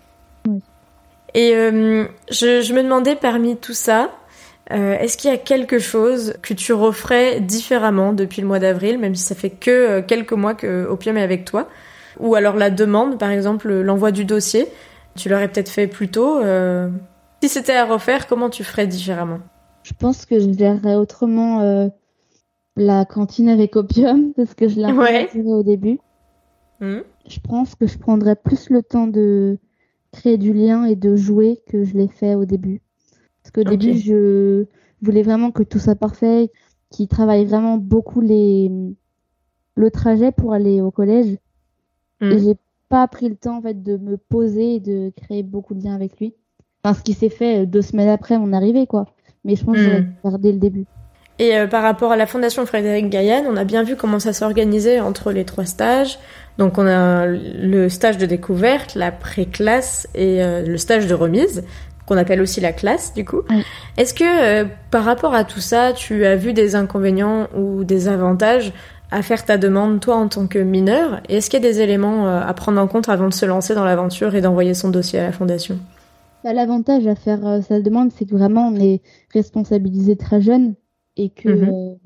Et 1.35 1.55
je, 1.55 2.61
je 2.61 2.75
me 2.75 2.83
demandais 2.83 3.17
parmi 3.17 3.57
tout 3.57 3.73
ça, 3.73 4.11
euh, 4.71 4.97
est-ce 4.99 5.17
qu'il 5.17 5.31
y 5.31 5.35
a 5.35 5.39
quelque 5.39 5.79
chose 5.79 6.35
que 6.43 6.55
tu 6.55 6.73
referais 6.73 7.41
différemment 7.41 8.13
depuis 8.13 8.41
le 8.41 8.49
mois 8.49 8.61
d'avril, 8.61 8.99
même 8.99 9.15
si 9.15 9.25
ça 9.25 9.35
fait 9.35 9.51
que 9.51 9.71
euh, 9.71 10.03
quelques 10.03 10.33
mois 10.33 10.55
que 10.55 10.87
Opium 10.87 11.17
est 11.17 11.23
avec 11.23 11.45
toi? 11.45 11.69
Ou 12.21 12.35
alors 12.35 12.57
la 12.57 12.71
demande, 12.71 13.19
par 13.19 13.31
exemple, 13.31 13.73
l'envoi 13.73 14.13
du 14.13 14.25
dossier, 14.25 14.67
tu 15.17 15.29
l'aurais 15.29 15.49
peut-être 15.49 15.69
fait 15.69 15.89
plus 15.89 16.09
tôt. 16.09 16.39
Euh, 16.39 16.89
si 17.43 17.49
c'était 17.49 17.75
à 17.75 17.85
refaire, 17.85 18.27
comment 18.27 18.51
tu 18.51 18.63
ferais 18.63 18.87
différemment? 18.87 19.41
Je 19.83 19.95
pense 19.95 20.27
que 20.27 20.39
je 20.39 20.49
verrais 20.49 20.95
autrement 20.95 21.91
la 22.77 23.05
cantine 23.05 23.49
avec 23.49 23.75
Opium, 23.75 24.33
parce 24.37 24.55
que 24.55 24.69
je 24.69 24.77
l'ai 24.77 24.93
ouais. 24.93 25.29
au 25.45 25.63
début. 25.65 25.99
Hmm. 26.81 27.01
Je 27.27 27.41
pense 27.41 27.75
que 27.75 27.87
je 27.87 27.99
prendrais 27.99 28.37
plus 28.37 28.71
le 28.71 28.83
temps 28.83 29.07
de 29.07 29.59
créer 30.13 30.37
du 30.37 30.53
lien 30.53 30.85
et 30.85 30.95
de 30.95 31.17
jouer 31.17 31.63
que 31.69 31.85
je 31.85 31.95
l'ai 31.95 32.09
fait 32.09 32.35
au 32.35 32.45
début. 32.45 32.83
Parce 33.53 33.65
qu'au 33.65 33.71
début, 33.71 33.99
je 33.99 34.65
voulais 35.03 35.23
vraiment 35.23 35.51
que 35.51 35.63
tout 35.63 35.79
soit 35.79 35.95
parfait, 35.95 36.51
qu'il 36.91 37.09
travaille 37.09 37.45
vraiment 37.45 37.77
beaucoup 37.77 38.21
les... 38.21 38.71
le 39.77 39.91
trajet 39.91 40.33
pour 40.33 40.53
aller 40.53 40.81
au 40.81 40.91
collège. 40.91 41.39
Et 42.21 42.27
hmm. 42.27 42.39
j'ai 42.39 42.55
pas 42.89 43.07
pris 43.09 43.29
le 43.29 43.37
temps 43.37 43.59
en 43.59 43.63
fait 43.63 43.83
de 43.83 43.97
me 43.97 44.17
poser 44.17 44.77
et 44.77 44.81
de 44.81 45.13
créer 45.17 45.43
beaucoup 45.43 45.75
de 45.75 45.83
liens 45.83 45.95
avec 45.95 46.19
lui. 46.21 46.35
Enfin, 46.85 46.95
ce 46.99 47.03
qui 47.03 47.15
s'est 47.15 47.31
fait 47.31 47.63
euh, 47.63 47.67
deux 47.67 47.83
semaines 47.83 48.09
après 48.09 48.39
mon 48.39 48.53
arrivée, 48.53 48.87
quoi. 48.87 49.07
Mais 49.45 49.57
je 49.57 49.65
pense 49.65 49.77
que 49.77 49.83
j'aurais 50.23 50.39
hmm. 50.39 50.41
dès 50.41 50.53
le 50.53 50.59
début. 50.59 50.87
Et 51.39 51.57
euh, 51.57 51.67
par 51.67 51.83
rapport 51.83 52.13
à 52.13 52.17
la 52.17 52.27
Fondation 52.27 52.67
Frédéric 52.67 53.09
Gaillan, 53.09 53.45
on 53.49 53.57
a 53.57 53.65
bien 53.65 53.83
vu 53.83 53.97
comment 53.97 54.21
ça 54.21 54.33
s'organisait 54.33 55.01
entre 55.01 55.33
les 55.33 55.45
trois 55.45 55.65
stages. 55.65 56.19
Donc 56.59 56.79
on 56.79 56.87
a 56.87 57.27
le 57.27 57.89
stage 57.89 58.19
de 58.19 58.27
découverte, 58.27 58.95
la 58.95 59.11
pré-classe 59.11 60.07
et 60.15 60.43
euh, 60.43 60.65
le 60.65 60.77
stage 60.77 61.07
de 61.07 61.15
remise 61.15 61.65
qu'on 62.13 62.19
appelle 62.19 62.43
aussi 62.43 62.61
la 62.61 62.73
classe 62.73 63.15
du 63.15 63.25
coup. 63.25 63.41
Est-ce 63.97 64.13
que 64.13 64.25
euh, 64.25 64.67
par 64.91 65.05
rapport 65.05 65.35
à 65.35 65.45
tout 65.45 65.61
ça, 65.61 65.93
tu 65.93 66.27
as 66.27 66.37
vu 66.37 66.53
des 66.53 66.75
inconvénients 66.77 67.49
ou 67.57 67.85
des 67.85 68.09
avantages 68.09 68.73
à 69.11 69.23
faire 69.23 69.45
ta 69.45 69.59
demande 69.59 70.01
toi 70.01 70.17
en 70.17 70.29
tant 70.29 70.47
que 70.47 70.59
mineur? 70.59 71.23
Et 71.29 71.37
est-ce 71.37 71.49
qu'il 71.49 71.63
y 71.63 71.67
a 71.67 71.71
des 71.71 71.81
éléments 71.81 72.27
euh, 72.27 72.41
à 72.41 72.53
prendre 72.55 72.81
en 72.81 72.87
compte 72.87 73.09
avant 73.09 73.29
de 73.29 73.35
se 73.35 73.47
lancer 73.47 73.75
dans 73.75 73.85
l'aventure 73.85 74.35
et 74.35 74.41
d'envoyer 74.41 74.75
son 74.75 74.91
dossier 74.91 75.21
à 75.21 75.25
la 75.25 75.33
fondation? 75.33 75.79
Bah, 76.45 76.53
L'avantage 76.53 77.07
à 77.07 77.15
faire 77.15 77.47
euh, 77.47 77.61
sa 77.63 77.81
demande, 77.81 78.11
c'est 78.13 78.27
que 78.27 78.35
vraiment 78.35 78.69
on 78.69 78.77
est 78.77 79.01
responsabilisé 79.33 80.17
très 80.17 80.43
jeune 80.43 80.75
et 81.17 81.31
que 81.31 81.49
mhm. 81.49 81.97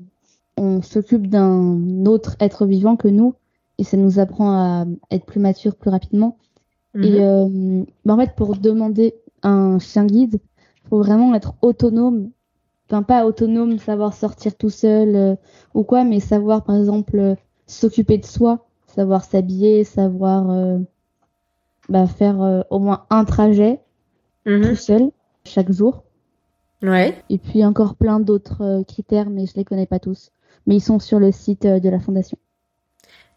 on 0.57 0.81
s'occupe 0.81 1.27
d'un 1.27 2.05
autre 2.05 2.37
être 2.39 2.65
vivant 2.65 2.95
que 2.95 3.09
nous 3.09 3.35
et 3.77 3.83
ça 3.83 3.97
nous 3.97 4.19
apprend 4.19 4.51
à 4.51 4.85
être 5.11 5.25
plus 5.25 5.39
mature 5.39 5.75
plus 5.75 5.89
rapidement. 5.89 6.37
Et 6.95 7.19
mhm. 7.19 7.85
bah, 8.05 8.15
en 8.15 8.17
fait, 8.17 8.31
pour 8.35 8.55
demander 8.55 9.13
un 9.43 9.79
chien 9.79 10.05
guide, 10.05 10.39
faut 10.89 10.99
vraiment 10.99 11.33
être 11.35 11.53
autonome. 11.61 12.31
Enfin, 12.89 13.03
pas 13.03 13.25
autonome, 13.25 13.79
savoir 13.79 14.13
sortir 14.13 14.55
tout 14.55 14.69
seul 14.69 15.15
euh, 15.15 15.35
ou 15.73 15.83
quoi, 15.83 16.03
mais 16.03 16.19
savoir, 16.19 16.63
par 16.63 16.77
exemple, 16.77 17.19
euh, 17.19 17.35
s'occuper 17.65 18.17
de 18.17 18.25
soi, 18.25 18.65
savoir 18.87 19.25
s'habiller, 19.25 19.83
savoir 19.83 20.49
euh, 20.49 20.77
bah, 21.89 22.07
faire 22.07 22.63
au 22.69 22.79
moins 22.79 23.05
un 23.09 23.25
trajet 23.25 23.81
mhm. 24.45 24.69
tout 24.69 24.75
seul 24.75 25.11
chaque 25.43 25.71
jour. 25.71 26.03
Ouais. 26.81 27.21
Et 27.29 27.37
puis 27.37 27.65
encore 27.65 27.95
plein 27.95 28.19
d'autres 28.19 28.83
critères, 28.87 29.29
mais 29.29 29.45
je 29.45 29.55
les 29.55 29.65
connais 29.65 29.85
pas 29.85 29.99
tous. 29.99 30.31
Mais 30.65 30.77
ils 30.77 30.81
sont 30.81 30.99
sur 30.99 31.19
le 31.19 31.31
site 31.31 31.63
de 31.65 31.89
la 31.89 31.99
fondation. 31.99 32.37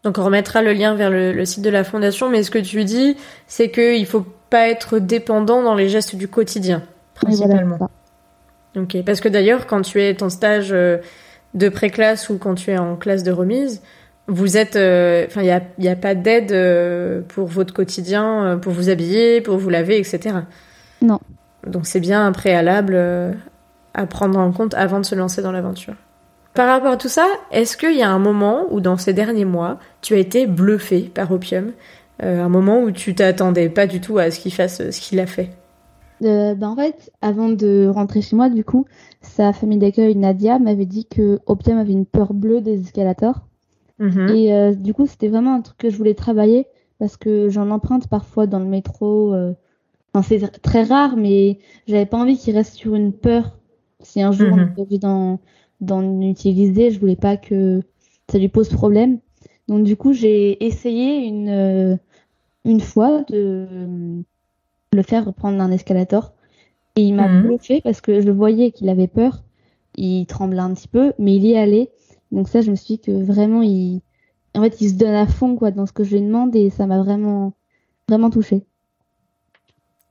Donc 0.03 0.17
on 0.17 0.23
remettra 0.23 0.61
le 0.61 0.73
lien 0.73 0.95
vers 0.95 1.09
le, 1.09 1.45
site 1.45 1.63
de 1.63 1.69
la 1.69 1.83
fondation, 1.83 2.29
mais 2.29 2.43
ce 2.43 2.51
que 2.51 2.59
tu 2.59 2.83
dis, 2.83 3.15
c'est 3.47 3.69
qu'il 3.71 4.05
faut 4.05 4.25
pas 4.51 4.69
être 4.69 4.99
dépendant 4.99 5.63
dans 5.63 5.73
les 5.73 5.89
gestes 5.89 6.15
du 6.15 6.27
quotidien, 6.27 6.83
principalement. 7.15 7.89
ok, 8.75 8.97
parce 9.03 9.19
que 9.19 9.29
d'ailleurs, 9.29 9.65
quand 9.65 9.81
tu 9.81 9.99
es 9.99 10.13
ton 10.13 10.29
stage 10.29 10.69
euh, 10.71 10.97
de 11.55 11.69
pré-classe 11.69 12.29
ou 12.29 12.37
quand 12.37 12.53
tu 12.53 12.69
es 12.69 12.77
en 12.77 12.95
classe 12.95 13.23
de 13.23 13.31
remise, 13.31 13.81
Vous 14.27 14.55
êtes, 14.55 14.75
enfin, 14.75 15.41
il 15.41 15.45
n'y 15.45 15.51
a, 15.51 15.61
y 15.79 15.89
a 15.89 15.95
pas 15.95 16.13
d'aide 16.13 16.53
pour 17.27 17.47
votre 17.47 17.73
quotidien, 17.73 18.59
pour 18.61 18.71
vous 18.71 18.89
habiller, 18.89 19.41
pour 19.41 19.57
vous 19.57 19.69
laver, 19.69 19.97
etc. 19.97 20.35
Non. 21.01 21.19
Donc 21.65 21.87
c'est 21.87 21.99
bien 21.99 22.23
un 22.25 22.31
préalable 22.31 22.95
à 23.93 24.05
prendre 24.05 24.39
en 24.39 24.51
compte 24.51 24.73
avant 24.75 24.99
de 24.99 25.05
se 25.05 25.15
lancer 25.15 25.41
dans 25.41 25.51
l'aventure. 25.51 25.95
Par 26.53 26.67
rapport 26.67 26.91
à 26.91 26.97
tout 26.97 27.09
ça, 27.09 27.25
est-ce 27.51 27.77
qu'il 27.77 27.95
y 27.95 28.03
a 28.03 28.09
un 28.09 28.19
moment 28.19 28.65
où 28.71 28.81
dans 28.81 28.97
ces 28.97 29.13
derniers 29.13 29.45
mois, 29.45 29.79
tu 30.01 30.15
as 30.15 30.17
été 30.17 30.47
bluffé 30.47 31.01
par 31.13 31.31
Opium 31.31 31.67
euh, 31.67 31.71
Un 32.21 32.49
moment 32.49 32.81
où 32.81 32.91
tu 32.91 33.15
t'attendais 33.15 33.69
pas 33.69 33.87
du 33.87 33.99
tout 33.99 34.17
à 34.17 34.29
ce 34.31 34.39
qu'il 34.39 34.53
fasse 34.53 34.89
ce 34.91 35.01
qu'il 35.01 35.19
a 35.19 35.25
fait 35.25 35.49
euh, 36.23 36.53
ben 36.53 36.69
en 36.69 36.75
fait, 36.75 37.11
avant 37.23 37.49
de 37.49 37.87
rentrer 37.91 38.21
chez 38.21 38.35
moi, 38.35 38.47
du 38.47 38.63
coup, 38.63 38.85
sa 39.21 39.53
famille 39.53 39.79
d'accueil, 39.79 40.15
Nadia, 40.15 40.59
m'avait 40.59 40.85
dit 40.85 41.05
que 41.05 41.39
Opium 41.47 41.79
avait 41.79 41.93
une 41.93 42.05
peur 42.05 42.35
bleue 42.35 42.61
des 42.61 42.79
escalators. 42.79 43.47
Mhm. 43.97 44.29
Et 44.29 44.53
euh, 44.53 44.75
du 44.75 44.93
coup, 44.93 45.07
c'était 45.07 45.29
vraiment 45.29 45.55
un 45.55 45.61
truc 45.61 45.79
que 45.79 45.89
je 45.89 45.97
voulais 45.97 46.13
travailler 46.13 46.67
parce 46.99 47.17
que 47.17 47.49
j'en 47.49 47.71
emprunte 47.71 48.07
parfois 48.07 48.45
dans 48.45 48.59
le 48.59 48.67
métro. 48.67 49.33
Enfin, 50.13 50.21
c'est 50.21 50.61
très 50.61 50.83
rare, 50.83 51.17
mais 51.17 51.57
j'avais 51.87 52.05
pas 52.05 52.17
envie 52.17 52.37
qu'il 52.37 52.55
reste 52.55 52.75
sur 52.75 52.93
une 52.93 53.13
peur. 53.13 53.57
Si 54.03 54.21
un 54.21 54.31
jour 54.31 54.49
on 54.51 54.59
est 54.59 54.91
mhm. 54.91 54.97
dans 54.99 55.39
d'en 55.81 56.21
utiliser. 56.21 56.91
Je 56.91 56.99
voulais 56.99 57.15
pas 57.15 57.35
que 57.35 57.81
ça 58.29 58.37
lui 58.37 58.47
pose 58.47 58.69
problème. 58.69 59.19
Donc 59.67 59.83
du 59.83 59.97
coup, 59.97 60.13
j'ai 60.13 60.63
essayé 60.65 61.25
une 61.25 61.49
euh, 61.49 61.95
une 62.65 62.81
fois 62.81 63.23
de 63.29 64.23
le 64.93 65.03
faire 65.03 65.25
reprendre 65.25 65.61
un 65.61 65.71
escalator 65.71 66.33
et 66.95 67.01
il 67.01 67.13
m'a 67.13 67.27
mmh. 67.27 67.41
bluffé 67.43 67.81
parce 67.81 68.01
que 68.01 68.21
je 68.21 68.29
voyais 68.29 68.71
qu'il 68.71 68.89
avait 68.89 69.07
peur. 69.07 69.43
Il 69.95 70.25
tremblait 70.25 70.59
un 70.59 70.73
petit 70.73 70.87
peu, 70.87 71.13
mais 71.19 71.35
il 71.35 71.45
y 71.45 71.57
allait. 71.57 71.89
Donc 72.31 72.49
ça, 72.49 72.61
je 72.61 72.71
me 72.71 72.75
suis 72.75 72.95
dit 72.95 72.99
que 72.99 73.11
vraiment, 73.11 73.61
il 73.61 74.01
en 74.53 74.61
fait, 74.61 74.81
il 74.81 74.89
se 74.89 74.95
donne 74.95 75.13
à 75.13 75.27
fond 75.27 75.55
quoi 75.55 75.71
dans 75.71 75.85
ce 75.85 75.93
que 75.93 76.03
je 76.03 76.15
lui 76.15 76.21
demande 76.21 76.55
et 76.55 76.69
ça 76.69 76.85
m'a 76.85 77.01
vraiment 77.01 77.53
vraiment 78.09 78.29
touché. 78.29 78.65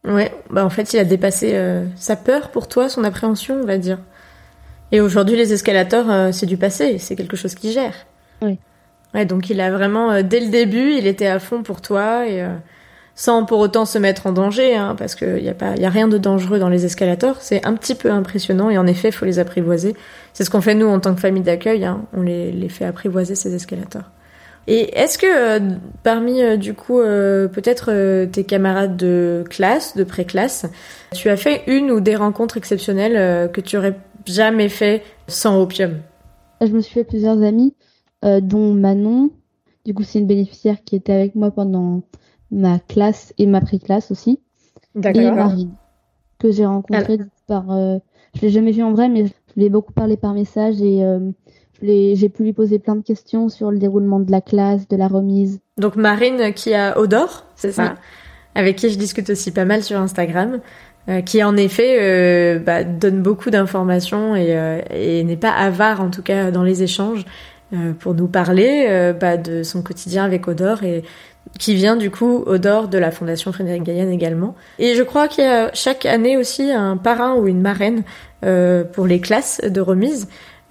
Ouais, 0.05 0.33
bah 0.49 0.65
en 0.65 0.71
fait, 0.71 0.95
il 0.95 0.99
a 0.99 1.05
dépassé 1.05 1.55
euh, 1.55 1.85
sa 1.95 2.17
peur 2.17 2.51
pour 2.51 2.69
toi, 2.69 2.89
son 2.89 3.05
appréhension, 3.05 3.57
on 3.63 3.67
va 3.67 3.77
dire. 3.77 3.99
Et 4.93 5.01
aujourd'hui, 5.01 5.37
les 5.37 5.53
escalators, 5.53 6.11
euh, 6.11 6.33
c'est 6.33 6.47
du 6.47 6.57
passé, 6.57 6.97
c'est 6.99 7.17
quelque 7.17 7.37
chose 7.37 7.55
qui 7.55 7.71
gère. 7.73 7.95
Oui. 8.41 8.59
Ouais, 9.15 9.25
donc 9.25 9.51
il 9.51 9.61
a 9.61 9.71
vraiment, 9.71 10.13
euh, 10.13 10.23
dès 10.23 10.41
le 10.41 10.49
début, 10.49 10.93
il 10.93 11.07
était 11.07 11.27
à 11.27 11.41
fond 11.41 11.63
pour 11.63 11.81
toi 11.81 12.29
et 12.29 12.43
euh, 12.43 12.55
sans 13.17 13.45
pour 13.45 13.59
autant 13.59 13.85
se 13.85 13.99
mettre 13.99 14.27
en 14.27 14.33
danger, 14.33 14.77
hein, 14.77 14.95
parce 14.97 15.17
qu'il 15.17 15.43
n'y 15.43 15.49
a 15.49 15.55
pas, 15.55 15.75
y 15.75 15.85
a 15.85 15.91
rien 15.91 16.07
de 16.07 16.17
dangereux 16.17 16.59
dans 16.59 16.69
les 16.69 16.85
escalators. 16.85 17.37
C'est 17.41 17.67
un 17.67 17.75
petit 17.75 17.95
peu 17.95 18.11
impressionnant 18.11 18.71
et 18.71 18.79
en 18.79 18.87
effet, 18.87 19.09
il 19.09 19.13
faut 19.13 19.27
les 19.27 19.39
apprivoiser. 19.39 19.97
C'est 20.33 20.45
ce 20.45 20.51
qu'on 20.51 20.61
fait 20.61 20.75
nous 20.75 20.87
en 20.87 21.01
tant 21.01 21.15
que 21.15 21.21
famille 21.21 21.43
d'accueil, 21.43 21.85
hein, 21.85 22.03
on 22.17 22.23
les, 22.23 22.53
les 22.53 22.69
fait 22.69 22.85
apprivoiser 22.85 23.35
ces 23.35 23.55
escalators. 23.55 24.05
Et 24.67 24.97
est-ce 24.97 25.19
que 25.19 25.59
parmi 26.05 26.59
du 26.59 26.75
coup 26.75 26.99
peut-être 26.99 28.27
tes 28.27 28.45
camarades 28.45 28.97
de 28.97 29.43
classe, 29.49 29.97
de 29.97 30.05
pré-classe, 30.05 30.67
tu 31.13 31.31
as 31.31 31.37
fait 31.37 31.63
une 31.67 31.91
ou 31.91 32.01
des 32.01 32.15
rencontres 32.15 32.59
exceptionnelles 32.59 33.51
que 33.51 33.61
tu 33.63 33.79
aurais 33.79 33.97
jamais 34.27 34.69
fait 34.69 35.03
sans 35.27 35.61
opium? 35.61 35.97
Je 36.61 36.67
me 36.67 36.81
suis 36.81 36.93
fait 36.93 37.05
plusieurs 37.05 37.43
amis, 37.43 37.75
euh, 38.25 38.41
dont 38.41 38.73
Manon. 38.73 39.31
Du 39.85 39.95
coup, 39.95 40.03
c'est 40.03 40.19
une 40.19 40.27
bénéficiaire 40.27 40.85
qui 40.85 40.97
était 40.97 41.13
avec 41.13 41.35
moi 41.35 41.51
pendant 41.51 42.03
ma 42.51 42.79
classe 42.79 43.33
et 43.39 43.47
ma 43.47 43.61
pré-classe 43.61 44.11
aussi. 44.11 44.41
D'accord. 44.95 45.23
Et 45.23 45.31
Marine, 45.31 45.71
que 46.39 46.51
j'ai 46.51 46.67
rencontrée 46.67 47.19
par. 47.47 47.71
Euh, 47.71 47.99
je 48.35 48.43
l'ai 48.43 48.51
jamais 48.51 48.73
vue 48.73 48.83
en 48.83 48.93
vrai, 48.93 49.09
mais 49.09 49.27
je 49.27 49.33
lui 49.57 49.65
ai 49.65 49.71
beaucoup 49.71 49.93
parlé 49.93 50.17
par 50.17 50.35
message 50.35 50.81
et 50.81 51.03
euh, 51.03 51.31
j'ai 51.83 52.29
pu 52.29 52.45
lui 52.45 52.53
poser 52.53 52.79
plein 52.79 52.97
de 52.97 53.03
questions 53.03 53.49
sur 53.49 53.71
le 53.71 53.79
déroulement 53.79 54.21
de 54.21 54.31
la 54.31 54.41
classe, 54.41 54.87
de 54.89 54.97
la 54.97 55.09
remise. 55.09 55.61
Donc 55.79 55.97
Marine 55.97 56.53
qui 56.55 56.75
a 56.75 56.99
Odor, 56.99 57.47
c'est 57.57 57.73
ça 57.73 57.95
Avec 58.55 58.77
qui 58.77 58.91
je 58.91 58.99
discute 58.99 59.31
aussi 59.31 59.51
pas 59.51 59.65
mal 59.65 59.83
sur 59.83 59.99
Instagram. 59.99 60.61
Euh, 61.09 61.23
qui 61.23 61.43
en 61.43 61.57
effet 61.57 61.97
euh, 61.99 62.59
bah, 62.59 62.85
donne 62.85 63.23
beaucoup 63.23 63.49
d'informations 63.49 64.37
et, 64.37 64.55
euh, 64.55 64.83
et 64.91 65.25
n'est 65.25 65.39
pas 65.39 65.51
avare 65.51 66.03
en 66.03 66.11
tout 66.11 66.23
cas 66.23 66.51
dans 66.51 66.63
les 66.63 66.83
échanges 66.83 67.25
pour 67.99 68.15
nous 68.15 68.29
parler 68.29 69.13
bah, 69.21 69.37
de 69.37 69.63
son 69.63 69.83
quotidien 69.83 70.25
avec 70.25 70.49
Odor 70.49 70.83
et 70.83 71.03
qui 71.59 71.75
vient 71.75 71.97
du 71.97 72.11
coup 72.11 72.43
Odor 72.47 72.89
de 72.89 72.99
la 72.99 73.11
Fondation 73.11 73.53
Frédéric 73.53 73.83
Gaillane 73.83 74.11
également. 74.11 74.55
Et 74.79 74.95
je 74.95 75.03
crois 75.03 75.29
qu'il 75.29 75.45
y 75.45 75.47
a 75.47 75.73
chaque 75.75 76.07
année 76.07 76.37
aussi 76.37 76.71
un 76.71 76.97
parrain 76.97 77.35
ou 77.37 77.47
une 77.47 77.61
marraine 77.61 78.03
pour 78.93 79.07
les 79.07 79.21
classes 79.21 79.61
de 79.61 79.81
remise. 79.81 80.29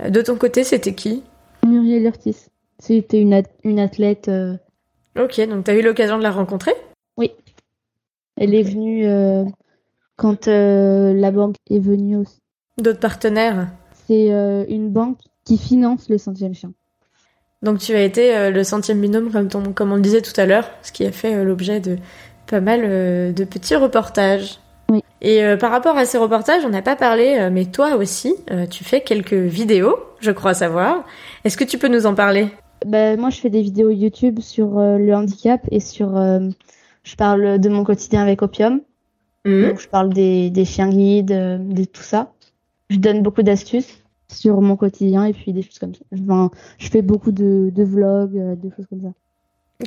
De 0.08 0.22
ton 0.22 0.36
côté, 0.36 0.64
c'était 0.64 0.94
qui? 0.94 1.24
Muriel 1.66 2.08
Ortiz. 2.08 2.50
C'était 2.80 3.20
une, 3.20 3.42
une 3.64 3.80
athlète. 3.80 4.30
Ok, 5.20 5.42
donc 5.48 5.66
tu 5.66 5.72
as 5.72 5.76
eu 5.76 5.82
l'occasion 5.82 6.18
de 6.18 6.24
la 6.24 6.32
rencontrer? 6.32 6.74
Oui. 7.18 7.32
Elle 8.38 8.54
est 8.54 8.64
venue 8.64 9.06
quand 10.16 10.48
euh, 10.48 11.14
la 11.14 11.32
banque 11.32 11.56
est 11.70 11.80
venue 11.80 12.18
aussi. 12.18 12.40
D'autres 12.78 13.00
partenaires? 13.00 13.68
C'est 14.08 14.32
euh, 14.32 14.66
une 14.70 14.90
banque 14.90 15.20
qui 15.46 15.58
finance 15.58 16.10
le 16.10 16.18
centième 16.18 16.54
chien. 16.54 16.72
Donc 17.62 17.80
tu 17.80 17.94
as 17.94 18.04
été 18.04 18.36
euh, 18.36 18.52
le 18.52 18.64
centième 18.64 19.02
binôme, 19.02 19.32
comme, 19.32 19.74
comme 19.74 19.92
on 19.92 19.96
le 19.96 20.02
disait 20.02 20.22
tout 20.22 20.40
à 20.40 20.46
l'heure, 20.46 20.70
ce 20.82 20.92
qui 20.92 21.06
a 21.06 21.12
fait 21.12 21.44
l'objet 21.44 21.80
de 21.80 21.98
pas 22.48 22.62
mal 22.62 22.82
de 22.82 23.44
petits 23.44 23.76
reportages. 23.76 24.60
Oui. 24.90 25.04
Et 25.22 25.44
par 25.60 25.70
rapport 25.70 25.98
à 25.98 26.06
ces 26.06 26.18
reportages, 26.18 26.66
on 26.66 26.70
n'a 26.70 26.82
pas 26.82 26.96
parlé, 26.96 27.48
mais 27.52 27.66
toi 27.66 27.96
aussi, 27.96 28.34
tu 28.72 28.84
fais 28.84 29.02
quelques 29.02 29.34
vidéos, 29.34 29.98
je 30.20 30.32
crois 30.32 30.56
savoir. 30.56 31.04
Est-ce 31.44 31.58
que 31.58 31.64
tu 31.64 31.78
peux 31.78 31.90
nous 31.90 32.08
en 32.08 32.16
parler? 32.16 32.48
Ben, 32.88 33.20
Moi, 33.20 33.30
je 33.30 33.40
fais 33.40 33.52
des 33.52 33.62
vidéos 33.62 33.92
YouTube 33.92 34.40
sur 34.40 34.80
le 34.80 35.14
handicap 35.14 35.62
et 35.70 35.80
sur... 35.80 36.16
je 37.04 37.16
parle 37.16 37.60
de 37.60 37.70
mon 37.70 37.84
quotidien 37.84 38.24
avec 38.24 38.42
Opium. 38.42 38.82
Mhm. 39.46 39.70
Donc, 39.70 39.80
je 39.80 39.88
parle 39.88 40.14
des, 40.14 40.50
des 40.50 40.66
chiens 40.66 40.90
guides, 40.90 41.32
euh, 41.32 41.58
de 41.58 41.84
tout 41.86 42.02
ça. 42.02 42.32
Je 42.90 42.98
donne 42.98 43.22
beaucoup 43.22 43.44
d'astuces 43.44 44.00
sur 44.32 44.62
mon 44.62 44.76
quotidien 44.76 45.26
et 45.26 45.34
puis 45.34 45.54
des 45.54 45.62
choses 45.62 45.80
comme 45.80 45.94
ça. 45.94 46.02
Enfin, 46.14 46.52
je 46.78 46.90
fais 46.90 47.02
beaucoup 47.02 47.32
de, 47.32 47.72
de 47.74 47.84
vlogs, 47.84 48.38
euh, 48.38 48.56
des 48.56 48.70
choses 48.76 48.86
comme 48.90 49.02
ça. 49.02 49.10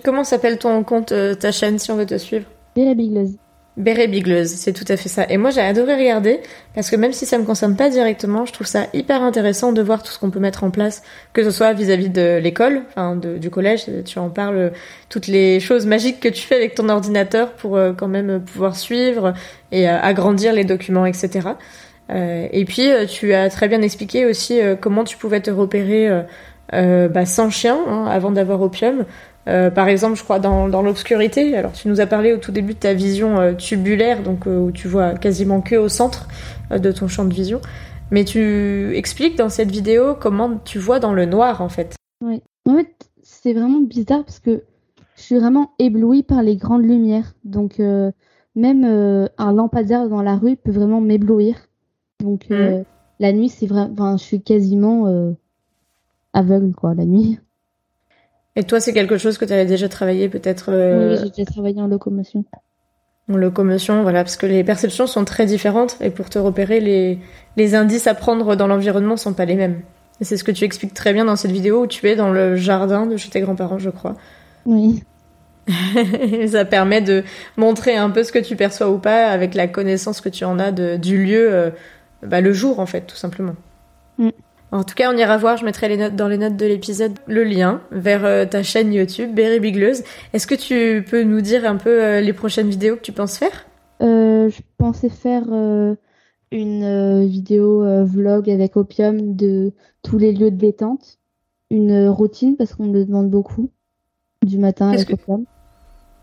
Comment 0.05 0.25
s'appelle 0.25 0.59
ton 0.59 0.83
compte, 0.85 1.13
euh, 1.13 1.35
ta 1.35 1.53
chaîne, 1.53 1.79
si 1.79 1.91
on 1.91 1.97
veut 1.97 2.07
te 2.07 2.19
suivre? 2.19 2.47
Béret 2.75 2.95
Bigleuse. 2.95 3.37
Béret 3.79 4.07
Bigleuse, 4.07 4.51
c'est 4.51 4.75
tout 4.75 4.85
à 4.89 4.99
fait 4.99 5.09
ça. 5.09 5.25
Et 5.31 5.39
moi, 5.39 5.51
j'ai 5.51 5.63
adoré 5.63 5.95
regarder 5.95 6.41
parce 6.75 6.91
que 6.91 6.97
même 6.97 7.13
si 7.13 7.25
ça 7.25 7.39
me 7.39 7.45
concerne 7.45 7.75
pas 7.75 7.89
directement, 7.89 8.45
je 8.45 8.53
trouve 8.53 8.67
ça 8.67 8.87
hyper 8.93 9.23
intéressant 9.23 9.73
de 9.73 9.81
voir 9.81 10.03
tout 10.03 10.13
ce 10.13 10.19
qu'on 10.19 10.31
peut 10.31 10.41
mettre 10.41 10.65
en 10.65 10.71
place, 10.71 11.03
que 11.33 11.43
ce 11.43 11.51
soit 11.51 11.73
vis-à-vis 11.73 12.11
de 12.11 12.39
l'école, 12.39 12.83
enfin 12.89 13.17
du 13.17 13.49
collège. 13.49 13.87
Tu 14.05 14.19
en 14.19 14.29
parles, 14.29 14.73
toutes 15.09 15.27
les 15.27 15.59
choses 15.59 15.87
magiques 15.87 16.21
que 16.21 16.29
tu 16.29 16.43
fais 16.43 16.57
avec 16.57 16.75
ton 16.75 16.91
ordinateur 16.91 17.53
pour 17.53 17.77
euh, 17.77 17.95
quand 17.95 18.09
même 18.09 18.43
pouvoir 18.45 18.77
suivre 18.77 19.33
et 19.71 19.89
euh, 19.89 19.99
agrandir 19.99 20.53
les 20.53 20.65
documents, 20.65 21.07
etc. 21.07 21.49
Euh, 22.13 22.47
et 22.53 22.65
puis, 22.65 22.91
tu 23.09 23.33
as 23.33 23.49
très 23.51 23.69
bien 23.69 23.83
expliqué 23.83 24.27
aussi 24.27 24.61
comment 24.81 25.05
tu 25.05 25.17
pouvais 25.17 25.41
te 25.41 25.51
repérer 25.51 26.09
bah, 26.71 27.27
sans 27.27 27.51
chien 27.51 27.79
hein, 27.89 28.07
avant 28.07 28.31
d'avoir 28.31 28.61
opium. 28.63 29.05
Euh, 29.49 29.71
par 29.71 29.89
exemple, 29.89 30.17
je 30.17 30.23
crois 30.23 30.39
dans, 30.39 30.69
dans 30.69 30.83
l'obscurité. 30.83 31.57
Alors, 31.57 31.73
tu 31.73 31.89
nous 31.89 32.01
as 32.01 32.07
parlé 32.07 32.33
au 32.33 32.39
tout 32.39 32.53
début 32.53 32.75
de 32.75 32.79
ta 32.79 32.95
vision 32.95 33.41
euh, 33.41 33.55
tubulaire, 33.55 34.23
donc 34.23 34.47
euh, 34.47 34.59
où 34.59 34.73
tu 34.73 34.89
vois 34.89 35.15
quasiment 35.15 35.61
que 35.61 35.77
au 35.77 35.89
centre 35.89 36.29
de 36.71 36.93
ton 36.93 37.09
champ 37.09 37.25
de 37.25 37.35
vision. 37.35 37.61
Mais 38.11 38.25
tu 38.25 38.95
expliques 38.97 39.37
dans 39.37 39.49
cette 39.49 39.71
vidéo 39.71 40.15
comment 40.15 40.59
tu 40.65 40.79
vois 40.79 41.01
dans 41.01 41.13
le 41.13 41.25
noir, 41.27 41.61
en 41.63 41.69
fait. 41.69 41.97
Oui. 42.25 42.43
En 42.67 42.77
fait, 42.77 42.95
c'est 43.23 43.53
vraiment 43.53 43.81
bizarre 43.81 44.25
parce 44.25 44.39
que 44.39 44.63
je 45.17 45.23
suis 45.23 45.39
vraiment 45.39 45.73
éblouie 45.79 46.23
par 46.23 46.43
les 46.43 46.57
grandes 46.57 46.85
lumières. 46.85 47.33
Donc, 47.45 47.79
même 48.55 48.85
un 49.39 49.53
lampadaire 49.53 50.09
dans 50.09 50.23
la 50.23 50.37
rue 50.37 50.57
peut 50.57 50.71
vraiment 50.71 51.01
m'éblouir. 51.01 51.57
Donc, 52.23 52.49
mmh. 52.49 52.85
la 53.21 53.33
nuit, 53.33 53.49
c'est 53.49 53.67
vraiment. 53.67 53.91
Enfin, 53.93 54.17
je 54.17 54.23
suis 54.23 54.41
quasiment 54.41 55.35
aveugle, 56.33 56.73
quoi, 56.75 56.95
la 56.95 57.05
nuit. 57.05 57.39
Et 58.57 58.65
toi, 58.65 58.81
c'est 58.81 58.93
quelque 58.93 59.17
chose 59.17 59.39
que 59.39 59.45
tu 59.45 59.53
avais 59.53 59.65
déjà 59.65 59.89
travaillé 59.89 60.29
peut-être 60.29 60.67
euh, 60.69 61.13
Oui, 61.13 61.21
j'ai 61.23 61.31
déjà 61.31 61.51
travaillé 61.51 61.81
en 61.81 61.87
locomotion. 61.87 62.45
En 63.31 63.37
locomotion, 63.37 64.03
voilà, 64.03 64.25
parce 64.25 64.37
que 64.37 64.47
les 64.47 64.63
perceptions 64.63 65.07
sont 65.07 65.25
très 65.25 65.47
différentes 65.47 65.97
et 66.01 66.11
pour 66.11 66.29
te 66.29 66.39
repérer, 66.39 66.81
les, 66.81 67.19
les 67.57 67.75
indices 67.75 68.07
à 68.07 68.15
prendre 68.15 68.57
dans 68.57 68.67
l'environnement 68.67 69.17
sont 69.17 69.33
pas 69.33 69.47
les 69.47 69.55
mêmes. 69.55 69.81
Et 70.21 70.25
c'est 70.25 70.37
ce 70.37 70.45
que 70.45 70.53
tu 70.53 70.65
expliques 70.65 70.93
très 70.93 71.15
bien 71.15 71.25
dans 71.25 71.37
cette 71.37 71.51
vidéo 71.51 71.85
où 71.85 71.87
tu 71.87 72.07
es 72.09 72.15
dans 72.15 72.31
le 72.31 72.57
jardin 72.57 73.07
de 73.07 73.17
chez 73.17 73.31
tes 73.31 73.41
grands-parents, 73.41 73.79
je 73.79 73.91
crois. 73.91 74.17
Oui. 74.65 75.03
ça 76.49 76.65
permet 76.65 77.01
de 77.01 77.25
montrer 77.57 77.97
un 77.97 78.11
peu 78.11 78.23
ce 78.23 78.31
que 78.31 78.39
tu 78.39 78.55
perçois 78.55 78.91
ou 78.91 78.99
pas 78.99 79.27
avec 79.27 79.55
la 79.55 79.67
connaissance 79.67 80.21
que 80.21 80.29
tu 80.29 80.45
en 80.45 80.59
as 80.61 80.71
de, 80.71 80.97
du 80.97 81.25
lieu, 81.25 81.53
euh, 81.53 81.71
bah, 82.23 82.41
le 82.41 82.53
jour 82.53 82.81
en 82.81 82.87
fait, 82.87 83.03
tout 83.03 83.17
simplement. 83.17 83.57
Mm. 84.19 84.31
En 84.73 84.85
tout 84.85 84.95
cas, 84.95 85.13
on 85.13 85.17
ira 85.17 85.37
voir, 85.37 85.59
je 85.59 85.67
mettrai 85.67 85.89
les 85.91 85.99
notes 85.99 86.17
dans 86.17 86.29
les 86.29 86.39
notes 86.39 86.57
de 86.57 86.65
l'épisode 86.65 87.13
le 87.27 87.45
lien 87.45 87.83
vers 87.91 88.25
euh, 88.25 88.47
ta 88.47 88.63
chaîne 88.63 88.91
YouTube, 88.91 89.35
Berry 89.35 89.61
Bigleuse. 89.61 90.03
Est-ce 90.33 90.47
que 90.47 90.55
tu 90.55 91.05
peux 91.09 91.25
nous 91.25 91.43
dire 91.43 91.67
un 91.67 91.77
peu 91.77 92.03
euh, 92.03 92.21
les 92.23 92.33
prochaines 92.33 92.71
vidéos 92.71 92.97
que 92.97 93.03
tu 93.03 93.13
penses 93.13 93.37
faire? 93.37 93.67
Euh, 94.01 94.49
Je 94.49 94.63
pensais 94.79 95.11
faire 95.11 95.45
une 96.51 97.27
vidéo 97.27 97.85
vlog 98.07 98.49
avec 98.49 98.77
Opium 98.79 99.37
de 99.37 99.73
tous 100.03 100.17
les 100.17 100.33
lieux 100.33 100.51
de 100.51 100.57
détente. 100.57 101.19
une 101.71 102.09
routine 102.09 102.57
parce 102.57 102.75
qu'on 102.75 102.87
me 102.87 102.95
le 102.95 103.05
demande 103.05 103.31
beaucoup 103.31 103.71
du 104.43 104.57
matin 104.59 104.89
avec 104.89 105.07
que... 105.07 105.15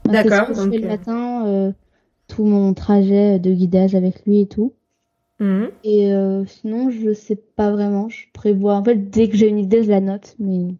D'accord. 0.05 0.55
Donc... 0.55 0.73
le 0.73 0.87
matin, 0.87 1.73
tout 2.27 2.43
mon 2.43 2.73
trajet 2.73 3.37
de 3.37 3.51
guidage 3.51 3.93
avec 3.93 4.25
lui 4.25 4.41
et 4.41 4.47
tout. 4.47 4.73
Mhm. 5.39 5.69
Et 5.83 6.11
sinon, 6.47 6.89
je 6.91 7.13
sais 7.13 7.37
pas 7.55 7.71
vraiment. 7.71 8.09
Je 8.09 8.25
prévois. 8.33 8.75
En 8.75 8.83
fait, 8.83 9.09
dès 9.09 9.29
que 9.29 9.37
j'ai 9.37 9.47
une 9.47 9.59
idée, 9.59 9.83
je 9.83 9.89
la 9.89 10.01
note. 10.01 10.35
Mais 10.39 10.75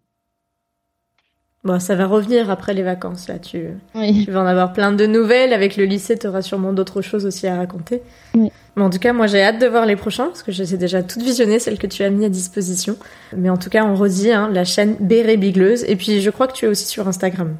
Bon, 1.62 1.78
ça 1.78 1.94
va 1.94 2.06
revenir 2.06 2.50
après 2.50 2.72
les 2.72 2.82
vacances, 2.82 3.28
là. 3.28 3.38
Tu, 3.38 3.68
tu 3.92 4.30
vas 4.30 4.40
en 4.40 4.46
avoir 4.46 4.72
plein 4.72 4.92
de 4.92 5.04
nouvelles. 5.04 5.52
Avec 5.52 5.76
le 5.76 5.84
lycée, 5.84 6.16
tu 6.16 6.26
auras 6.26 6.40
sûrement 6.40 6.72
d'autres 6.72 7.02
choses 7.02 7.26
aussi 7.26 7.46
à 7.46 7.56
raconter. 7.56 8.00
Oui. 8.34 8.50
Mais 8.76 8.82
en 8.82 8.88
tout 8.88 8.98
cas, 8.98 9.12
moi, 9.12 9.26
j'ai 9.26 9.42
hâte 9.42 9.60
de 9.60 9.66
voir 9.66 9.84
les 9.84 9.96
prochains, 9.96 10.28
parce 10.28 10.42
que 10.42 10.52
je 10.52 10.64
sais 10.64 10.78
déjà 10.78 11.02
toutes 11.02 11.22
visionner, 11.22 11.58
celles 11.58 11.78
que 11.78 11.86
tu 11.86 12.02
as 12.02 12.08
mis 12.08 12.24
à 12.24 12.30
disposition. 12.30 12.96
Mais 13.36 13.50
en 13.50 13.58
tout 13.58 13.68
cas, 13.68 13.84
on 13.84 13.94
redit 13.94 14.30
hein, 14.30 14.48
la 14.50 14.64
chaîne 14.64 14.96
Béré 15.00 15.36
Bigleuse. 15.36 15.84
Et 15.84 15.96
puis, 15.96 16.22
je 16.22 16.30
crois 16.30 16.46
que 16.46 16.54
tu 16.54 16.64
es 16.64 16.68
aussi 16.68 16.86
sur 16.86 17.06
Instagram. 17.06 17.56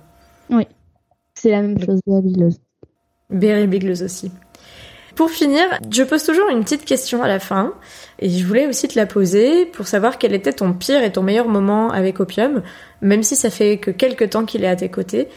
Oui, 0.48 0.66
c'est 1.34 1.50
la 1.50 1.60
même 1.60 1.78
chose, 1.78 2.00
Béré 2.06 2.22
Bigleuse. 2.22 2.58
Béré 3.28 3.66
Bigleuse 3.66 4.02
aussi. 4.02 4.32
Pour 5.20 5.28
finir, 5.28 5.60
je 5.90 6.02
pose 6.02 6.24
toujours 6.24 6.48
une 6.48 6.60
petite 6.60 6.86
question 6.86 7.22
à 7.22 7.28
la 7.28 7.38
fin. 7.38 7.74
Et 8.20 8.30
je 8.30 8.46
voulais 8.46 8.66
aussi 8.66 8.88
te 8.88 8.98
la 8.98 9.04
poser 9.04 9.66
pour 9.66 9.86
savoir 9.86 10.16
quel 10.16 10.32
était 10.32 10.54
ton 10.54 10.72
pire 10.72 11.02
et 11.02 11.12
ton 11.12 11.22
meilleur 11.22 11.46
moment 11.46 11.90
avec 11.90 12.20
Opium, 12.20 12.62
même 13.02 13.22
si 13.22 13.36
ça 13.36 13.50
fait 13.50 13.76
que 13.76 13.90
quelques 13.90 14.30
temps 14.30 14.46
qu'il 14.46 14.64
est 14.64 14.66
à 14.66 14.76
tes 14.76 14.88
côtés. 14.88 15.28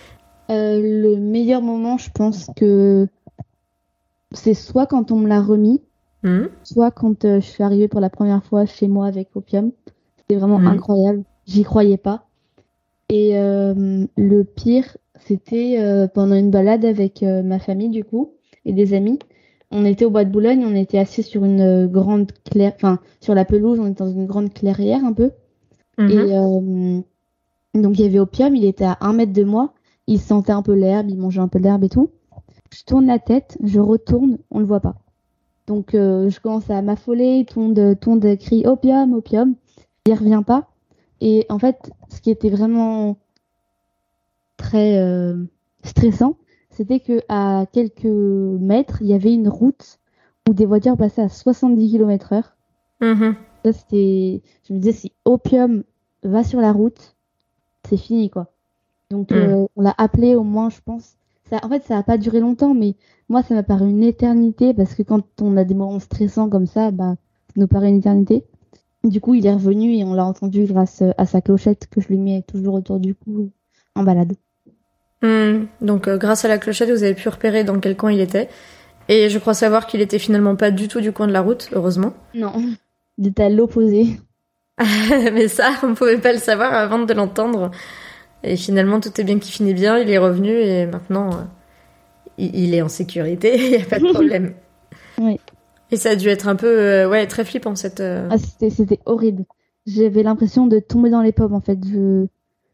Euh, 0.50 0.80
le 0.82 1.18
meilleur 1.18 1.62
moment, 1.62 1.98
je 1.98 2.10
pense 2.12 2.48
que 2.56 3.10
c'est 4.32 4.54
soit 4.54 4.86
quand 4.86 5.12
on 5.12 5.18
me 5.18 5.28
l'a 5.28 5.42
remis, 5.42 5.82
hmm. 6.24 6.46
soit 6.64 6.92
quand 6.92 7.26
euh, 7.26 7.42
je 7.42 7.46
suis 7.46 7.62
arrivée 7.62 7.90
pour 7.90 8.00
la 8.00 8.10
première 8.10 8.46
fois 8.46 8.66
chez 8.66 8.88
moi 8.88 9.06
avec 9.06 9.36
Opium. 9.36 9.74
C'était 10.16 10.40
vraiment 10.40 10.60
hmm. 10.60 10.68
incroyable. 10.68 11.24
J'y 11.46 11.64
croyais 11.64 11.98
pas. 11.98 12.24
Et 13.10 13.38
euh, 13.38 14.06
le 14.16 14.44
pire, 14.46 14.96
c'était 15.28 16.08
pendant 16.14 16.36
une 16.36 16.52
balade 16.52 16.86
avec 16.86 17.22
ma 17.22 17.60
famille, 17.60 17.90
du 17.90 18.06
coup, 18.06 18.32
et 18.64 18.72
des 18.72 18.94
amis 18.94 19.20
on 19.74 19.86
était 19.86 20.06
au 20.06 20.12
bois 20.12 20.24
de 20.24 20.30
Boulogne, 20.30 20.64
on 20.66 20.76
était 20.76 21.00
assis 21.00 21.24
sur 21.24 21.44
une 21.44 21.62
euh, 21.62 21.88
grande 21.88 22.32
clairière, 22.44 22.74
enfin 22.76 23.00
sur 23.20 23.34
la 23.34 23.44
pelouse, 23.44 23.80
on 23.80 23.88
était 23.88 24.04
dans 24.04 24.12
une 24.12 24.28
grande 24.28 24.54
clairière 24.54 25.04
un 25.04 25.14
peu. 25.14 25.32
Mhm. 25.98 26.10
Et 26.10 26.38
euh, 26.38 27.02
donc 27.74 27.98
il 27.98 28.04
y 28.04 28.06
avait 28.06 28.20
Opium, 28.20 28.56
il 28.56 28.66
était 28.66 28.86
à 28.86 28.98
un 29.02 29.14
mètre 29.14 29.34
de 29.34 29.44
moi, 29.44 29.74
il 30.06 30.20
sentait 30.20 30.52
un 30.52 30.62
peu 30.62 30.74
l'herbe, 30.74 31.10
il 31.10 31.18
mangeait 31.18 31.42
un 31.42 31.48
peu 31.48 31.60
l'herbe 31.60 31.84
et 31.84 31.90
tout. 31.90 32.12
Je 32.72 32.84
tourne 32.84 33.08
la 33.08 33.20
tête, 33.20 33.58
je 33.64 33.80
retourne, 33.80 34.38
on 34.52 34.60
le 34.60 34.66
voit 34.66 34.80
pas. 34.80 34.96
Donc 35.66 35.96
euh, 35.96 36.30
je 36.30 36.40
commence 36.40 36.70
à 36.70 36.82
m'affoler, 36.82 37.46
tout 37.50 37.60
le 37.60 37.86
monde 38.06 38.38
crie 38.38 38.66
Opium, 38.68 39.14
Opium, 39.14 39.56
il 40.06 40.14
revient 40.14 40.44
pas. 40.46 40.70
Et 41.20 41.46
en 41.50 41.58
fait, 41.58 41.92
ce 42.10 42.22
qui 42.22 42.30
était 42.30 42.50
vraiment 42.50 43.18
très 44.58 45.02
stressant, 45.84 46.36
c'était 46.74 47.00
que 47.00 47.22
à 47.30 47.66
quelques 47.72 48.06
mètres, 48.06 48.98
il 49.02 49.08
y 49.08 49.14
avait 49.14 49.34
une 49.34 49.48
route 49.48 50.00
où 50.48 50.54
des 50.54 50.66
voitures 50.66 50.98
passaient 50.98 51.22
à 51.22 51.30
70 51.30 51.92
km/h. 51.92 52.44
Mm-hmm. 53.02 53.36
c'était, 53.72 54.42
je 54.68 54.74
me 54.74 54.80
disais, 54.80 54.92
si 54.92 55.12
Opium 55.26 55.84
va 56.24 56.44
sur 56.44 56.60
la 56.62 56.72
route, 56.72 57.16
c'est 57.88 57.98
fini, 57.98 58.30
quoi. 58.30 58.52
Donc, 59.10 59.32
mm. 59.32 59.36
euh, 59.36 59.66
on 59.76 59.82
l'a 59.82 59.94
appelé 59.98 60.36
au 60.36 60.44
moins, 60.44 60.70
je 60.70 60.80
pense. 60.84 61.16
Ça, 61.50 61.60
en 61.64 61.70
fait, 61.70 61.84
ça 61.84 61.96
n'a 61.96 62.04
pas 62.04 62.18
duré 62.18 62.40
longtemps, 62.40 62.74
mais 62.74 62.96
moi, 63.30 63.44
ça 63.44 63.54
m'a 63.54 63.64
paru 63.64 63.90
une 63.90 64.04
éternité 64.04 64.74
parce 64.74 64.96
que 64.96 65.04
quand 65.04 65.24
on 65.42 65.58
a 65.58 65.64
des 65.64 65.76
moments 65.76 66.00
stressants 66.00 66.50
comme 66.50 66.66
ça, 66.66 66.92
bah, 66.92 67.16
ça 67.48 67.54
nous 67.58 67.68
paraît 67.68 67.90
une 67.90 67.98
éternité. 67.98 68.46
Du 69.04 69.20
coup, 69.20 69.34
il 69.34 69.46
est 69.46 69.54
revenu 69.54 69.96
et 69.96 70.04
on 70.06 70.14
l'a 70.14 70.26
entendu 70.26 70.66
grâce 70.66 71.04
à 71.18 71.26
sa 71.26 71.42
clochette 71.42 71.88
que 71.88 72.00
je 72.00 72.08
lui 72.08 72.18
mets 72.18 72.42
toujours 72.42 72.76
autour 72.76 73.00
du 73.00 73.16
cou 73.16 73.52
en 73.96 74.04
balade. 74.04 74.34
Hmm. 75.24 75.68
Donc 75.82 76.08
euh, 76.08 76.18
grâce 76.18 76.44
à 76.44 76.50
la 76.50 76.58
clochette, 76.58 76.90
vous 76.90 77.04
avez 77.04 77.14
pu 77.16 77.30
repérer 77.30 77.64
dans 77.64 77.80
quel 77.80 77.96
coin 77.96 78.12
il 78.12 78.20
était. 78.20 78.50
Et 79.08 79.30
je 79.30 79.40
crois 79.40 79.54
savoir 79.54 79.88
qu'il 79.88 80.02
était 80.02 80.20
finalement 80.20 80.56
pas 80.56 80.70
du 80.70 80.88
tout 80.88 81.02
du 81.02 81.12
coin 81.12 81.28
de 81.28 81.32
la 81.32 81.42
route, 81.42 81.70
heureusement. 81.72 82.14
Non, 82.36 82.54
il 83.18 83.28
était 83.28 83.44
à 83.44 83.50
l'opposé. 83.50 84.20
Mais 84.80 85.48
ça, 85.48 85.72
on 85.84 85.94
pouvait 85.94 86.18
pas 86.18 86.34
le 86.34 86.40
savoir 86.40 86.74
avant 86.74 87.00
de 87.00 87.14
l'entendre. 87.14 87.72
Et 88.44 88.58
finalement, 88.58 89.00
tout 89.00 89.10
est 89.20 89.24
bien 89.24 89.40
qui 89.40 89.52
finit 89.52 89.74
bien. 89.74 89.98
Il 89.98 90.10
est 90.10 90.18
revenu 90.18 90.52
et 90.52 90.86
maintenant, 90.86 91.30
euh, 91.32 91.44
il, 92.38 92.74
est 92.74 92.82
en 92.82 92.90
sécurité. 92.90 93.56
Il 93.58 93.70
n'y 93.70 93.84
a 93.84 93.86
pas 93.86 94.00
de 94.00 94.12
problème. 94.12 94.54
oui. 95.20 95.40
Et 95.92 95.96
ça 95.96 96.12
a 96.12 96.16
dû 96.16 96.28
être 96.28 96.48
un 96.48 96.56
peu, 96.56 96.80
euh, 96.80 97.10
ouais, 97.10 97.28
très 97.28 97.46
flippant 97.46 97.76
cette. 97.76 98.02
Ah, 98.02 98.38
c'était 98.38 99.00
horrible. 99.06 99.46
J'avais 99.86 100.24
l'impression 100.24 100.66
de 100.66 100.80
tomber 100.80 101.10
dans 101.10 101.22
les 101.22 101.32
pommes 101.32 101.54
en 101.54 101.62
fait. 101.62 101.78
Je, 101.86 102.26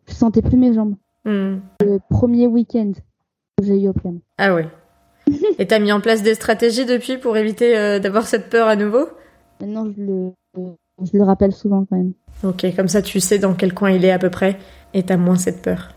je 0.08 0.14
sentais 0.14 0.42
plus 0.42 0.58
mes 0.58 0.74
jambes. 0.74 0.96
Hmm. 1.26 1.58
Le 1.82 2.00
premier 2.10 2.48
week-end 2.48 2.92
où 3.60 3.66
j'ai 3.66 3.82
eu 3.82 3.88
Opium. 3.90 4.20
Ah 4.38 4.54
ouais. 4.54 4.68
Et 5.60 5.68
t'as 5.68 5.80
mis 5.80 5.92
en 5.92 6.02
place 6.02 6.24
des 6.24 6.34
stratégies 6.34 6.86
depuis 6.86 7.18
pour 7.18 7.38
éviter 7.38 7.78
euh, 7.78 8.00
d'avoir 8.00 8.28
cette 8.28 8.50
peur 8.50 8.68
à 8.68 8.76
nouveau? 8.76 9.08
Maintenant, 9.60 9.86
je 9.96 10.02
le, 10.02 10.32
je 11.04 11.18
le 11.18 11.24
rappelle 11.24 11.52
souvent 11.52 11.86
quand 11.86 11.98
même. 11.98 12.14
Ok, 12.44 12.66
comme 12.76 12.88
ça 12.88 13.02
tu 13.02 13.20
sais 13.20 13.40
dans 13.40 13.54
quel 13.54 13.74
coin 13.74 13.92
il 13.92 14.06
est 14.06 14.12
à 14.12 14.20
peu 14.20 14.30
près 14.30 14.58
et 14.94 15.04
t'as 15.04 15.18
moins 15.18 15.36
cette 15.36 15.62
peur. 15.62 15.90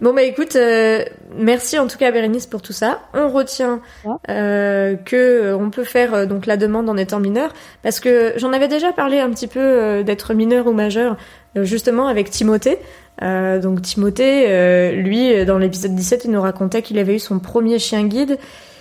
Bon 0.00 0.14
bah 0.14 0.22
écoute, 0.22 0.54
euh, 0.54 1.04
merci 1.36 1.76
en 1.76 1.88
tout 1.88 1.98
cas 1.98 2.12
Bérénice 2.12 2.46
pour 2.46 2.62
tout 2.62 2.72
ça. 2.72 3.00
On 3.14 3.28
retient 3.28 3.80
euh, 4.28 4.94
que 4.94 5.16
euh, 5.16 5.56
on 5.56 5.70
peut 5.70 5.82
faire 5.82 6.14
euh, 6.14 6.26
donc 6.26 6.46
la 6.46 6.56
demande 6.56 6.88
en 6.88 6.96
étant 6.96 7.18
mineur 7.18 7.52
parce 7.82 7.98
que 7.98 8.32
j'en 8.36 8.52
avais 8.52 8.68
déjà 8.68 8.92
parlé 8.92 9.18
un 9.18 9.28
petit 9.30 9.48
peu 9.48 10.04
d'être 10.04 10.34
mineur 10.34 10.68
ou 10.68 10.72
majeur 10.72 11.16
justement 11.56 12.06
avec 12.06 12.30
Timothée. 12.30 12.78
donc 13.20 13.82
Timothée, 13.82 14.92
lui 14.92 15.44
dans 15.44 15.58
l'épisode 15.58 15.94
17, 15.96 16.26
il 16.26 16.30
nous 16.30 16.42
racontait 16.42 16.82
qu'il 16.82 16.98
avait 16.98 17.16
eu 17.16 17.18
son 17.18 17.40
premier 17.40 17.80
chien 17.80 18.04
guide 18.04 18.38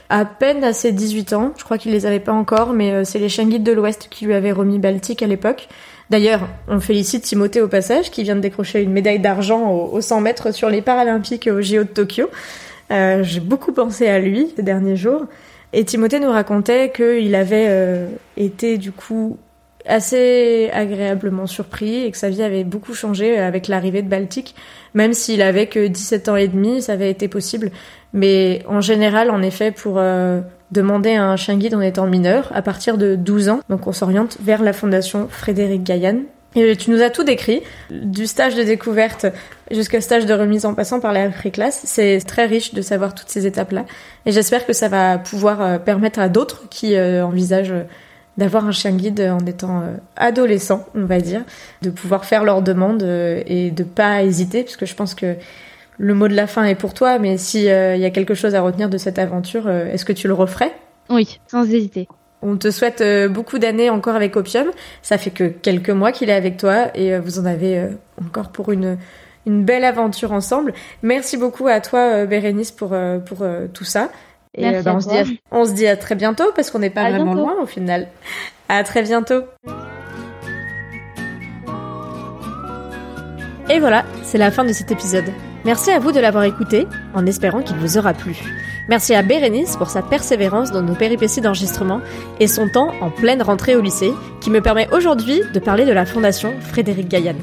à 0.10 0.24
peine 0.24 0.64
à 0.64 0.72
ses 0.72 0.92
18 0.92 1.34
ans. 1.34 1.54
Je 1.58 1.64
crois 1.64 1.80
qu'il 1.80 1.94
les 1.94 2.06
avait 2.06 2.20
pas 2.20 2.32
encore, 2.32 2.74
mais 2.74 3.06
c'est 3.06 3.20
les 3.20 3.30
chiens 3.30 3.46
guides 3.46 3.64
de 3.64 3.72
l'Ouest 3.72 4.08
qui 4.12 4.26
lui 4.26 4.36
avaient 4.36 4.52
remis 4.52 4.78
Baltique 4.78 5.24
à 5.24 5.28
l'époque. 5.28 5.68
D'ailleurs, 6.10 6.48
on 6.68 6.80
félicite 6.80 7.24
Timothée 7.24 7.62
au 7.62 7.68
passage, 7.68 8.12
qui 8.12 8.24
vient 8.24 8.36
de 8.36 8.42
décrocher 8.42 8.82
une 8.82 8.92
médaille 8.92 9.20
d'argent 9.20 9.72
aux 9.72 10.00
100 10.00 10.22
mètres 10.22 10.54
sur 10.54 10.70
les 10.70 10.82
Paralympiques 10.82 11.50
au 11.52 11.62
JO 11.62 11.84
de 11.84 11.90
Tokyo. 11.90 12.30
Euh, 12.92 13.24
j'ai 13.24 13.42
beaucoup 13.42 13.74
pensé 13.74 14.08
à 14.08 14.20
lui 14.20 14.54
ces 14.56 14.64
derniers 14.64 14.96
jours. 14.96 15.26
Et 15.74 15.84
Timothée 15.84 16.20
nous 16.20 16.32
racontait 16.32 16.92
qu'il 16.96 17.36
avait 17.36 17.66
euh, 17.68 18.08
été 18.38 18.78
du 18.78 18.94
coup 18.94 19.38
assez 19.86 20.70
agréablement 20.74 21.48
surpris 21.48 22.04
et 22.04 22.12
que 22.12 22.18
sa 22.18 22.30
vie 22.30 22.44
avait 22.44 22.64
beaucoup 22.64 22.94
changé 22.94 23.38
avec 23.38 23.68
l'arrivée 23.68 24.02
de 24.02 24.10
Baltique. 24.10 24.56
Même 24.94 25.14
s'il 25.14 25.42
avait 25.42 25.68
que 25.68 25.88
17 25.88 26.30
ans 26.30 26.36
et 26.36 26.48
demi, 26.48 26.82
ça 26.82 26.94
avait 26.94 27.10
été 27.10 27.28
possible. 27.28 27.72
Mais 28.14 28.64
en 28.68 28.82
général, 28.82 29.30
en 29.30 29.42
effet, 29.42 29.72
pour 29.72 29.96
euh, 29.98 30.42
demander 30.72 31.14
à 31.14 31.26
un 31.26 31.36
chien 31.36 31.58
guide 31.58 31.76
en 31.76 31.82
étant 31.82 32.08
mineur, 32.08 32.52
à 32.54 32.62
partir 32.62 32.98
de 32.98 33.16
12 33.16 33.50
ans, 33.50 33.60
donc 33.70 33.88
on 33.88 33.94
s'oriente 33.94 34.38
vers 34.42 34.62
la 34.62 34.74
fondation 34.74 35.28
Frédéric 35.30 35.84
Gaillan. 35.84 36.20
Et 36.56 36.76
tu 36.76 36.92
nous 36.92 37.02
as 37.02 37.10
tout 37.10 37.24
décrit, 37.24 37.62
du 37.92 38.26
stage 38.26 38.56
de 38.56 38.64
découverte 38.64 39.28
jusqu'au 39.70 40.02
stage 40.02 40.26
de 40.26 40.34
remise 40.34 40.66
en 40.66 40.74
passant 40.74 41.00
par 41.00 41.14
la 41.14 41.30
pré-classe. 41.30 41.82
C'est 41.84 42.20
très 42.26 42.46
riche 42.46 42.74
de 42.74 42.82
savoir 42.82 43.14
toutes 43.14 43.30
ces 43.30 43.46
étapes-là. 43.46 43.86
Et 44.26 44.32
j'espère 44.32 44.66
que 44.66 44.74
ça 44.74 44.88
va 44.88 45.20
pouvoir 45.20 45.62
euh, 45.62 45.78
permettre 45.78 46.20
à 46.20 46.30
d'autres 46.30 46.68
qui 46.70 46.96
euh, 46.96 47.24
envisagent 47.24 47.76
d'avoir 48.38 48.66
un 48.66 48.72
chien 48.72 48.92
guide 48.92 49.20
en 49.20 49.46
étant 49.46 49.84
adolescent, 50.16 50.86
on 50.96 51.06
va 51.06 51.20
dire, 51.20 51.42
de 51.82 51.90
pouvoir 51.90 52.24
faire 52.24 52.44
leur 52.44 52.62
demande 52.62 53.02
et 53.02 53.72
de 53.72 53.84
pas 53.84 54.22
hésiter, 54.22 54.62
parce 54.62 54.78
que 54.78 54.86
je 54.86 54.94
pense 54.94 55.16
que 55.16 55.36
le 55.98 56.14
mot 56.14 56.28
de 56.28 56.36
la 56.36 56.48
fin 56.48 56.64
est 56.64 56.76
pour 56.76 56.94
toi, 56.94 57.20
mais 57.20 57.38
s'il 57.38 57.68
euh, 57.70 57.96
y 57.96 58.06
a 58.06 58.10
quelque 58.10 58.36
chose 58.36 58.56
à 58.56 58.62
retenir 58.62 58.90
de 58.90 58.98
cette 58.98 59.20
aventure, 59.20 59.68
euh, 59.68 59.92
est-ce 59.92 60.06
que 60.06 60.14
tu 60.14 60.28
le 60.28 60.34
referais? 60.34 60.74
Oui, 61.10 61.40
sans 61.48 61.64
hésiter. 61.64 62.08
On 62.42 62.58
te 62.58 62.70
souhaite 62.70 63.02
euh, 63.02 63.28
beaucoup 63.28 63.58
d'années 63.58 63.90
encore 63.90 64.16
avec 64.16 64.36
Opium. 64.36 64.68
Ça 65.02 65.18
fait 65.18 65.32
que 65.32 65.46
quelques 65.46 65.90
mois 65.90 66.12
qu'il 66.12 66.30
est 66.30 66.36
avec 66.36 66.58
toi 66.58 66.96
et 66.96 67.18
vous 67.18 67.40
en 67.40 67.46
avez 67.46 67.90
encore 68.24 68.50
pour 68.50 68.72
une, 68.72 68.98
une 69.48 69.66
belle 69.66 69.84
aventure 69.84 70.32
ensemble. 70.34 70.74
Merci 71.02 71.36
beaucoup 71.38 71.68
à 71.68 71.82
toi, 71.82 72.26
Bérénice, 72.26 72.72
pour, 72.72 72.96
pour 73.26 73.44
tout 73.74 73.86
ça. 73.86 74.10
Et 74.54 74.82
bah, 74.82 74.94
on, 74.96 75.00
se 75.00 75.10
dit 75.10 75.18
à, 75.18 75.24
on 75.52 75.66
se 75.66 75.74
dit 75.74 75.88
à 75.88 75.98
très 75.98 76.16
bientôt 76.16 76.52
parce 76.56 76.70
qu'on 76.70 76.80
n'est 76.80 76.92
pas 76.92 77.10
vraiment 77.10 77.34
loin 77.34 77.56
au 77.62 77.66
final. 77.66 78.08
À 78.70 78.84
très 78.84 79.02
bientôt. 79.02 79.44
Et 83.70 83.80
voilà, 83.80 84.06
c'est 84.24 84.38
la 84.38 84.52
fin 84.52 84.64
de 84.64 84.74
cet 84.74 84.92
épisode. 84.92 85.26
Merci 85.68 85.92
à 85.92 86.00
vous 86.00 86.14
de 86.14 86.22
l'avoir 86.22 86.46
écouté, 86.46 86.88
en 87.14 87.26
espérant 87.26 87.62
qu'il 87.62 87.76
vous 87.76 87.98
aura 87.98 88.14
plu. 88.14 88.38
Merci 88.88 89.14
à 89.14 89.22
Bérénice 89.22 89.76
pour 89.76 89.90
sa 89.90 90.02
persévérance 90.02 90.72
dans 90.72 90.82
nos 90.82 90.96
péripéties 90.96 91.42
d'enregistrement 91.42 92.00
et 92.40 92.48
son 92.48 92.70
temps 92.70 92.94
en 93.02 93.10
pleine 93.10 93.42
rentrée 93.42 93.76
au 93.76 93.82
lycée, 93.82 94.14
qui 94.40 94.50
me 94.50 94.62
permet 94.62 94.88
aujourd'hui 94.94 95.42
de 95.54 95.60
parler 95.60 95.84
de 95.84 95.92
la 95.92 96.06
fondation 96.06 96.54
Frédéric 96.62 97.10
Gaillan. 97.10 97.36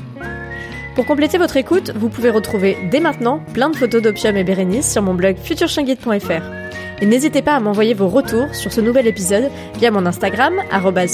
Pour 0.95 1.05
compléter 1.05 1.37
votre 1.37 1.59
écoute, 1.59 1.93
vous 1.97 2.09
pouvez 2.09 2.31
retrouver 2.31 2.79
dès 2.91 3.01
maintenant 3.01 3.41
plein 3.53 3.69
de 3.69 3.77
photos 3.77 4.01
d'Opium 4.01 4.39
et 4.39 4.45
Bérénice 4.45 4.91
sur 4.91 5.03
mon 5.03 5.13
blog 5.13 5.37
futurchinguide.fr. 5.37 7.03
Et 7.03 7.07
n'hésitez 7.07 7.43
pas 7.43 7.53
à 7.53 7.61
m'envoyer 7.61 7.93
vos 7.93 8.09
retours 8.09 8.55
sur 8.55 8.73
ce 8.73 8.81
nouvel 8.81 9.07
épisode 9.07 9.51
via 9.79 9.91
mon 9.91 10.07
Instagram, 10.07 10.55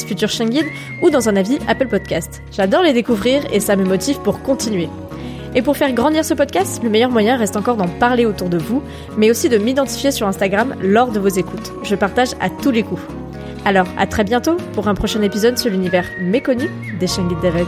futurchinguide, 0.06 0.66
ou 1.02 1.10
dans 1.10 1.28
un 1.28 1.34
avis 1.34 1.58
Apple 1.66 1.88
Podcast. 1.88 2.40
J'adore 2.52 2.84
les 2.84 2.92
découvrir 2.92 3.42
et 3.52 3.58
ça 3.58 3.74
me 3.74 3.84
motive 3.84 4.20
pour 4.20 4.42
continuer. 4.42 4.88
Et 5.54 5.62
pour 5.62 5.76
faire 5.76 5.92
grandir 5.92 6.24
ce 6.24 6.32
podcast, 6.32 6.80
le 6.82 6.90
meilleur 6.90 7.10
moyen 7.10 7.36
reste 7.36 7.56
encore 7.56 7.76
d'en 7.76 7.88
parler 7.88 8.24
autour 8.24 8.48
de 8.48 8.58
vous, 8.58 8.82
mais 9.16 9.30
aussi 9.30 9.48
de 9.48 9.58
m'identifier 9.58 10.12
sur 10.12 10.28
Instagram 10.28 10.76
lors 10.80 11.10
de 11.10 11.18
vos 11.18 11.28
écoutes. 11.28 11.72
Je 11.82 11.96
partage 11.96 12.30
à 12.40 12.50
tous 12.50 12.70
les 12.70 12.84
coups. 12.84 13.02
Alors, 13.64 13.88
à 13.98 14.06
très 14.06 14.22
bientôt 14.22 14.56
pour 14.74 14.86
un 14.86 14.94
prochain 14.94 15.22
épisode 15.22 15.58
sur 15.58 15.70
l'univers 15.70 16.06
méconnu 16.20 16.68
des 17.00 17.06
chaînes 17.08 17.28
guides 17.28 17.40
d'aveugles. 17.40 17.66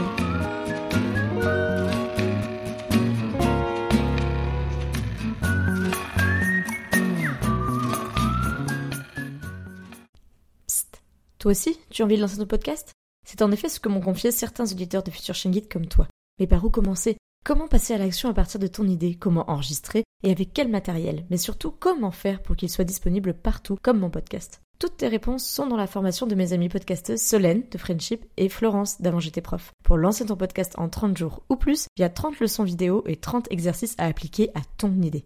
Toi 11.37 11.51
aussi, 11.51 11.77
tu 11.89 12.01
as 12.01 12.05
envie 12.05 12.15
de 12.15 12.21
lancer 12.21 12.37
ton 12.37 12.45
podcast? 12.45 12.93
C'est 13.27 13.41
en 13.41 13.51
effet 13.51 13.67
ce 13.67 13.81
que 13.81 13.89
m'ont 13.89 13.99
confié 13.99 14.31
certains 14.31 14.63
auditeurs 14.63 15.03
de 15.03 15.11
Future 15.11 15.35
Chain 15.35 15.51
comme 15.69 15.87
toi. 15.87 16.07
Mais 16.39 16.47
par 16.47 16.63
où 16.63 16.69
commencer? 16.69 17.17
Comment 17.45 17.67
passer 17.67 17.93
à 17.93 17.97
l'action 17.97 18.29
à 18.29 18.33
partir 18.33 18.57
de 18.57 18.67
ton 18.67 18.87
idée? 18.87 19.15
Comment 19.15 19.49
enregistrer? 19.51 20.05
Et 20.23 20.31
avec 20.31 20.53
quel 20.53 20.69
matériel? 20.69 21.25
Mais 21.29 21.35
surtout, 21.35 21.71
comment 21.71 22.11
faire 22.11 22.41
pour 22.41 22.55
qu'il 22.55 22.69
soit 22.69 22.85
disponible 22.85 23.33
partout, 23.33 23.75
comme 23.81 23.99
mon 23.99 24.09
podcast? 24.09 24.61
Toutes 24.79 24.95
tes 24.95 25.09
réponses 25.09 25.45
sont 25.45 25.67
dans 25.67 25.75
la 25.75 25.87
formation 25.87 26.25
de 26.25 26.35
mes 26.35 26.53
amies 26.53 26.69
podcasteuses 26.69 27.21
Solène 27.21 27.63
de 27.69 27.77
Friendship 27.77 28.25
et 28.37 28.47
Florence 28.47 29.01
d'Avant 29.01 29.19
j'étais 29.19 29.41
prof. 29.41 29.71
Pour 29.83 29.97
lancer 29.97 30.25
ton 30.25 30.37
podcast 30.37 30.73
en 30.77 30.87
30 30.87 31.17
jours 31.17 31.43
ou 31.49 31.57
plus, 31.57 31.87
il 31.97 32.01
y 32.01 32.05
a 32.05 32.09
30 32.09 32.39
leçons 32.39 32.63
vidéo 32.63 33.03
et 33.07 33.17
30 33.17 33.51
exercices 33.51 33.95
à 33.97 34.05
appliquer 34.05 34.49
à 34.55 34.61
ton 34.77 35.01
idée. 35.01 35.25